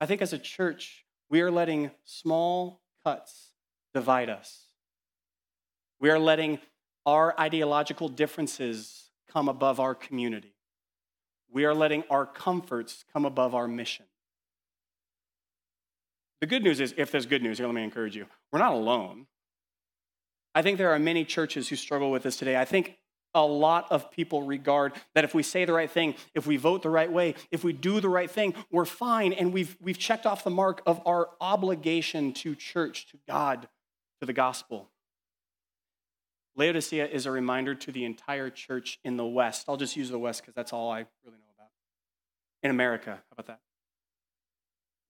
I 0.00 0.06
think 0.06 0.22
as 0.22 0.32
a 0.32 0.38
church, 0.38 1.04
we 1.28 1.40
are 1.40 1.50
letting 1.50 1.90
small 2.04 2.82
cuts 3.04 3.50
divide 3.92 4.30
us. 4.30 4.66
We 5.98 6.10
are 6.10 6.18
letting 6.18 6.60
our 7.04 7.38
ideological 7.38 8.08
differences 8.08 9.10
come 9.32 9.48
above 9.48 9.80
our 9.80 9.94
community. 9.94 10.54
We 11.50 11.64
are 11.64 11.74
letting 11.74 12.04
our 12.10 12.26
comforts 12.26 13.04
come 13.12 13.24
above 13.24 13.54
our 13.54 13.66
mission. 13.66 14.04
The 16.40 16.46
good 16.46 16.62
news 16.62 16.80
is, 16.80 16.94
if 16.96 17.10
there's 17.10 17.26
good 17.26 17.42
news, 17.42 17.58
here, 17.58 17.66
let 17.66 17.74
me 17.74 17.82
encourage 17.82 18.14
you. 18.14 18.26
We're 18.52 18.58
not 18.58 18.72
alone. 18.72 19.26
I 20.54 20.62
think 20.62 20.78
there 20.78 20.90
are 20.90 20.98
many 20.98 21.24
churches 21.24 21.68
who 21.68 21.76
struggle 21.76 22.10
with 22.10 22.22
this 22.22 22.36
today. 22.36 22.56
I 22.56 22.64
think 22.64 22.98
a 23.34 23.44
lot 23.44 23.86
of 23.90 24.10
people 24.10 24.42
regard 24.42 24.94
that 25.14 25.24
if 25.24 25.34
we 25.34 25.42
say 25.42 25.64
the 25.64 25.72
right 25.72 25.90
thing, 25.90 26.14
if 26.34 26.46
we 26.46 26.56
vote 26.56 26.82
the 26.82 26.90
right 26.90 27.10
way, 27.12 27.34
if 27.50 27.62
we 27.62 27.72
do 27.72 28.00
the 28.00 28.08
right 28.08 28.30
thing, 28.30 28.54
we're 28.70 28.86
fine. 28.86 29.32
And 29.34 29.52
we've, 29.52 29.76
we've 29.80 29.98
checked 29.98 30.24
off 30.24 30.44
the 30.44 30.50
mark 30.50 30.82
of 30.86 31.02
our 31.06 31.28
obligation 31.40 32.32
to 32.34 32.54
church, 32.54 33.06
to 33.08 33.18
God, 33.28 33.68
to 34.20 34.26
the 34.26 34.32
gospel. 34.32 34.88
Laodicea 36.56 37.06
is 37.06 37.26
a 37.26 37.30
reminder 37.30 37.74
to 37.74 37.92
the 37.92 38.06
entire 38.06 38.48
church 38.48 38.98
in 39.04 39.18
the 39.18 39.26
West. 39.26 39.66
I'll 39.68 39.76
just 39.76 39.96
use 39.96 40.08
the 40.08 40.18
West 40.18 40.40
because 40.40 40.54
that's 40.54 40.72
all 40.72 40.90
I 40.90 41.04
really 41.22 41.38
know 41.38 41.52
about. 41.54 41.68
In 42.62 42.70
America, 42.70 43.10
how 43.10 43.32
about 43.32 43.46
that? 43.48 43.60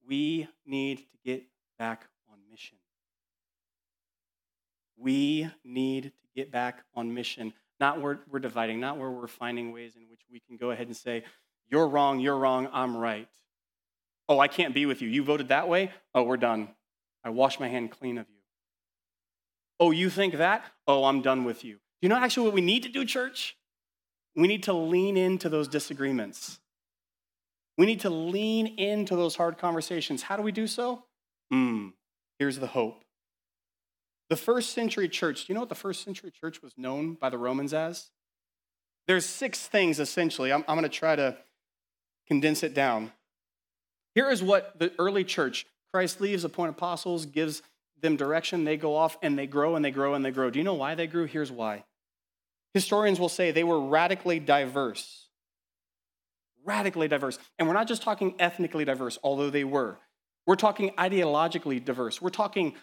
We 0.07 0.49
need 0.65 0.99
to 0.99 1.19
get 1.25 1.45
back 1.79 2.07
on 2.31 2.39
mission. 2.51 2.79
We 4.97 5.51
need 5.65 6.05
to 6.05 6.29
get 6.35 6.51
back 6.51 6.85
on 6.95 7.13
mission. 7.13 7.53
Not 7.79 8.01
where 8.01 8.21
we're 8.31 8.39
dividing, 8.39 8.81
not 8.81 8.99
where 8.99 9.11
we're 9.11 9.27
finding 9.27 9.73
ways 9.73 9.97
in 9.97 10.09
which 10.09 10.21
we 10.31 10.41
can 10.41 10.57
go 10.57 10.71
ahead 10.71 10.87
and 10.87 10.97
say, 10.97 11.25
You're 11.71 11.89
wrong, 11.89 12.21
you're 12.21 12.39
wrong, 12.39 12.69
I'm 12.73 12.97
right. 12.97 13.29
Oh, 14.29 14.39
I 14.39 14.49
can't 14.49 14.75
be 14.75 14.87
with 14.87 15.03
you. 15.03 15.09
You 15.09 15.23
voted 15.23 15.49
that 15.49 15.69
way? 15.69 15.93
Oh, 16.15 16.23
we're 16.23 16.37
done. 16.37 16.69
I 17.23 17.31
wash 17.31 17.61
my 17.61 17.69
hand 17.69 17.91
clean 17.91 18.19
of 18.19 18.27
you. 18.29 18.37
Oh, 19.79 19.91
you 19.91 20.11
think 20.11 20.35
that? 20.35 20.65
Oh, 20.87 21.05
I'm 21.05 21.23
done 21.23 21.45
with 21.45 21.65
you. 21.65 21.75
Do 21.75 21.81
you 22.03 22.09
know 22.09 22.17
actually 22.17 22.47
what 22.47 22.55
we 22.55 22.61
need 22.61 22.83
to 22.85 22.89
do, 22.89 23.05
church? 23.05 23.57
We 24.35 24.49
need 24.49 24.63
to 24.65 24.73
lean 24.73 25.17
into 25.17 25.49
those 25.49 25.69
disagreements. 25.69 26.59
We 27.79 27.87
need 27.87 28.01
to 28.01 28.11
lean 28.11 28.67
into 28.79 29.17
those 29.17 29.37
hard 29.37 29.59
conversations. 29.59 30.23
How 30.23 30.37
do 30.37 30.43
we 30.43 30.53
do 30.53 30.67
so? 30.67 31.05
Hmm, 31.51 31.89
here's 32.39 32.59
the 32.59 32.69
hope. 32.69 33.05
The 34.29 34.37
first 34.37 34.71
century 34.71 35.09
church, 35.09 35.47
do 35.47 35.53
you 35.53 35.55
know 35.55 35.61
what 35.61 35.69
the 35.69 35.75
first 35.75 36.03
century 36.03 36.31
church 36.31 36.63
was 36.63 36.73
known 36.77 37.15
by 37.15 37.31
the 37.31 37.39
Romans 37.39 37.73
as? 37.73 38.11
There's 39.07 39.25
six 39.27 39.67
things 39.67 40.01
essentially. 40.01 40.53
I'm, 40.53 40.65
I'm 40.67 40.77
going 40.77 40.83
to 40.83 40.89
try 40.89 41.15
to 41.15 41.37
condense 42.27 42.63
it 42.63 42.75
down. 42.75 43.13
Here 44.15 44.31
is 44.31 44.43
what 44.43 44.79
the 44.79 44.93
early 44.99 45.23
church, 45.23 45.67
Christ 45.93 46.21
leaves, 46.21 46.43
appoint 46.43 46.71
apostles, 46.71 47.27
gives 47.27 47.63
them 48.01 48.17
direction, 48.17 48.65
they 48.65 48.77
go 48.77 48.95
off 48.95 49.17
and 49.23 49.39
they 49.39 49.47
grow 49.47 49.77
and 49.77 49.85
they 49.85 49.91
grow 49.91 50.15
and 50.15 50.25
they 50.25 50.31
grow. 50.31 50.51
Do 50.51 50.59
you 50.59 50.65
know 50.65 50.75
why 50.75 50.95
they 50.95 51.07
grew? 51.07 51.25
Here's 51.25 51.53
why. 51.53 51.85
Historians 52.75 53.19
will 53.19 53.29
say 53.29 53.51
they 53.51 53.65
were 53.65 53.81
radically 53.81 54.39
diverse. 54.39 55.26
Radically 56.67 57.09
diverse. 57.09 57.39
And 57.59 57.67
we're 57.67 57.75
not 57.75 57.89
just 57.89 58.03
talking 58.03 58.35
ethnically 58.39 58.85
diverse, 58.85 59.19
although 59.23 59.49
they 59.49 59.65
were. 59.65 59.99
We're 60.47 60.57
talking 60.57 60.91
ideologically 60.99 61.83
diverse. 61.83 62.21
We're 62.21 62.31
talking 62.31 62.75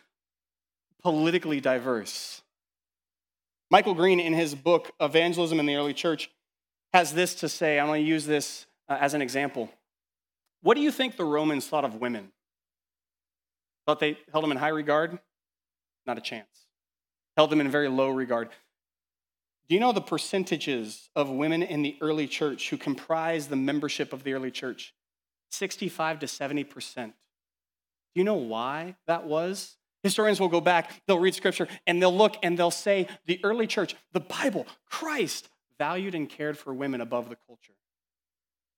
politically 1.02 1.60
diverse. 1.60 2.42
Michael 3.70 3.94
Green, 3.94 4.20
in 4.20 4.34
his 4.34 4.56
book, 4.56 4.92
Evangelism 5.00 5.60
in 5.60 5.66
the 5.66 5.76
Early 5.76 5.94
Church, 5.94 6.30
has 6.94 7.14
this 7.14 7.36
to 7.36 7.50
say. 7.50 7.80
I'm 7.80 7.88
going 7.88 8.04
to 8.04 8.10
use 8.10 8.26
this 8.26 8.66
uh, 8.88 8.98
as 9.00 9.14
an 9.14 9.22
example. 9.22 9.70
What 10.62 10.76
do 10.76 10.82
you 10.82 10.92
think 10.92 11.18
the 11.18 11.26
Romans 11.26 11.68
thought 11.68 11.84
of 11.84 11.96
women? 11.96 12.32
Thought 13.86 14.00
they 14.00 14.18
held 14.32 14.44
them 14.44 14.52
in 14.52 14.58
high 14.58 14.70
regard? 14.70 15.20
Not 16.06 16.18
a 16.18 16.22
chance. 16.22 16.48
Held 17.36 17.50
them 17.50 17.60
in 17.60 17.70
very 17.70 17.90
low 17.90 18.10
regard. 18.10 18.50
Do 19.68 19.76
you 19.76 19.80
know 19.80 19.92
the 19.92 20.02
percentages 20.02 21.10
of 21.16 21.30
women 21.30 21.64
in 21.64 21.82
the 21.82 21.98
early 22.02 22.28
church 22.28 22.70
who 22.70 22.78
comprise 22.78 23.48
the 23.48 23.56
membership 23.56 24.12
of 24.14 24.24
the 24.24 24.34
early 24.34 24.52
church? 24.52 24.94
65 25.52 26.20
to 26.20 26.26
70%. 26.26 27.06
Do 27.06 27.14
you 28.16 28.24
know 28.24 28.36
why 28.36 28.96
that 29.08 29.26
was? 29.26 29.76
Historians 30.04 30.40
will 30.40 30.50
go 30.50 30.60
back, 30.60 31.02
they'll 31.08 31.20
read 31.20 31.34
scripture, 31.34 31.68
and 31.88 32.02
they'll 32.02 32.16
look 32.16 32.36
and 32.44 32.58
they'll 32.58 32.72
say 32.72 33.08
the 33.26 33.40
early 33.44 33.68
church, 33.68 33.96
the 34.12 34.20
Bible, 34.20 34.68
Christ 34.86 35.48
valued 35.78 36.14
and 36.14 36.30
cared 36.30 36.58
for 36.58 36.74
women 36.74 37.00
above 37.00 37.30
the 37.30 37.38
culture. 37.48 37.74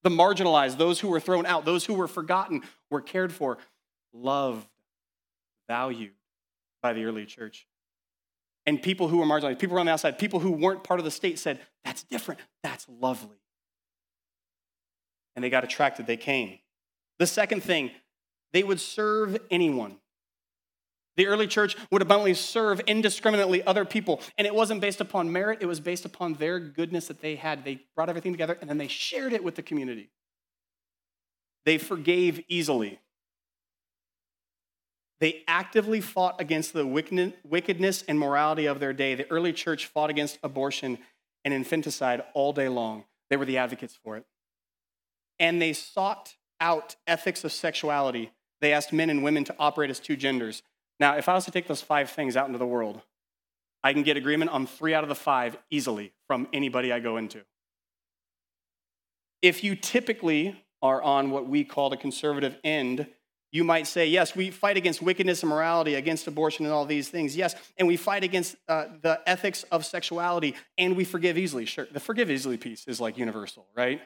The 0.04 0.12
marginalized, 0.12 0.78
those 0.78 1.00
who 1.00 1.08
were 1.08 1.20
thrown 1.20 1.48
out, 1.48 1.66
those 1.66 1.84
who 1.84 1.96
were 1.96 2.08
forgotten, 2.08 2.62
were 2.92 3.02
cared 3.02 3.34
for, 3.34 3.58
loved, 4.14 4.68
valued 5.68 6.14
by 6.84 6.94
the 6.94 7.06
early 7.06 7.26
church. 7.26 7.66
And 8.66 8.82
people 8.82 9.08
who 9.08 9.18
were 9.18 9.26
marginalized, 9.26 9.60
people 9.60 9.78
on 9.78 9.86
the 9.86 9.92
outside, 9.92 10.18
people 10.18 10.40
who 10.40 10.52
weren't 10.52 10.84
part 10.84 11.00
of 11.00 11.04
the 11.04 11.12
state 11.12 11.38
said, 11.38 11.60
That's 11.84 12.04
different. 12.04 12.40
That's 12.64 12.86
lovely. 12.90 13.38
And 15.36 15.44
they 15.44 15.50
got 15.50 15.64
attracted. 15.64 16.08
They 16.08 16.18
came. 16.18 16.60
The 17.20 17.28
second 17.28 17.62
thing, 17.62 17.92
they 18.54 18.64
would 18.64 18.80
serve 18.80 19.38
anyone. 19.52 19.98
The 21.18 21.28
early 21.28 21.48
church 21.48 21.78
would 21.92 22.02
abundantly 22.02 22.34
serve 22.34 22.82
indiscriminately 22.82 23.64
other 23.64 23.86
people. 23.86 24.22
And 24.38 24.46
it 24.46 24.54
wasn't 24.54 24.82
based 24.82 25.00
upon 25.00 25.32
merit, 25.32 25.60
it 25.62 25.66
was 25.66 25.80
based 25.80 26.06
upon 26.06 26.36
their 26.36 26.60
goodness 26.60 27.08
that 27.08 27.22
they 27.22 27.36
had. 27.36 27.64
They 27.64 27.82
brought 27.96 28.10
everything 28.10 28.34
together 28.34 28.58
and 28.60 28.70
then 28.70 28.78
they 28.78 28.88
shared 28.88 29.34
it 29.34 29.44
with 29.44 29.56
the 29.56 29.64
community. 29.64 30.10
They 31.66 31.78
forgave 31.78 32.44
easily. 32.48 33.00
They 35.20 35.44
actively 35.48 36.02
fought 36.02 36.40
against 36.40 36.74
the 36.74 36.86
wickedness 36.86 38.04
and 38.08 38.20
morality 38.20 38.66
of 38.66 38.80
their 38.80 38.94
day. 38.94 39.16
The 39.16 39.30
early 39.32 39.54
church 39.54 39.86
fought 39.86 40.10
against 40.10 40.40
abortion 40.44 40.98
and 41.44 41.54
infanticide 41.54 42.24
all 42.34 42.52
day 42.52 42.68
long. 42.68 43.06
They 43.30 43.38
were 43.38 43.46
the 43.46 43.58
advocates 43.58 43.98
for 44.04 44.18
it. 44.18 44.26
And 45.40 45.62
they 45.62 45.74
sought 45.74 46.36
out 46.60 46.96
ethics 47.08 47.44
of 47.44 47.52
sexuality. 47.52 48.32
They 48.62 48.74
asked 48.74 48.94
men 48.94 49.10
and 49.10 49.24
women 49.24 49.44
to 49.46 49.56
operate 49.60 49.90
as 49.90 50.00
two 50.00 50.16
genders. 50.16 50.64
Now, 51.00 51.18
if 51.18 51.28
I 51.30 51.34
was 51.34 51.46
to 51.46 51.52
take 51.52 51.68
those 51.68 51.82
five 51.82 52.10
things 52.10 52.38
out 52.38 52.48
into 52.48 52.60
the 52.60 52.68
world, 52.68 53.02
I 53.84 53.94
can 53.94 54.04
get 54.04 54.18
agreement 54.18 54.52
on 54.52 54.66
three 54.66 54.94
out 54.94 55.04
of 55.04 55.10
the 55.10 55.16
five 55.16 55.58
easily 55.70 56.14
from 56.28 56.48
anybody 56.52 56.92
I 56.92 57.00
go 57.00 57.18
into. 57.18 57.42
If 59.42 59.64
you 59.64 59.76
typically 59.76 60.64
are 60.82 61.02
on 61.02 61.32
what 61.32 61.48
we 61.48 61.64
call 61.64 61.90
the 61.90 61.98
conservative 61.98 62.58
end, 62.64 63.08
you 63.56 63.64
might 63.64 63.88
say, 63.88 64.06
yes, 64.06 64.36
we 64.36 64.52
fight 64.52 64.76
against 64.76 65.02
wickedness 65.02 65.42
and 65.42 65.50
morality, 65.50 65.96
against 65.96 66.28
abortion 66.28 66.66
and 66.66 66.74
all 66.74 66.86
these 66.86 67.08
things. 67.08 67.38
Yes, 67.38 67.56
and 67.78 67.88
we 67.88 67.96
fight 67.96 68.22
against 68.26 68.58
uh, 68.68 68.88
the 69.02 69.22
ethics 69.26 69.64
of 69.72 69.86
sexuality, 69.86 70.56
and 70.78 70.98
we 70.98 71.06
forgive 71.06 71.38
easily. 71.38 71.64
Sure, 71.64 71.88
the 71.90 72.02
forgive 72.02 72.30
easily 72.30 72.58
piece 72.58 72.86
is 72.86 73.00
like 73.00 73.18
universal, 73.18 73.66
right? 73.74 74.02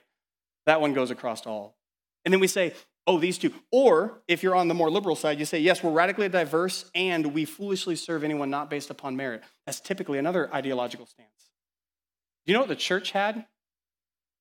That 0.67 0.81
one 0.81 0.93
goes 0.93 1.09
across 1.09 1.47
all. 1.47 1.75
And 2.25 2.31
then 2.31 2.39
we 2.39 2.45
say, 2.45 2.73
oh, 3.07 3.17
these 3.17 3.39
two. 3.39 3.51
Or 3.71 4.21
if 4.27 4.43
you're 4.43 4.55
on 4.55 4.67
the 4.67 4.75
more 4.75 4.91
liberal 4.91 5.15
side, 5.15 5.39
you 5.39 5.45
say, 5.45 5.59
yes, 5.59 5.81
we're 5.81 5.93
radically 5.93 6.29
diverse 6.29 6.85
and 6.93 7.33
we 7.33 7.45
foolishly 7.45 7.95
serve 7.95 8.23
anyone 8.23 8.51
not 8.51 8.69
based 8.69 8.91
upon 8.91 9.15
merit. 9.15 9.41
That's 9.65 9.79
typically 9.79 10.19
another 10.19 10.53
ideological 10.53 11.07
stance. 11.07 11.49
Do 12.45 12.51
you 12.51 12.53
know 12.53 12.59
what 12.59 12.69
the 12.69 12.75
church 12.75 13.09
had? 13.09 13.47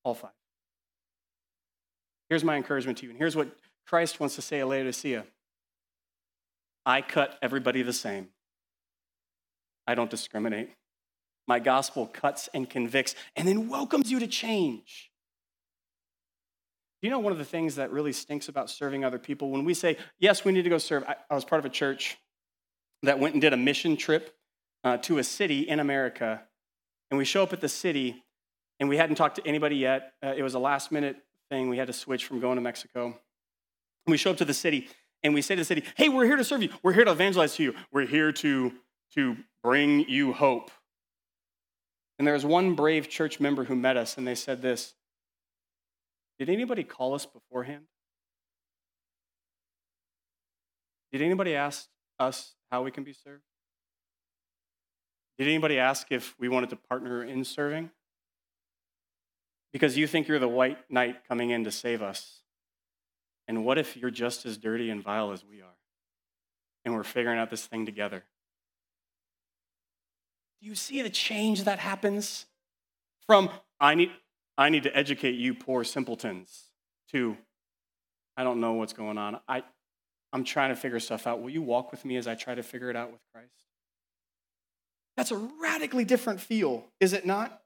All 0.03 0.13
five. 0.13 0.29
Here's 2.29 2.43
my 2.43 2.57
encouragement 2.57 2.99
to 2.99 3.05
you, 3.05 3.09
and 3.09 3.17
here's 3.17 3.35
what 3.35 3.49
Christ 3.89 4.19
wants 4.19 4.35
to 4.35 4.43
say 4.43 4.59
at 4.59 4.67
Laodicea 4.67 5.25
I 6.85 7.01
cut 7.01 7.39
everybody 7.41 7.81
the 7.81 7.93
same. 7.93 8.29
I 9.87 9.95
don't 9.95 10.11
discriminate. 10.11 10.69
My 11.47 11.57
gospel 11.57 12.05
cuts 12.05 12.49
and 12.53 12.69
convicts 12.69 13.15
and 13.35 13.47
then 13.47 13.67
welcomes 13.67 14.11
you 14.11 14.19
to 14.19 14.27
change. 14.27 15.09
Do 17.01 17.07
you 17.07 17.11
know 17.11 17.17
one 17.17 17.31
of 17.31 17.39
the 17.39 17.45
things 17.45 17.75
that 17.75 17.91
really 17.91 18.13
stinks 18.13 18.47
about 18.47 18.69
serving 18.69 19.03
other 19.03 19.17
people? 19.17 19.49
When 19.49 19.65
we 19.65 19.73
say, 19.73 19.97
yes, 20.19 20.45
we 20.45 20.51
need 20.51 20.63
to 20.63 20.69
go 20.69 20.77
serve, 20.77 21.03
I, 21.07 21.15
I 21.29 21.33
was 21.33 21.43
part 21.43 21.59
of 21.59 21.65
a 21.65 21.73
church 21.73 22.17
that 23.01 23.17
went 23.17 23.33
and 23.33 23.41
did 23.41 23.53
a 23.53 23.57
mission 23.57 23.97
trip 23.97 24.35
uh, 24.83 24.97
to 24.97 25.17
a 25.17 25.23
city 25.23 25.61
in 25.61 25.79
America. 25.79 26.43
And 27.09 27.17
we 27.17 27.25
show 27.25 27.41
up 27.41 27.53
at 27.53 27.61
the 27.61 27.69
city, 27.69 28.23
and 28.79 28.87
we 28.87 28.97
hadn't 28.97 29.15
talked 29.15 29.37
to 29.37 29.47
anybody 29.47 29.77
yet. 29.77 30.13
Uh, 30.23 30.33
it 30.37 30.43
was 30.43 30.53
a 30.53 30.59
last 30.59 30.91
minute 30.91 31.17
thing. 31.49 31.69
We 31.69 31.77
had 31.77 31.87
to 31.87 31.93
switch 31.93 32.25
from 32.25 32.39
going 32.39 32.57
to 32.57 32.61
Mexico. 32.61 33.19
We 34.07 34.17
show 34.17 34.31
up 34.31 34.37
to 34.37 34.45
the 34.45 34.53
city, 34.53 34.87
and 35.23 35.33
we 35.33 35.41
say 35.41 35.55
to 35.55 35.61
the 35.61 35.65
city, 35.65 35.83
hey, 35.95 36.09
we're 36.09 36.25
here 36.25 36.37
to 36.37 36.43
serve 36.43 36.63
you. 36.63 36.69
We're 36.81 36.93
here 36.93 37.05
to 37.05 37.11
evangelize 37.11 37.55
to 37.55 37.63
you. 37.63 37.75
We're 37.91 38.07
here 38.07 38.31
to, 38.31 38.71
to 39.15 39.37
bring 39.63 40.07
you 40.09 40.33
hope. 40.33 40.71
And 42.17 42.27
there 42.27 42.33
was 42.33 42.45
one 42.45 42.75
brave 42.75 43.07
church 43.09 43.39
member 43.39 43.63
who 43.63 43.75
met 43.75 43.97
us, 43.97 44.17
and 44.17 44.27
they 44.27 44.35
said 44.35 44.61
this 44.61 44.93
did 46.39 46.49
anybody 46.49 46.85
call 46.85 47.13
us 47.13 47.25
beforehand? 47.25 47.83
Did 51.11 51.21
anybody 51.21 51.53
ask 51.53 51.87
us 52.17 52.53
how 52.71 52.83
we 52.83 52.91
can 52.91 53.03
be 53.03 53.13
served? 53.13 53.43
Did 55.37 55.47
anybody 55.47 55.79
ask 55.79 56.07
if 56.11 56.35
we 56.39 56.47
wanted 56.47 56.69
to 56.69 56.75
partner 56.75 57.23
in 57.23 57.43
serving? 57.43 57.91
Because 59.73 59.97
you 59.97 60.07
think 60.07 60.27
you're 60.27 60.39
the 60.39 60.47
white 60.47 60.77
knight 60.89 61.27
coming 61.27 61.49
in 61.49 61.63
to 61.65 61.71
save 61.71 62.01
us. 62.01 62.38
And 63.49 63.65
what 63.65 63.79
if 63.79 63.97
you're 63.97 64.11
just 64.11 64.45
as 64.45 64.59
dirty 64.59 64.91
and 64.91 65.03
vile 65.03 65.31
as 65.31 65.43
we 65.43 65.59
are? 65.61 65.75
And 66.85 66.93
we're 66.93 67.03
figuring 67.03 67.39
out 67.39 67.49
this 67.49 67.65
thing 67.65 67.83
together. 67.83 68.23
Do 70.61 70.67
you 70.67 70.75
see 70.75 71.01
the 71.01 71.09
change 71.09 71.63
that 71.63 71.79
happens 71.79 72.45
from 73.25 73.49
I 73.79 73.95
need 73.95 74.11
I 74.55 74.69
need 74.69 74.83
to 74.83 74.95
educate 74.95 75.35
you 75.35 75.55
poor 75.55 75.83
simpletons 75.83 76.65
to, 77.11 77.37
I 78.37 78.43
don't 78.43 78.59
know 78.59 78.73
what's 78.73 78.93
going 78.93 79.17
on. 79.17 79.39
I, 79.47 79.63
I'm 80.33 80.43
trying 80.43 80.69
to 80.69 80.75
figure 80.75 80.99
stuff 80.99 81.25
out. 81.25 81.41
Will 81.41 81.49
you 81.49 81.61
walk 81.61 81.91
with 81.91 82.03
me 82.05 82.17
as 82.17 82.27
I 82.27 82.35
try 82.35 82.53
to 82.53 82.61
figure 82.61 82.89
it 82.89 82.95
out 82.95 83.09
with 83.09 83.21
Christ? 83.33 83.63
That's 85.15 85.31
a 85.31 85.37
radically 85.37 86.03
different 86.03 86.41
feel, 86.41 86.85
is 86.99 87.13
it 87.13 87.25
not? 87.25 87.61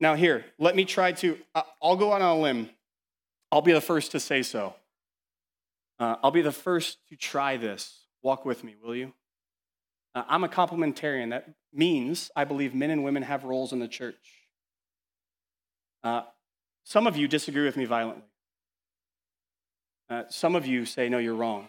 Now, 0.00 0.14
here, 0.14 0.46
let 0.58 0.74
me 0.74 0.86
try 0.86 1.12
to, 1.12 1.38
I'll 1.82 1.96
go 1.96 2.14
out 2.14 2.22
on 2.22 2.38
a 2.38 2.40
limb. 2.40 2.70
I'll 3.52 3.62
be 3.62 3.72
the 3.72 3.80
first 3.80 4.12
to 4.12 4.20
say 4.20 4.42
so. 4.42 4.74
Uh, 5.98 6.16
I'll 6.22 6.30
be 6.30 6.42
the 6.42 6.52
first 6.52 6.98
to 7.08 7.16
try 7.16 7.56
this. 7.56 8.06
Walk 8.22 8.44
with 8.44 8.64
me, 8.64 8.74
will 8.82 8.94
you? 8.94 9.12
Uh, 10.14 10.24
I'm 10.28 10.44
a 10.44 10.48
complementarian. 10.48 11.30
That 11.30 11.50
means 11.72 12.30
I 12.34 12.44
believe 12.44 12.74
men 12.74 12.90
and 12.90 13.04
women 13.04 13.22
have 13.22 13.44
roles 13.44 13.72
in 13.72 13.78
the 13.78 13.88
church. 13.88 14.46
Uh, 16.02 16.22
some 16.84 17.06
of 17.06 17.16
you 17.16 17.28
disagree 17.28 17.64
with 17.64 17.76
me 17.76 17.84
violently. 17.84 18.24
Uh, 20.08 20.24
some 20.28 20.56
of 20.56 20.66
you 20.66 20.84
say, 20.84 21.08
no, 21.08 21.18
you're 21.18 21.34
wrong. 21.34 21.68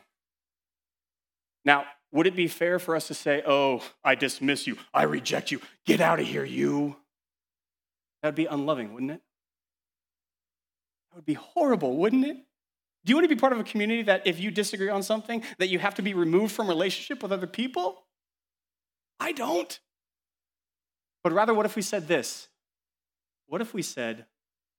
Now, 1.63 1.85
would 2.11 2.27
it 2.27 2.35
be 2.35 2.47
fair 2.47 2.79
for 2.79 2.95
us 2.95 3.07
to 3.07 3.13
say, 3.13 3.43
oh, 3.45 3.83
I 4.03 4.15
dismiss 4.15 4.65
you, 4.65 4.77
I 4.93 5.03
reject 5.03 5.51
you, 5.51 5.61
get 5.85 6.01
out 6.01 6.19
of 6.19 6.25
here, 6.25 6.43
you? 6.43 6.95
That'd 8.21 8.35
be 8.35 8.47
unloving, 8.47 8.93
wouldn't 8.93 9.11
it? 9.11 9.21
That 11.11 11.17
would 11.17 11.25
be 11.25 11.33
horrible, 11.33 11.97
wouldn't 11.97 12.25
it? 12.25 12.37
Do 13.03 13.09
you 13.09 13.15
want 13.15 13.25
to 13.25 13.35
be 13.35 13.39
part 13.39 13.51
of 13.51 13.59
a 13.59 13.63
community 13.63 14.03
that 14.03 14.25
if 14.25 14.39
you 14.39 14.49
disagree 14.51 14.89
on 14.89 15.03
something, 15.03 15.43
that 15.57 15.69
you 15.69 15.79
have 15.79 15.95
to 15.95 16.01
be 16.01 16.13
removed 16.13 16.53
from 16.53 16.67
relationship 16.67 17.21
with 17.21 17.31
other 17.31 17.47
people? 17.47 18.03
I 19.19 19.31
don't. 19.31 19.79
But 21.23 21.33
rather, 21.33 21.53
what 21.53 21.65
if 21.65 21.75
we 21.75 21.81
said 21.81 22.07
this? 22.07 22.47
What 23.47 23.61
if 23.61 23.73
we 23.73 23.81
said, 23.81 24.27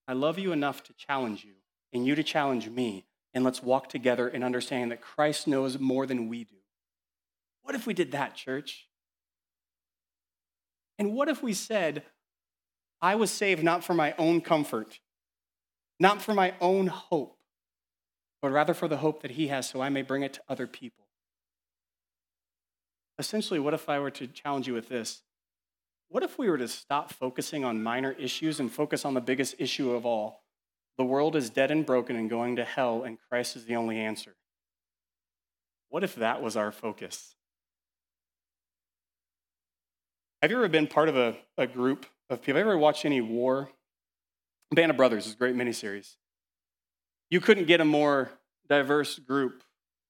I 0.09 0.14
love 0.14 0.39
you 0.39 0.53
enough 0.53 0.83
to 0.85 0.95
challenge 0.95 1.45
you, 1.45 1.55
and 1.93 2.07
you 2.07 2.14
to 2.14 2.22
challenge 2.22 2.68
me, 2.68 3.05
and 3.35 3.45
let's 3.45 3.62
walk 3.62 3.89
together 3.89 4.28
in 4.28 4.43
understanding 4.43 4.89
that 4.89 5.03
Christ 5.03 5.47
knows 5.47 5.78
more 5.78 6.07
than 6.07 6.28
we 6.28 6.45
do? 6.45 6.57
What 7.62 7.74
if 7.74 7.87
we 7.87 7.95
did 7.95 8.12
that, 8.12 8.35
church? 8.35 8.89
And 10.99 11.12
what 11.12 11.28
if 11.28 11.43
we 11.43 11.53
said, 11.53 12.05
I 13.01 13.16
was 13.16 13.30
saved 13.30 13.62
not 13.62 13.85
for 13.85 13.95
my 13.95 14.14
own 14.16 14.41
comfort, 14.41 15.01
not 15.99 16.22
for 16.22 16.34
my 16.34 16.55
own 16.61 16.88
hope, 16.88 17.38
but 18.40 18.51
rather 18.51 18.74
for 18.74 18.88
the 18.88 18.99
hope 18.99 19.22
that 19.22 19.32
He 19.32 19.49
has 19.49 19.68
so 19.68 19.80
I 19.80 19.88
may 19.88 20.03
bring 20.03 20.22
it 20.22 20.32
to 20.34 20.43
other 20.49 20.66
people? 20.66 21.05
Essentially, 23.18 23.61
what 23.61 23.74
if 23.74 23.88
I 23.88 23.99
were 23.99 24.11
to 24.11 24.26
challenge 24.26 24.66
you 24.66 24.74
with 24.74 24.88
this? 24.88 25.22
What 26.09 26.22
if 26.22 26.38
we 26.38 26.51
were 26.51 26.59
to 26.59 26.68
stop 26.68 27.12
focusing 27.12 27.64
on 27.64 27.82
minor 27.82 28.12
issues 28.12 28.61
and 28.61 28.70
focus 28.70 29.05
on 29.05 29.14
the 29.14 29.20
biggest 29.20 29.55
issue 29.59 29.93
of 29.93 30.05
all? 30.05 30.43
The 30.99 31.05
world 31.05 31.36
is 31.36 31.51
dead 31.51 31.70
and 31.70 31.86
broken 31.86 32.16
and 32.16 32.28
going 32.28 32.57
to 32.57 32.64
hell, 32.64 33.03
and 33.05 33.18
Christ 33.30 33.57
is 33.57 33.64
the 33.64 33.76
only 33.76 33.99
answer. 33.99 34.34
What 35.88 36.05
if 36.05 36.14
that 36.16 36.43
was 36.43 36.57
our 36.57 36.72
focus? 36.72 37.34
Have 40.43 40.51
you 40.51 40.57
ever 40.57 40.68
been 40.68 40.86
part 40.86 41.09
of 41.09 41.16
a, 41.16 41.36
a 41.57 41.66
group 41.66 42.07
of 42.28 42.43
people? 42.43 42.59
Have 42.59 42.66
you 42.66 42.70
ever 42.72 42.78
watched 42.78 43.05
any 43.05 43.20
war? 43.20 43.70
Band 44.75 44.91
of 44.91 44.97
Brothers 44.97 45.27
is 45.27 45.35
a 45.35 45.37
great 45.37 45.55
miniseries. 45.55 46.16
You 47.31 47.41
couldn't 47.41 47.66
get 47.66 47.81
a 47.81 47.85
more 47.85 48.31
diverse 48.68 49.18
group 49.18 49.62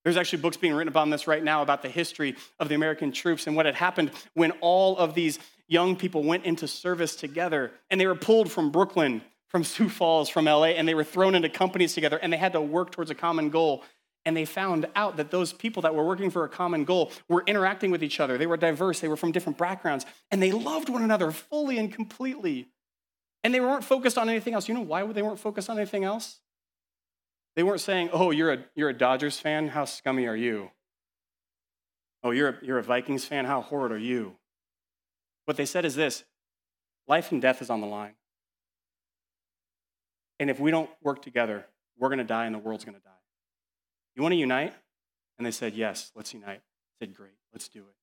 There's 0.04 0.16
actually 0.16 0.42
books 0.42 0.56
being 0.56 0.74
written 0.74 0.88
about 0.88 1.08
this 1.10 1.26
right 1.26 1.42
now 1.42 1.62
about 1.62 1.82
the 1.82 1.88
history 1.88 2.36
of 2.58 2.68
the 2.68 2.74
American 2.74 3.12
troops 3.12 3.46
and 3.46 3.54
what 3.54 3.66
had 3.66 3.74
happened 3.76 4.10
when 4.34 4.50
all 4.60 4.96
of 4.98 5.14
these 5.14 5.38
young 5.68 5.96
people 5.96 6.22
went 6.24 6.44
into 6.44 6.66
service 6.66 7.14
together 7.16 7.70
and 7.90 8.00
they 8.00 8.06
were 8.06 8.14
pulled 8.14 8.50
from 8.50 8.70
Brooklyn, 8.70 9.22
from 9.48 9.64
Sioux 9.64 9.88
Falls, 9.88 10.28
from 10.28 10.46
LA, 10.46 10.66
and 10.66 10.88
they 10.88 10.94
were 10.94 11.04
thrown 11.04 11.34
into 11.34 11.48
companies 11.48 11.94
together 11.94 12.18
and 12.18 12.32
they 12.32 12.36
had 12.36 12.52
to 12.52 12.60
work 12.60 12.90
towards 12.90 13.10
a 13.10 13.14
common 13.14 13.50
goal. 13.50 13.84
And 14.24 14.36
they 14.36 14.44
found 14.44 14.86
out 14.94 15.16
that 15.16 15.30
those 15.30 15.52
people 15.52 15.82
that 15.82 15.94
were 15.94 16.04
working 16.04 16.30
for 16.30 16.44
a 16.44 16.48
common 16.48 16.84
goal 16.84 17.10
were 17.28 17.42
interacting 17.46 17.90
with 17.90 18.04
each 18.04 18.20
other. 18.20 18.38
They 18.38 18.46
were 18.46 18.56
diverse, 18.56 19.00
they 19.00 19.08
were 19.08 19.16
from 19.16 19.32
different 19.32 19.58
backgrounds, 19.58 20.06
and 20.30 20.42
they 20.42 20.52
loved 20.52 20.88
one 20.88 21.02
another 21.02 21.30
fully 21.32 21.78
and 21.78 21.92
completely. 21.92 22.68
And 23.44 23.52
they 23.52 23.60
weren't 23.60 23.84
focused 23.84 24.18
on 24.18 24.28
anything 24.28 24.54
else. 24.54 24.68
You 24.68 24.74
know 24.74 24.80
why 24.80 25.04
they 25.04 25.22
weren't 25.22 25.40
focused 25.40 25.68
on 25.68 25.76
anything 25.76 26.04
else? 26.04 26.38
They 27.56 27.62
weren't 27.62 27.80
saying, 27.80 28.10
oh, 28.12 28.30
you're 28.30 28.52
a, 28.52 28.64
you're 28.74 28.88
a 28.88 28.94
Dodgers 28.94 29.38
fan? 29.38 29.68
How 29.68 29.84
scummy 29.84 30.26
are 30.26 30.36
you? 30.36 30.70
Oh, 32.22 32.30
you're 32.30 32.50
a, 32.50 32.58
you're 32.62 32.78
a 32.78 32.82
Vikings 32.82 33.24
fan? 33.24 33.44
How 33.44 33.60
horrid 33.60 33.92
are 33.92 33.98
you? 33.98 34.36
What 35.44 35.56
they 35.56 35.66
said 35.66 35.84
is 35.84 35.94
this 35.94 36.24
life 37.08 37.32
and 37.32 37.42
death 37.42 37.60
is 37.60 37.68
on 37.68 37.80
the 37.80 37.86
line. 37.86 38.14
And 40.38 40.48
if 40.48 40.60
we 40.60 40.70
don't 40.70 40.90
work 41.02 41.20
together, 41.20 41.66
we're 41.98 42.08
going 42.08 42.18
to 42.18 42.24
die 42.24 42.46
and 42.46 42.54
the 42.54 42.58
world's 42.58 42.84
going 42.84 42.96
to 42.96 43.02
die. 43.02 43.10
You 44.14 44.22
want 44.22 44.32
to 44.32 44.36
unite? 44.36 44.72
And 45.36 45.46
they 45.46 45.50
said, 45.50 45.74
yes, 45.74 46.12
let's 46.14 46.32
unite. 46.32 46.60
I 46.60 46.98
said, 47.00 47.14
great, 47.14 47.32
let's 47.52 47.68
do 47.68 47.80
it. 47.80 48.01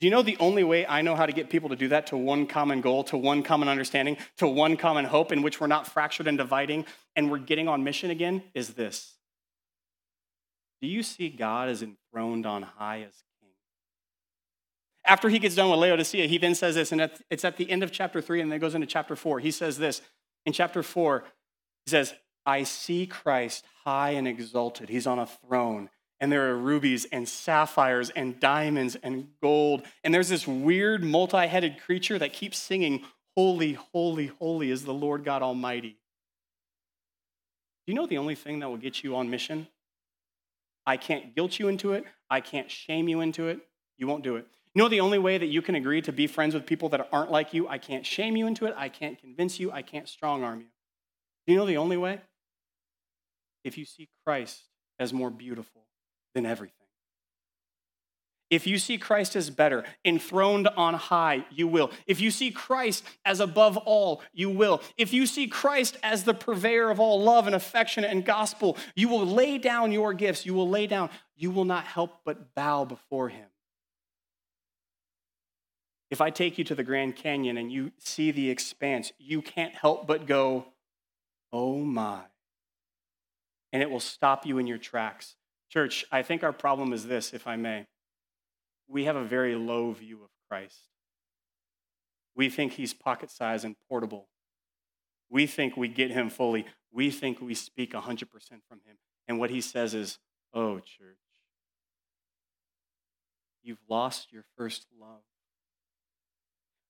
Do 0.00 0.06
you 0.06 0.10
know 0.10 0.22
the 0.22 0.36
only 0.38 0.64
way 0.64 0.86
I 0.86 1.02
know 1.02 1.14
how 1.14 1.24
to 1.24 1.32
get 1.32 1.50
people 1.50 1.68
to 1.70 1.76
do 1.76 1.88
that 1.88 2.08
to 2.08 2.16
one 2.16 2.46
common 2.46 2.80
goal, 2.80 3.04
to 3.04 3.16
one 3.16 3.42
common 3.42 3.68
understanding, 3.68 4.16
to 4.38 4.46
one 4.46 4.76
common 4.76 5.04
hope 5.04 5.32
in 5.32 5.42
which 5.42 5.60
we're 5.60 5.66
not 5.66 5.86
fractured 5.86 6.26
and 6.26 6.36
dividing 6.36 6.84
and 7.16 7.30
we're 7.30 7.38
getting 7.38 7.68
on 7.68 7.84
mission 7.84 8.10
again 8.10 8.42
is 8.54 8.74
this? 8.74 9.14
Do 10.82 10.88
you 10.88 11.02
see 11.02 11.30
God 11.30 11.68
as 11.68 11.82
enthroned 11.82 12.44
on 12.44 12.62
high 12.62 12.98
as 13.02 13.22
king? 13.40 13.50
After 15.06 15.28
he 15.28 15.38
gets 15.38 15.54
done 15.54 15.70
with 15.70 15.78
Laodicea, 15.78 16.26
he 16.26 16.38
then 16.38 16.54
says 16.54 16.74
this, 16.74 16.92
and 16.92 17.10
it's 17.30 17.44
at 17.44 17.56
the 17.56 17.70
end 17.70 17.82
of 17.82 17.92
chapter 17.92 18.20
three, 18.20 18.40
and 18.40 18.52
then 18.52 18.58
goes 18.58 18.74
into 18.74 18.86
chapter 18.86 19.16
four. 19.16 19.38
He 19.40 19.50
says 19.50 19.78
this 19.78 20.02
in 20.44 20.52
chapter 20.52 20.82
four, 20.82 21.24
he 21.86 21.90
says, 21.90 22.12
I 22.44 22.64
see 22.64 23.06
Christ 23.06 23.64
high 23.84 24.10
and 24.10 24.28
exalted. 24.28 24.90
He's 24.90 25.06
on 25.06 25.18
a 25.18 25.26
throne, 25.26 25.88
and 26.20 26.30
there 26.30 26.50
are 26.50 26.56
rubies 26.56 27.06
and 27.06 27.28
sapphires 27.28 28.10
and 28.10 28.38
diamonds 28.40 28.96
and 29.02 29.28
gold. 29.42 29.82
And 30.02 30.14
there's 30.14 30.28
this 30.28 30.46
weird 30.46 31.02
multi 31.02 31.46
headed 31.46 31.80
creature 31.84 32.18
that 32.18 32.32
keeps 32.32 32.58
singing, 32.58 33.02
Holy, 33.36 33.72
holy, 33.72 34.28
holy 34.28 34.70
is 34.70 34.84
the 34.84 34.94
Lord 34.94 35.24
God 35.24 35.42
Almighty. 35.42 35.98
Do 37.84 37.92
you 37.92 37.94
know 37.94 38.06
the 38.06 38.18
only 38.18 38.36
thing 38.36 38.60
that 38.60 38.68
will 38.68 38.76
get 38.76 39.02
you 39.02 39.16
on 39.16 39.28
mission? 39.28 39.66
I 40.86 40.96
can't 40.96 41.34
guilt 41.34 41.58
you 41.58 41.68
into 41.68 41.92
it. 41.94 42.04
I 42.30 42.40
can't 42.40 42.70
shame 42.70 43.08
you 43.08 43.20
into 43.20 43.48
it. 43.48 43.58
You 43.98 44.06
won't 44.06 44.22
do 44.22 44.36
it. 44.36 44.46
You 44.74 44.82
know 44.82 44.88
the 44.88 45.00
only 45.00 45.18
way 45.18 45.36
that 45.38 45.46
you 45.46 45.62
can 45.62 45.74
agree 45.74 46.00
to 46.02 46.12
be 46.12 46.26
friends 46.26 46.54
with 46.54 46.66
people 46.66 46.88
that 46.90 47.08
aren't 47.12 47.30
like 47.30 47.52
you? 47.52 47.68
I 47.68 47.78
can't 47.78 48.06
shame 48.06 48.36
you 48.36 48.46
into 48.46 48.66
it. 48.66 48.74
I 48.76 48.88
can't 48.88 49.18
convince 49.18 49.58
you. 49.58 49.72
I 49.72 49.82
can't 49.82 50.08
strong 50.08 50.42
arm 50.42 50.60
you. 50.60 50.66
Do 51.46 51.52
you 51.52 51.58
know 51.58 51.66
the 51.66 51.76
only 51.76 51.96
way? 51.96 52.20
If 53.64 53.78
you 53.78 53.84
see 53.84 54.08
Christ 54.24 54.62
as 54.98 55.12
more 55.12 55.30
beautiful 55.30 55.84
than 56.34 56.46
everything. 56.46 56.84
If 58.50 58.66
you 58.66 58.78
see 58.78 58.98
Christ 58.98 59.36
as 59.36 59.50
better, 59.50 59.84
enthroned 60.04 60.68
on 60.76 60.94
high, 60.94 61.44
you 61.50 61.66
will. 61.66 61.90
If 62.06 62.20
you 62.20 62.30
see 62.30 62.50
Christ 62.50 63.02
as 63.24 63.40
above 63.40 63.76
all, 63.78 64.22
you 64.32 64.50
will. 64.50 64.82
If 64.96 65.12
you 65.12 65.26
see 65.26 65.48
Christ 65.48 65.96
as 66.02 66.24
the 66.24 66.34
purveyor 66.34 66.90
of 66.90 67.00
all 67.00 67.20
love 67.20 67.46
and 67.46 67.56
affection 67.56 68.04
and 68.04 68.24
gospel, 68.24 68.76
you 68.94 69.08
will 69.08 69.26
lay 69.26 69.58
down 69.58 69.92
your 69.92 70.12
gifts. 70.12 70.44
You 70.44 70.54
will 70.54 70.68
lay 70.68 70.86
down. 70.86 71.10
You 71.34 71.50
will 71.50 71.64
not 71.64 71.84
help 71.84 72.20
but 72.24 72.54
bow 72.54 72.84
before 72.84 73.30
him. 73.30 73.46
If 76.10 76.20
I 76.20 76.30
take 76.30 76.58
you 76.58 76.64
to 76.64 76.74
the 76.74 76.84
Grand 76.84 77.16
Canyon 77.16 77.56
and 77.56 77.72
you 77.72 77.92
see 77.98 78.30
the 78.30 78.50
expanse, 78.50 79.10
you 79.18 79.42
can't 79.42 79.74
help 79.74 80.06
but 80.06 80.26
go, 80.26 80.66
oh 81.52 81.78
my. 81.78 82.20
And 83.72 83.82
it 83.82 83.90
will 83.90 83.98
stop 83.98 84.46
you 84.46 84.58
in 84.58 84.68
your 84.68 84.78
tracks 84.78 85.34
Church, 85.74 86.04
I 86.12 86.22
think 86.22 86.44
our 86.44 86.52
problem 86.52 86.92
is 86.92 87.08
this, 87.08 87.34
if 87.34 87.48
I 87.48 87.56
may. 87.56 87.86
We 88.86 89.06
have 89.06 89.16
a 89.16 89.24
very 89.24 89.56
low 89.56 89.90
view 89.90 90.22
of 90.22 90.30
Christ. 90.48 90.78
We 92.36 92.48
think 92.48 92.74
he's 92.74 92.94
pocket 92.94 93.28
sized 93.28 93.64
and 93.64 93.74
portable. 93.88 94.28
We 95.28 95.48
think 95.48 95.76
we 95.76 95.88
get 95.88 96.12
him 96.12 96.30
fully. 96.30 96.64
We 96.92 97.10
think 97.10 97.40
we 97.40 97.54
speak 97.54 97.92
100% 97.92 98.28
from 98.68 98.82
him. 98.86 98.98
And 99.26 99.40
what 99.40 99.50
he 99.50 99.60
says 99.60 99.94
is, 99.94 100.20
oh, 100.52 100.76
church, 100.78 101.18
you've 103.64 103.82
lost 103.88 104.32
your 104.32 104.44
first 104.56 104.86
love. 104.96 105.22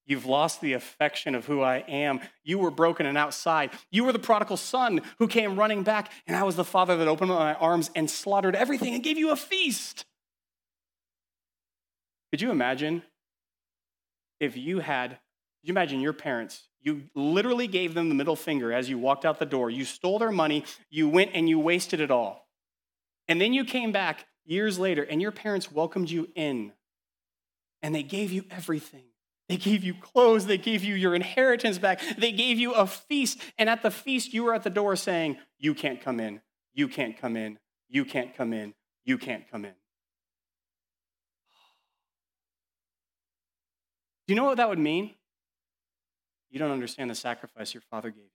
You've 0.07 0.27
lost 0.27 0.61
the 0.61 0.75
affection 0.75 1.35
of 1.35 1.47
who 1.47 1.63
I 1.63 1.79
am. 1.89 2.21
You 2.43 2.59
were 2.59 2.71
broken 2.71 3.07
and 3.07 3.17
outside. 3.17 3.71
You 3.91 4.05
were 4.05 4.13
the 4.13 4.19
prodigal 4.19 4.59
son 4.59 5.01
who 5.19 5.27
came 5.27 5.59
running 5.59 5.83
back, 5.83 6.13
and 6.27 6.37
I 6.37 6.43
was 6.43 6.57
the 6.57 6.65
father 6.65 6.97
that 6.99 7.09
opened 7.09 7.31
my 7.31 7.55
arms 7.55 7.91
and 7.95 8.11
slaughtered 8.11 8.55
everything 8.55 8.95
and 8.95 9.03
gave 9.03 9.17
you 9.17 9.31
a 9.31 9.37
feast. 9.37 10.05
Could 12.31 12.43
you 12.43 12.51
imagine 12.51 13.03
if 14.41 14.57
you 14.57 14.81
had, 14.81 15.11
could 15.11 15.69
you 15.69 15.73
imagine 15.73 16.01
your 16.01 16.13
parents? 16.13 16.69
You 16.83 17.05
literally 17.15 17.67
gave 17.67 17.95
them 17.95 18.11
the 18.11 18.15
middle 18.15 18.37
finger 18.37 18.73
as 18.73 18.91
you 18.91 18.99
walked 18.99 19.25
out 19.25 19.39
the 19.39 19.47
door. 19.47 19.71
You 19.71 19.87
stole 19.87 20.19
their 20.19 20.33
money, 20.33 20.65
you 20.91 21.09
went 21.09 21.31
and 21.33 21.49
you 21.49 21.59
wasted 21.59 22.01
it 22.01 22.11
all. 22.11 22.47
And 23.27 23.41
then 23.41 23.55
you 23.55 23.65
came 23.65 23.91
back 23.91 24.27
years 24.45 24.79
later, 24.79 25.03
and 25.03 25.23
your 25.23 25.33
parents 25.33 25.73
welcomed 25.73 26.11
you 26.11 26.29
in, 26.35 26.73
and 27.81 27.95
they 27.95 28.03
gave 28.03 28.33
you 28.33 28.45
everything. 28.51 29.05
They 29.49 29.57
gave 29.57 29.85
you 29.85 29.95
clothes. 29.95 30.47
They 30.47 30.59
gave 30.59 30.83
you 30.83 30.95
your 30.95 31.15
inheritance 31.15 31.79
back. 31.79 32.01
They 32.17 32.33
gave 32.33 32.59
you 32.59 32.73
a 32.73 32.87
feast. 32.87 33.39
And 33.59 33.69
at 33.69 33.83
the 33.83 33.91
feast, 33.91 34.33
you 34.33 34.45
were 34.45 34.55
at 34.55 34.63
the 34.63 34.71
door 34.71 34.97
saying, 34.97 35.37
You 35.59 35.75
can't 35.75 36.01
come 36.01 36.19
in. 36.19 36.41
You 36.73 36.89
can't 36.89 37.19
come 37.19 37.37
in. 37.37 37.59
You 37.89 38.05
can't 38.05 38.35
come 38.35 38.53
in. 38.53 38.75
You 39.05 39.19
can't 39.19 39.49
come 39.51 39.65
in. 39.65 39.75
Do 44.27 44.33
you 44.33 44.37
know 44.37 44.45
what 44.45 44.57
that 44.57 44.71
would 44.71 44.79
mean? 44.79 45.15
You 46.51 46.59
don't 46.59 46.71
understand 46.71 47.11
the 47.11 47.15
sacrifice 47.15 47.75
your 47.75 47.83
father 47.91 48.09
gave 48.11 48.25
you. 48.25 48.31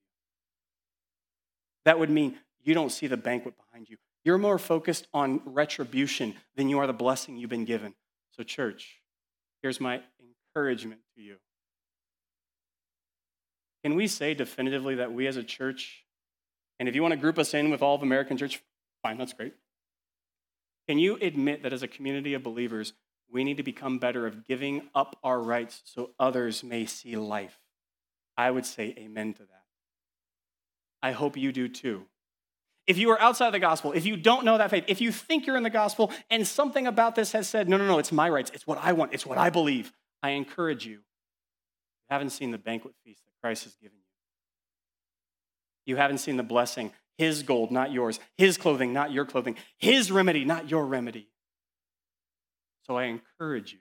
That 1.84 1.98
would 1.98 2.10
mean 2.10 2.38
you 2.62 2.74
don't 2.74 2.90
see 2.90 3.08
the 3.08 3.16
banquet 3.16 3.54
behind 3.56 3.88
you. 3.88 3.96
You're 4.22 4.38
more 4.38 4.58
focused 4.58 5.08
on 5.12 5.40
retribution 5.44 6.34
than 6.54 6.68
you 6.68 6.78
are 6.78 6.86
the 6.86 6.92
blessing 6.92 7.36
you've 7.36 7.50
been 7.50 7.64
given. 7.64 7.94
So, 8.30 8.42
church, 8.44 9.00
here's 9.62 9.80
my 9.80 10.02
encouragement 10.54 11.00
to 11.16 11.22
you. 11.22 11.36
Can 13.84 13.94
we 13.94 14.06
say 14.06 14.34
definitively 14.34 14.96
that 14.96 15.12
we 15.12 15.26
as 15.26 15.36
a 15.36 15.42
church, 15.42 16.04
and 16.78 16.88
if 16.88 16.94
you 16.94 17.02
want 17.02 17.12
to 17.12 17.18
group 17.18 17.38
us 17.38 17.54
in 17.54 17.70
with 17.70 17.82
all 17.82 17.94
of 17.94 18.02
American 18.02 18.36
church, 18.36 18.62
fine, 19.02 19.16
that's 19.16 19.32
great. 19.32 19.54
Can 20.88 20.98
you 20.98 21.16
admit 21.20 21.62
that 21.62 21.72
as 21.72 21.82
a 21.82 21.88
community 21.88 22.34
of 22.34 22.42
believers, 22.42 22.92
we 23.32 23.44
need 23.44 23.56
to 23.58 23.62
become 23.62 23.98
better 23.98 24.26
of 24.26 24.44
giving 24.44 24.88
up 24.94 25.16
our 25.22 25.40
rights 25.40 25.82
so 25.84 26.10
others 26.18 26.62
may 26.64 26.84
see 26.84 27.16
life? 27.16 27.58
I 28.36 28.50
would 28.50 28.66
say 28.66 28.94
amen 28.98 29.34
to 29.34 29.42
that. 29.42 29.64
I 31.02 31.12
hope 31.12 31.36
you 31.36 31.52
do 31.52 31.68
too. 31.68 32.06
If 32.86 32.98
you 32.98 33.10
are 33.10 33.20
outside 33.20 33.46
of 33.46 33.52
the 33.52 33.60
gospel, 33.60 33.92
if 33.92 34.04
you 34.04 34.16
don't 34.16 34.44
know 34.44 34.58
that 34.58 34.70
faith, 34.70 34.84
if 34.88 35.00
you 35.00 35.12
think 35.12 35.46
you're 35.46 35.56
in 35.56 35.62
the 35.62 35.70
gospel 35.70 36.10
and 36.28 36.46
something 36.46 36.86
about 36.86 37.14
this 37.14 37.32
has 37.32 37.48
said, 37.48 37.68
no, 37.68 37.76
no, 37.76 37.86
no, 37.86 37.98
it's 37.98 38.10
my 38.10 38.28
rights, 38.28 38.50
it's 38.52 38.66
what 38.66 38.78
I 38.78 38.92
want, 38.92 39.14
it's 39.14 39.24
what 39.24 39.38
I 39.38 39.48
believe, 39.48 39.92
I 40.22 40.30
encourage 40.30 40.84
you, 40.84 40.92
you 40.92 41.00
haven't 42.08 42.30
seen 42.30 42.50
the 42.50 42.58
banquet 42.58 42.94
feast 43.04 43.24
that 43.24 43.32
Christ 43.40 43.64
has 43.64 43.74
given 43.74 43.96
you. 43.96 44.04
You 45.86 45.96
haven't 45.96 46.18
seen 46.18 46.36
the 46.36 46.42
blessing, 46.42 46.92
His 47.16 47.42
gold, 47.42 47.70
not 47.70 47.92
yours, 47.92 48.20
His 48.36 48.58
clothing, 48.58 48.92
not 48.92 49.12
your 49.12 49.24
clothing, 49.24 49.56
His 49.78 50.10
remedy, 50.10 50.44
not 50.44 50.70
your 50.70 50.86
remedy. 50.86 51.28
So 52.86 52.96
I 52.96 53.04
encourage 53.04 53.72
you, 53.72 53.78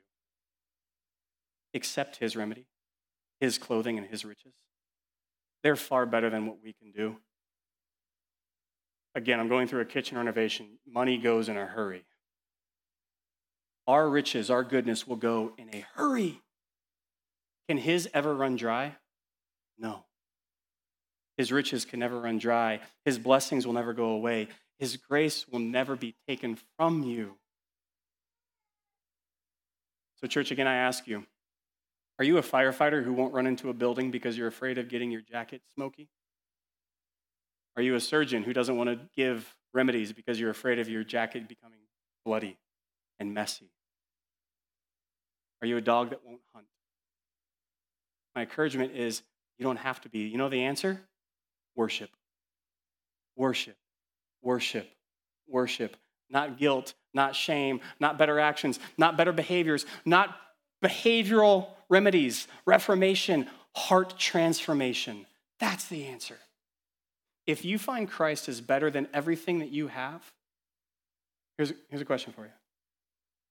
accept 1.73 2.17
His 2.17 2.35
remedy, 2.35 2.67
His 3.39 3.57
clothing, 3.57 3.97
and 3.97 4.07
His 4.07 4.23
riches. 4.23 4.53
They're 5.63 5.75
far 5.75 6.05
better 6.05 6.29
than 6.29 6.45
what 6.45 6.57
we 6.63 6.73
can 6.73 6.91
do. 6.91 7.17
Again, 9.13 9.39
I'm 9.39 9.49
going 9.49 9.67
through 9.67 9.81
a 9.81 9.85
kitchen 9.85 10.17
renovation. 10.17 10.77
Money 10.87 11.17
goes 11.17 11.49
in 11.49 11.57
a 11.57 11.65
hurry 11.65 12.05
our 13.89 14.07
riches, 14.07 14.51
our 14.51 14.63
goodness 14.63 15.07
will 15.07 15.15
go 15.15 15.51
in 15.57 15.73
a 15.73 15.83
hurry. 15.95 16.39
Can 17.67 17.79
his 17.79 18.07
ever 18.13 18.35
run 18.35 18.55
dry? 18.55 18.95
No. 19.79 20.05
His 21.37 21.51
riches 21.51 21.85
can 21.85 21.99
never 21.99 22.21
run 22.21 22.37
dry. 22.37 22.81
His 23.03 23.17
blessings 23.17 23.65
will 23.65 23.73
never 23.73 23.93
go 23.93 24.09
away. 24.09 24.47
His 24.77 24.95
grace 24.95 25.47
will 25.47 25.57
never 25.57 25.95
be 25.95 26.13
taken 26.27 26.59
from 26.77 27.01
you. 27.01 27.37
So, 30.21 30.27
church, 30.27 30.51
again, 30.51 30.67
I 30.67 30.75
ask 30.75 31.07
you 31.07 31.25
are 32.19 32.25
you 32.25 32.37
a 32.37 32.43
firefighter 32.43 33.03
who 33.03 33.13
won't 33.13 33.33
run 33.33 33.47
into 33.47 33.71
a 33.71 33.73
building 33.73 34.11
because 34.11 34.37
you're 34.37 34.47
afraid 34.47 34.77
of 34.77 34.87
getting 34.87 35.09
your 35.09 35.21
jacket 35.21 35.63
smoky? 35.73 36.09
Are 37.75 37.81
you 37.81 37.95
a 37.95 37.99
surgeon 37.99 38.43
who 38.43 38.53
doesn't 38.53 38.77
want 38.77 38.91
to 38.91 38.99
give 39.15 39.55
remedies 39.73 40.13
because 40.13 40.39
you're 40.39 40.51
afraid 40.51 40.77
of 40.77 40.87
your 40.89 41.03
jacket 41.03 41.47
becoming 41.47 41.79
bloody 42.23 42.59
and 43.19 43.33
messy? 43.33 43.71
Are 45.61 45.67
you 45.67 45.77
a 45.77 45.81
dog 45.81 46.11
that 46.11 46.25
won't 46.25 46.41
hunt? 46.53 46.65
My 48.35 48.41
encouragement 48.41 48.95
is 48.95 49.21
you 49.57 49.63
don't 49.63 49.77
have 49.77 50.01
to 50.01 50.09
be. 50.09 50.19
You 50.19 50.37
know 50.37 50.49
the 50.49 50.63
answer? 50.63 51.01
Worship. 51.75 52.09
Worship. 53.35 53.77
Worship. 54.41 54.89
Worship. 55.47 55.97
Not 56.29 56.57
guilt, 56.57 56.93
not 57.13 57.35
shame, 57.35 57.81
not 57.99 58.17
better 58.17 58.39
actions, 58.39 58.79
not 58.97 59.17
better 59.17 59.31
behaviors, 59.31 59.85
not 60.05 60.35
behavioral 60.83 61.67
remedies, 61.89 62.47
reformation, 62.65 63.47
heart 63.75 64.17
transformation. 64.17 65.25
That's 65.59 65.87
the 65.87 66.05
answer. 66.05 66.37
If 67.45 67.65
you 67.65 67.79
find 67.79 68.07
Christ 68.07 68.47
is 68.47 68.61
better 68.61 68.91
than 68.91 69.07
everything 69.13 69.59
that 69.59 69.69
you 69.69 69.87
have, 69.87 70.23
here's, 71.57 71.73
here's 71.89 72.01
a 72.01 72.05
question 72.05 72.31
for 72.31 72.43
you. 72.43 72.51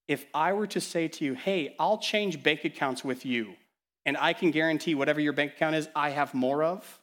If 0.09 0.25
I 0.33 0.55
were 0.55 0.67
to 0.69 0.81
say 0.81 1.07
to 1.07 1.25
you, 1.25 1.35
hey, 1.35 1.77
I'll 1.79 1.99
change 1.99 2.43
bank 2.43 2.65
accounts 2.65 3.05
with 3.05 3.27
you, 3.27 3.55
and 4.07 4.17
I 4.17 4.33
can 4.33 4.51
guarantee 4.51 4.95
whatever 4.95 5.21
your 5.21 5.35
bank 5.35 5.53
account 5.53 5.77
is, 5.77 5.89
I 5.95 6.11
have 6.11 6.33
more 6.33 6.65
of, 6.65 7.01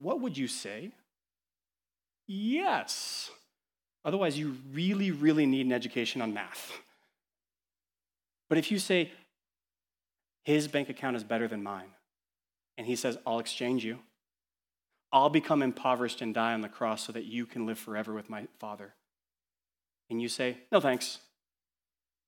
what 0.00 0.20
would 0.20 0.36
you 0.36 0.48
say? 0.48 0.90
Yes. 2.26 3.30
Otherwise, 4.04 4.38
you 4.38 4.56
really, 4.72 5.10
really 5.10 5.44
need 5.44 5.66
an 5.66 5.72
education 5.72 6.22
on 6.22 6.32
math. 6.32 6.72
But 8.48 8.58
if 8.58 8.70
you 8.70 8.78
say, 8.78 9.12
his 10.44 10.66
bank 10.66 10.88
account 10.88 11.16
is 11.16 11.24
better 11.24 11.46
than 11.46 11.62
mine, 11.62 11.88
and 12.78 12.86
he 12.86 12.96
says, 12.96 13.18
I'll 13.26 13.38
exchange 13.38 13.84
you, 13.84 13.98
I'll 15.12 15.30
become 15.30 15.62
impoverished 15.62 16.22
and 16.22 16.34
die 16.34 16.54
on 16.54 16.60
the 16.60 16.68
cross 16.68 17.06
so 17.06 17.12
that 17.12 17.24
you 17.24 17.46
can 17.46 17.66
live 17.66 17.78
forever 17.78 18.12
with 18.12 18.28
my 18.28 18.46
Father. 18.58 18.94
And 20.10 20.20
you 20.20 20.28
say, 20.28 20.58
No 20.72 20.80
thanks. 20.80 21.18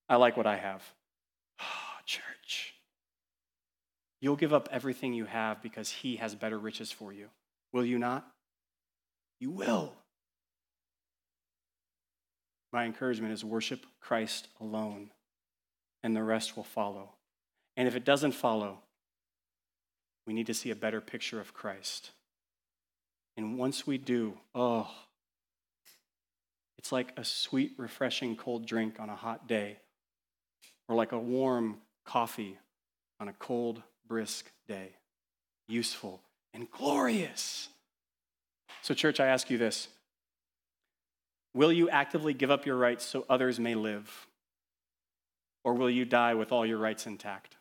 I 0.09 0.17
like 0.17 0.37
what 0.37 0.47
I 0.47 0.57
have. 0.57 0.83
Oh, 1.61 2.01
church. 2.05 2.75
You'll 4.21 4.37
give 4.37 4.53
up 4.53 4.69
everything 4.71 5.13
you 5.13 5.25
have 5.25 5.63
because 5.63 5.91
he 5.91 6.17
has 6.17 6.35
better 6.35 6.59
riches 6.59 6.91
for 6.93 7.13
you. 7.13 7.29
Will 7.73 7.85
you 7.85 7.99
not? 7.99 8.27
You 9.41 9.51
will. 9.51 9.93
My 12.73 12.85
encouragement 12.85 13.33
is 13.33 13.45
worship 13.45 13.87
Christ 14.01 14.49
alone, 14.61 15.11
and 16.03 16.15
the 16.15 16.23
rest 16.23 16.57
will 16.57 16.65
follow. 16.65 17.11
And 17.77 17.87
if 17.87 17.95
it 17.95 18.05
doesn't 18.05 18.33
follow, 18.33 18.81
we 20.27 20.33
need 20.33 20.47
to 20.47 20.55
see 20.55 20.71
a 20.71 20.77
better 20.77 21.01
picture 21.01 21.41
of 21.41 21.55
Christ. 21.55 22.11
And 23.37 23.59
once 23.59 23.87
we 23.87 23.99
do, 23.99 24.39
oh, 24.55 24.91
it's 26.79 26.91
like 26.91 27.13
a 27.17 27.25
sweet, 27.25 27.73
refreshing 27.77 28.37
cold 28.37 28.67
drink 28.67 28.99
on 28.99 29.11
a 29.11 29.17
hot 29.17 29.47
day, 29.47 29.79
or 30.89 30.97
like 30.97 31.13
a 31.13 31.19
warm 31.19 31.79
coffee 32.05 32.59
on 33.21 33.29
a 33.29 33.33
cold, 33.35 33.83
brisk 34.07 34.51
day. 34.69 34.91
Useful 35.69 36.21
and 36.55 36.71
glorious. 36.71 37.69
So, 38.83 38.95
church, 38.95 39.19
I 39.21 39.27
ask 39.27 39.51
you 39.51 39.59
this 39.59 39.89
Will 41.55 41.73
you 41.73 41.89
actively 41.89 42.35
give 42.35 42.51
up 42.51 42.67
your 42.67 42.77
rights 42.77 43.05
so 43.05 43.25
others 43.29 43.59
may 43.59 43.75
live? 43.75 44.27
Or 45.65 45.75
will 45.75 45.91
you 45.91 46.05
die 46.05 46.35
with 46.35 46.53
all 46.53 46.65
your 46.65 46.79
rights 46.79 47.07
intact? 47.07 47.57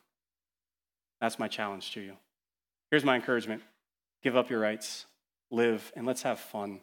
That's 1.20 1.40
my 1.40 1.48
challenge 1.48 1.92
to 1.94 2.02
you. 2.02 2.18
Here's 2.92 3.04
my 3.04 3.16
encouragement 3.16 3.64
give 4.22 4.36
up 4.36 4.50
your 4.50 4.60
rights, 4.60 5.06
live, 5.50 5.92
and 5.96 6.06
let's 6.06 6.24
have 6.24 6.40
fun. 6.40 6.82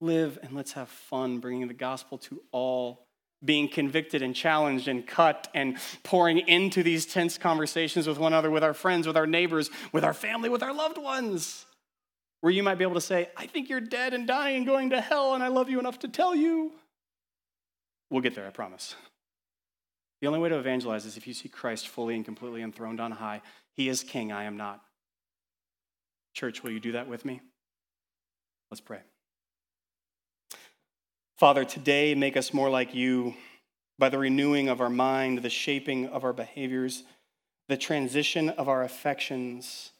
Live 0.00 0.38
and 0.42 0.52
let's 0.52 0.72
have 0.72 0.88
fun 0.88 1.38
bringing 1.38 1.66
the 1.66 1.74
gospel 1.74 2.18
to 2.18 2.42
all, 2.52 3.03
being 3.44 3.68
convicted 3.68 4.22
and 4.22 4.34
challenged 4.34 4.88
and 4.88 5.06
cut 5.06 5.48
and 5.54 5.76
pouring 6.02 6.38
into 6.38 6.82
these 6.82 7.06
tense 7.06 7.36
conversations 7.38 8.06
with 8.06 8.18
one 8.18 8.32
another, 8.32 8.50
with 8.50 8.64
our 8.64 8.74
friends, 8.74 9.06
with 9.06 9.16
our 9.16 9.26
neighbors, 9.26 9.70
with 9.92 10.04
our 10.04 10.14
family, 10.14 10.48
with 10.48 10.62
our 10.62 10.72
loved 10.72 10.98
ones. 10.98 11.66
Where 12.40 12.52
you 12.52 12.62
might 12.62 12.76
be 12.76 12.84
able 12.84 12.94
to 12.94 13.00
say, 13.00 13.30
I 13.36 13.46
think 13.46 13.68
you're 13.68 13.80
dead 13.80 14.12
and 14.12 14.26
dying 14.26 14.58
and 14.58 14.66
going 14.66 14.90
to 14.90 15.00
hell, 15.00 15.34
and 15.34 15.42
I 15.42 15.48
love 15.48 15.70
you 15.70 15.78
enough 15.78 16.00
to 16.00 16.08
tell 16.08 16.34
you. 16.34 16.72
We'll 18.10 18.22
get 18.22 18.34
there, 18.34 18.46
I 18.46 18.50
promise. 18.50 18.94
The 20.20 20.26
only 20.26 20.40
way 20.40 20.48
to 20.50 20.58
evangelize 20.58 21.04
is 21.04 21.16
if 21.16 21.26
you 21.26 21.34
see 21.34 21.48
Christ 21.48 21.88
fully 21.88 22.14
and 22.14 22.24
completely 22.24 22.62
enthroned 22.62 23.00
on 23.00 23.12
high. 23.12 23.42
He 23.74 23.88
is 23.88 24.02
king, 24.02 24.30
I 24.32 24.44
am 24.44 24.56
not. 24.56 24.80
Church, 26.34 26.62
will 26.62 26.70
you 26.70 26.80
do 26.80 26.92
that 26.92 27.08
with 27.08 27.24
me? 27.24 27.40
Let's 28.70 28.80
pray. 28.80 29.00
Father, 31.36 31.64
today 31.64 32.14
make 32.14 32.36
us 32.36 32.54
more 32.54 32.70
like 32.70 32.94
you 32.94 33.34
by 33.98 34.08
the 34.08 34.18
renewing 34.18 34.68
of 34.68 34.80
our 34.80 34.90
mind, 34.90 35.38
the 35.38 35.50
shaping 35.50 36.06
of 36.06 36.22
our 36.22 36.32
behaviors, 36.32 37.02
the 37.68 37.76
transition 37.76 38.50
of 38.50 38.68
our 38.68 38.84
affections. 38.84 39.90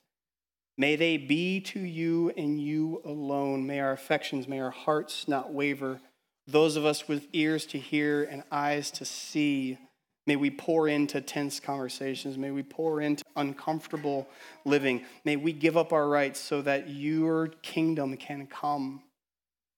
May 0.78 0.95
they 0.95 1.16
be 1.16 1.61
to 1.61 1.80
you 1.80 2.32
and 2.37 2.61
you 2.61 3.03
alone. 3.05 3.66
May 3.66 3.80
our 3.80 3.93
affections, 3.93 4.47
may 4.47 4.61
our 4.61 4.70
hearts 4.70 5.26
not 5.26 5.53
waver. 5.53 6.01
Those 6.47 6.76
of 6.76 6.85
us 6.85 7.09
with 7.09 7.26
ears 7.32 7.66
to 7.66 7.78
hear 7.78 8.22
and 8.24 8.45
eyes 8.53 8.91
to 8.93 9.05
see, 9.05 9.78
May 10.26 10.37
we 10.37 10.51
pour 10.51 10.89
into 10.89 11.20
tense 11.20 11.61
conversations. 11.61 12.39
May 12.39 12.51
we 12.51 12.62
pour 12.62 13.01
into 13.01 13.24
uncomfortable 13.37 14.26
living. 14.64 15.05
May 15.24 15.37
we 15.37 15.53
give 15.53 15.76
up 15.76 15.93
our 15.93 16.09
rights 16.09 16.41
so 16.41 16.62
that 16.62 16.89
your 16.89 17.49
kingdom 17.61 18.16
can 18.16 18.47
come. 18.47 19.03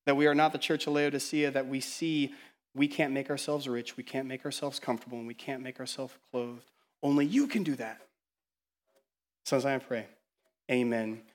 That 0.07 0.17
we 0.17 0.27
are 0.27 0.35
not 0.35 0.53
the 0.53 0.59
church 0.59 0.87
of 0.87 0.95
Laodicea, 0.95 1.51
that 1.51 1.67
we 1.69 1.81
see 1.81 2.33
we 2.75 2.89
can't 2.89 3.13
make 3.13 3.31
ourselves 3.31 3.69
rich, 3.69 3.97
we 3.97 4.03
can't 4.03 4.27
make 4.27 4.45
ourselves 4.45 4.79
comfortable, 4.79 5.19
and 5.19 5.27
we 5.27 5.35
can't 5.35 5.63
make 5.63 5.81
ourselves 5.81 6.15
clothed. 6.31 6.71
Only 7.03 7.27
you 7.27 7.47
can 7.47 7.63
do 7.63 7.75
that. 7.77 8.01
So 9.45 9.57
as 9.57 9.67
I 9.67 9.79
pray, 9.79 10.07
amen. 10.71 11.23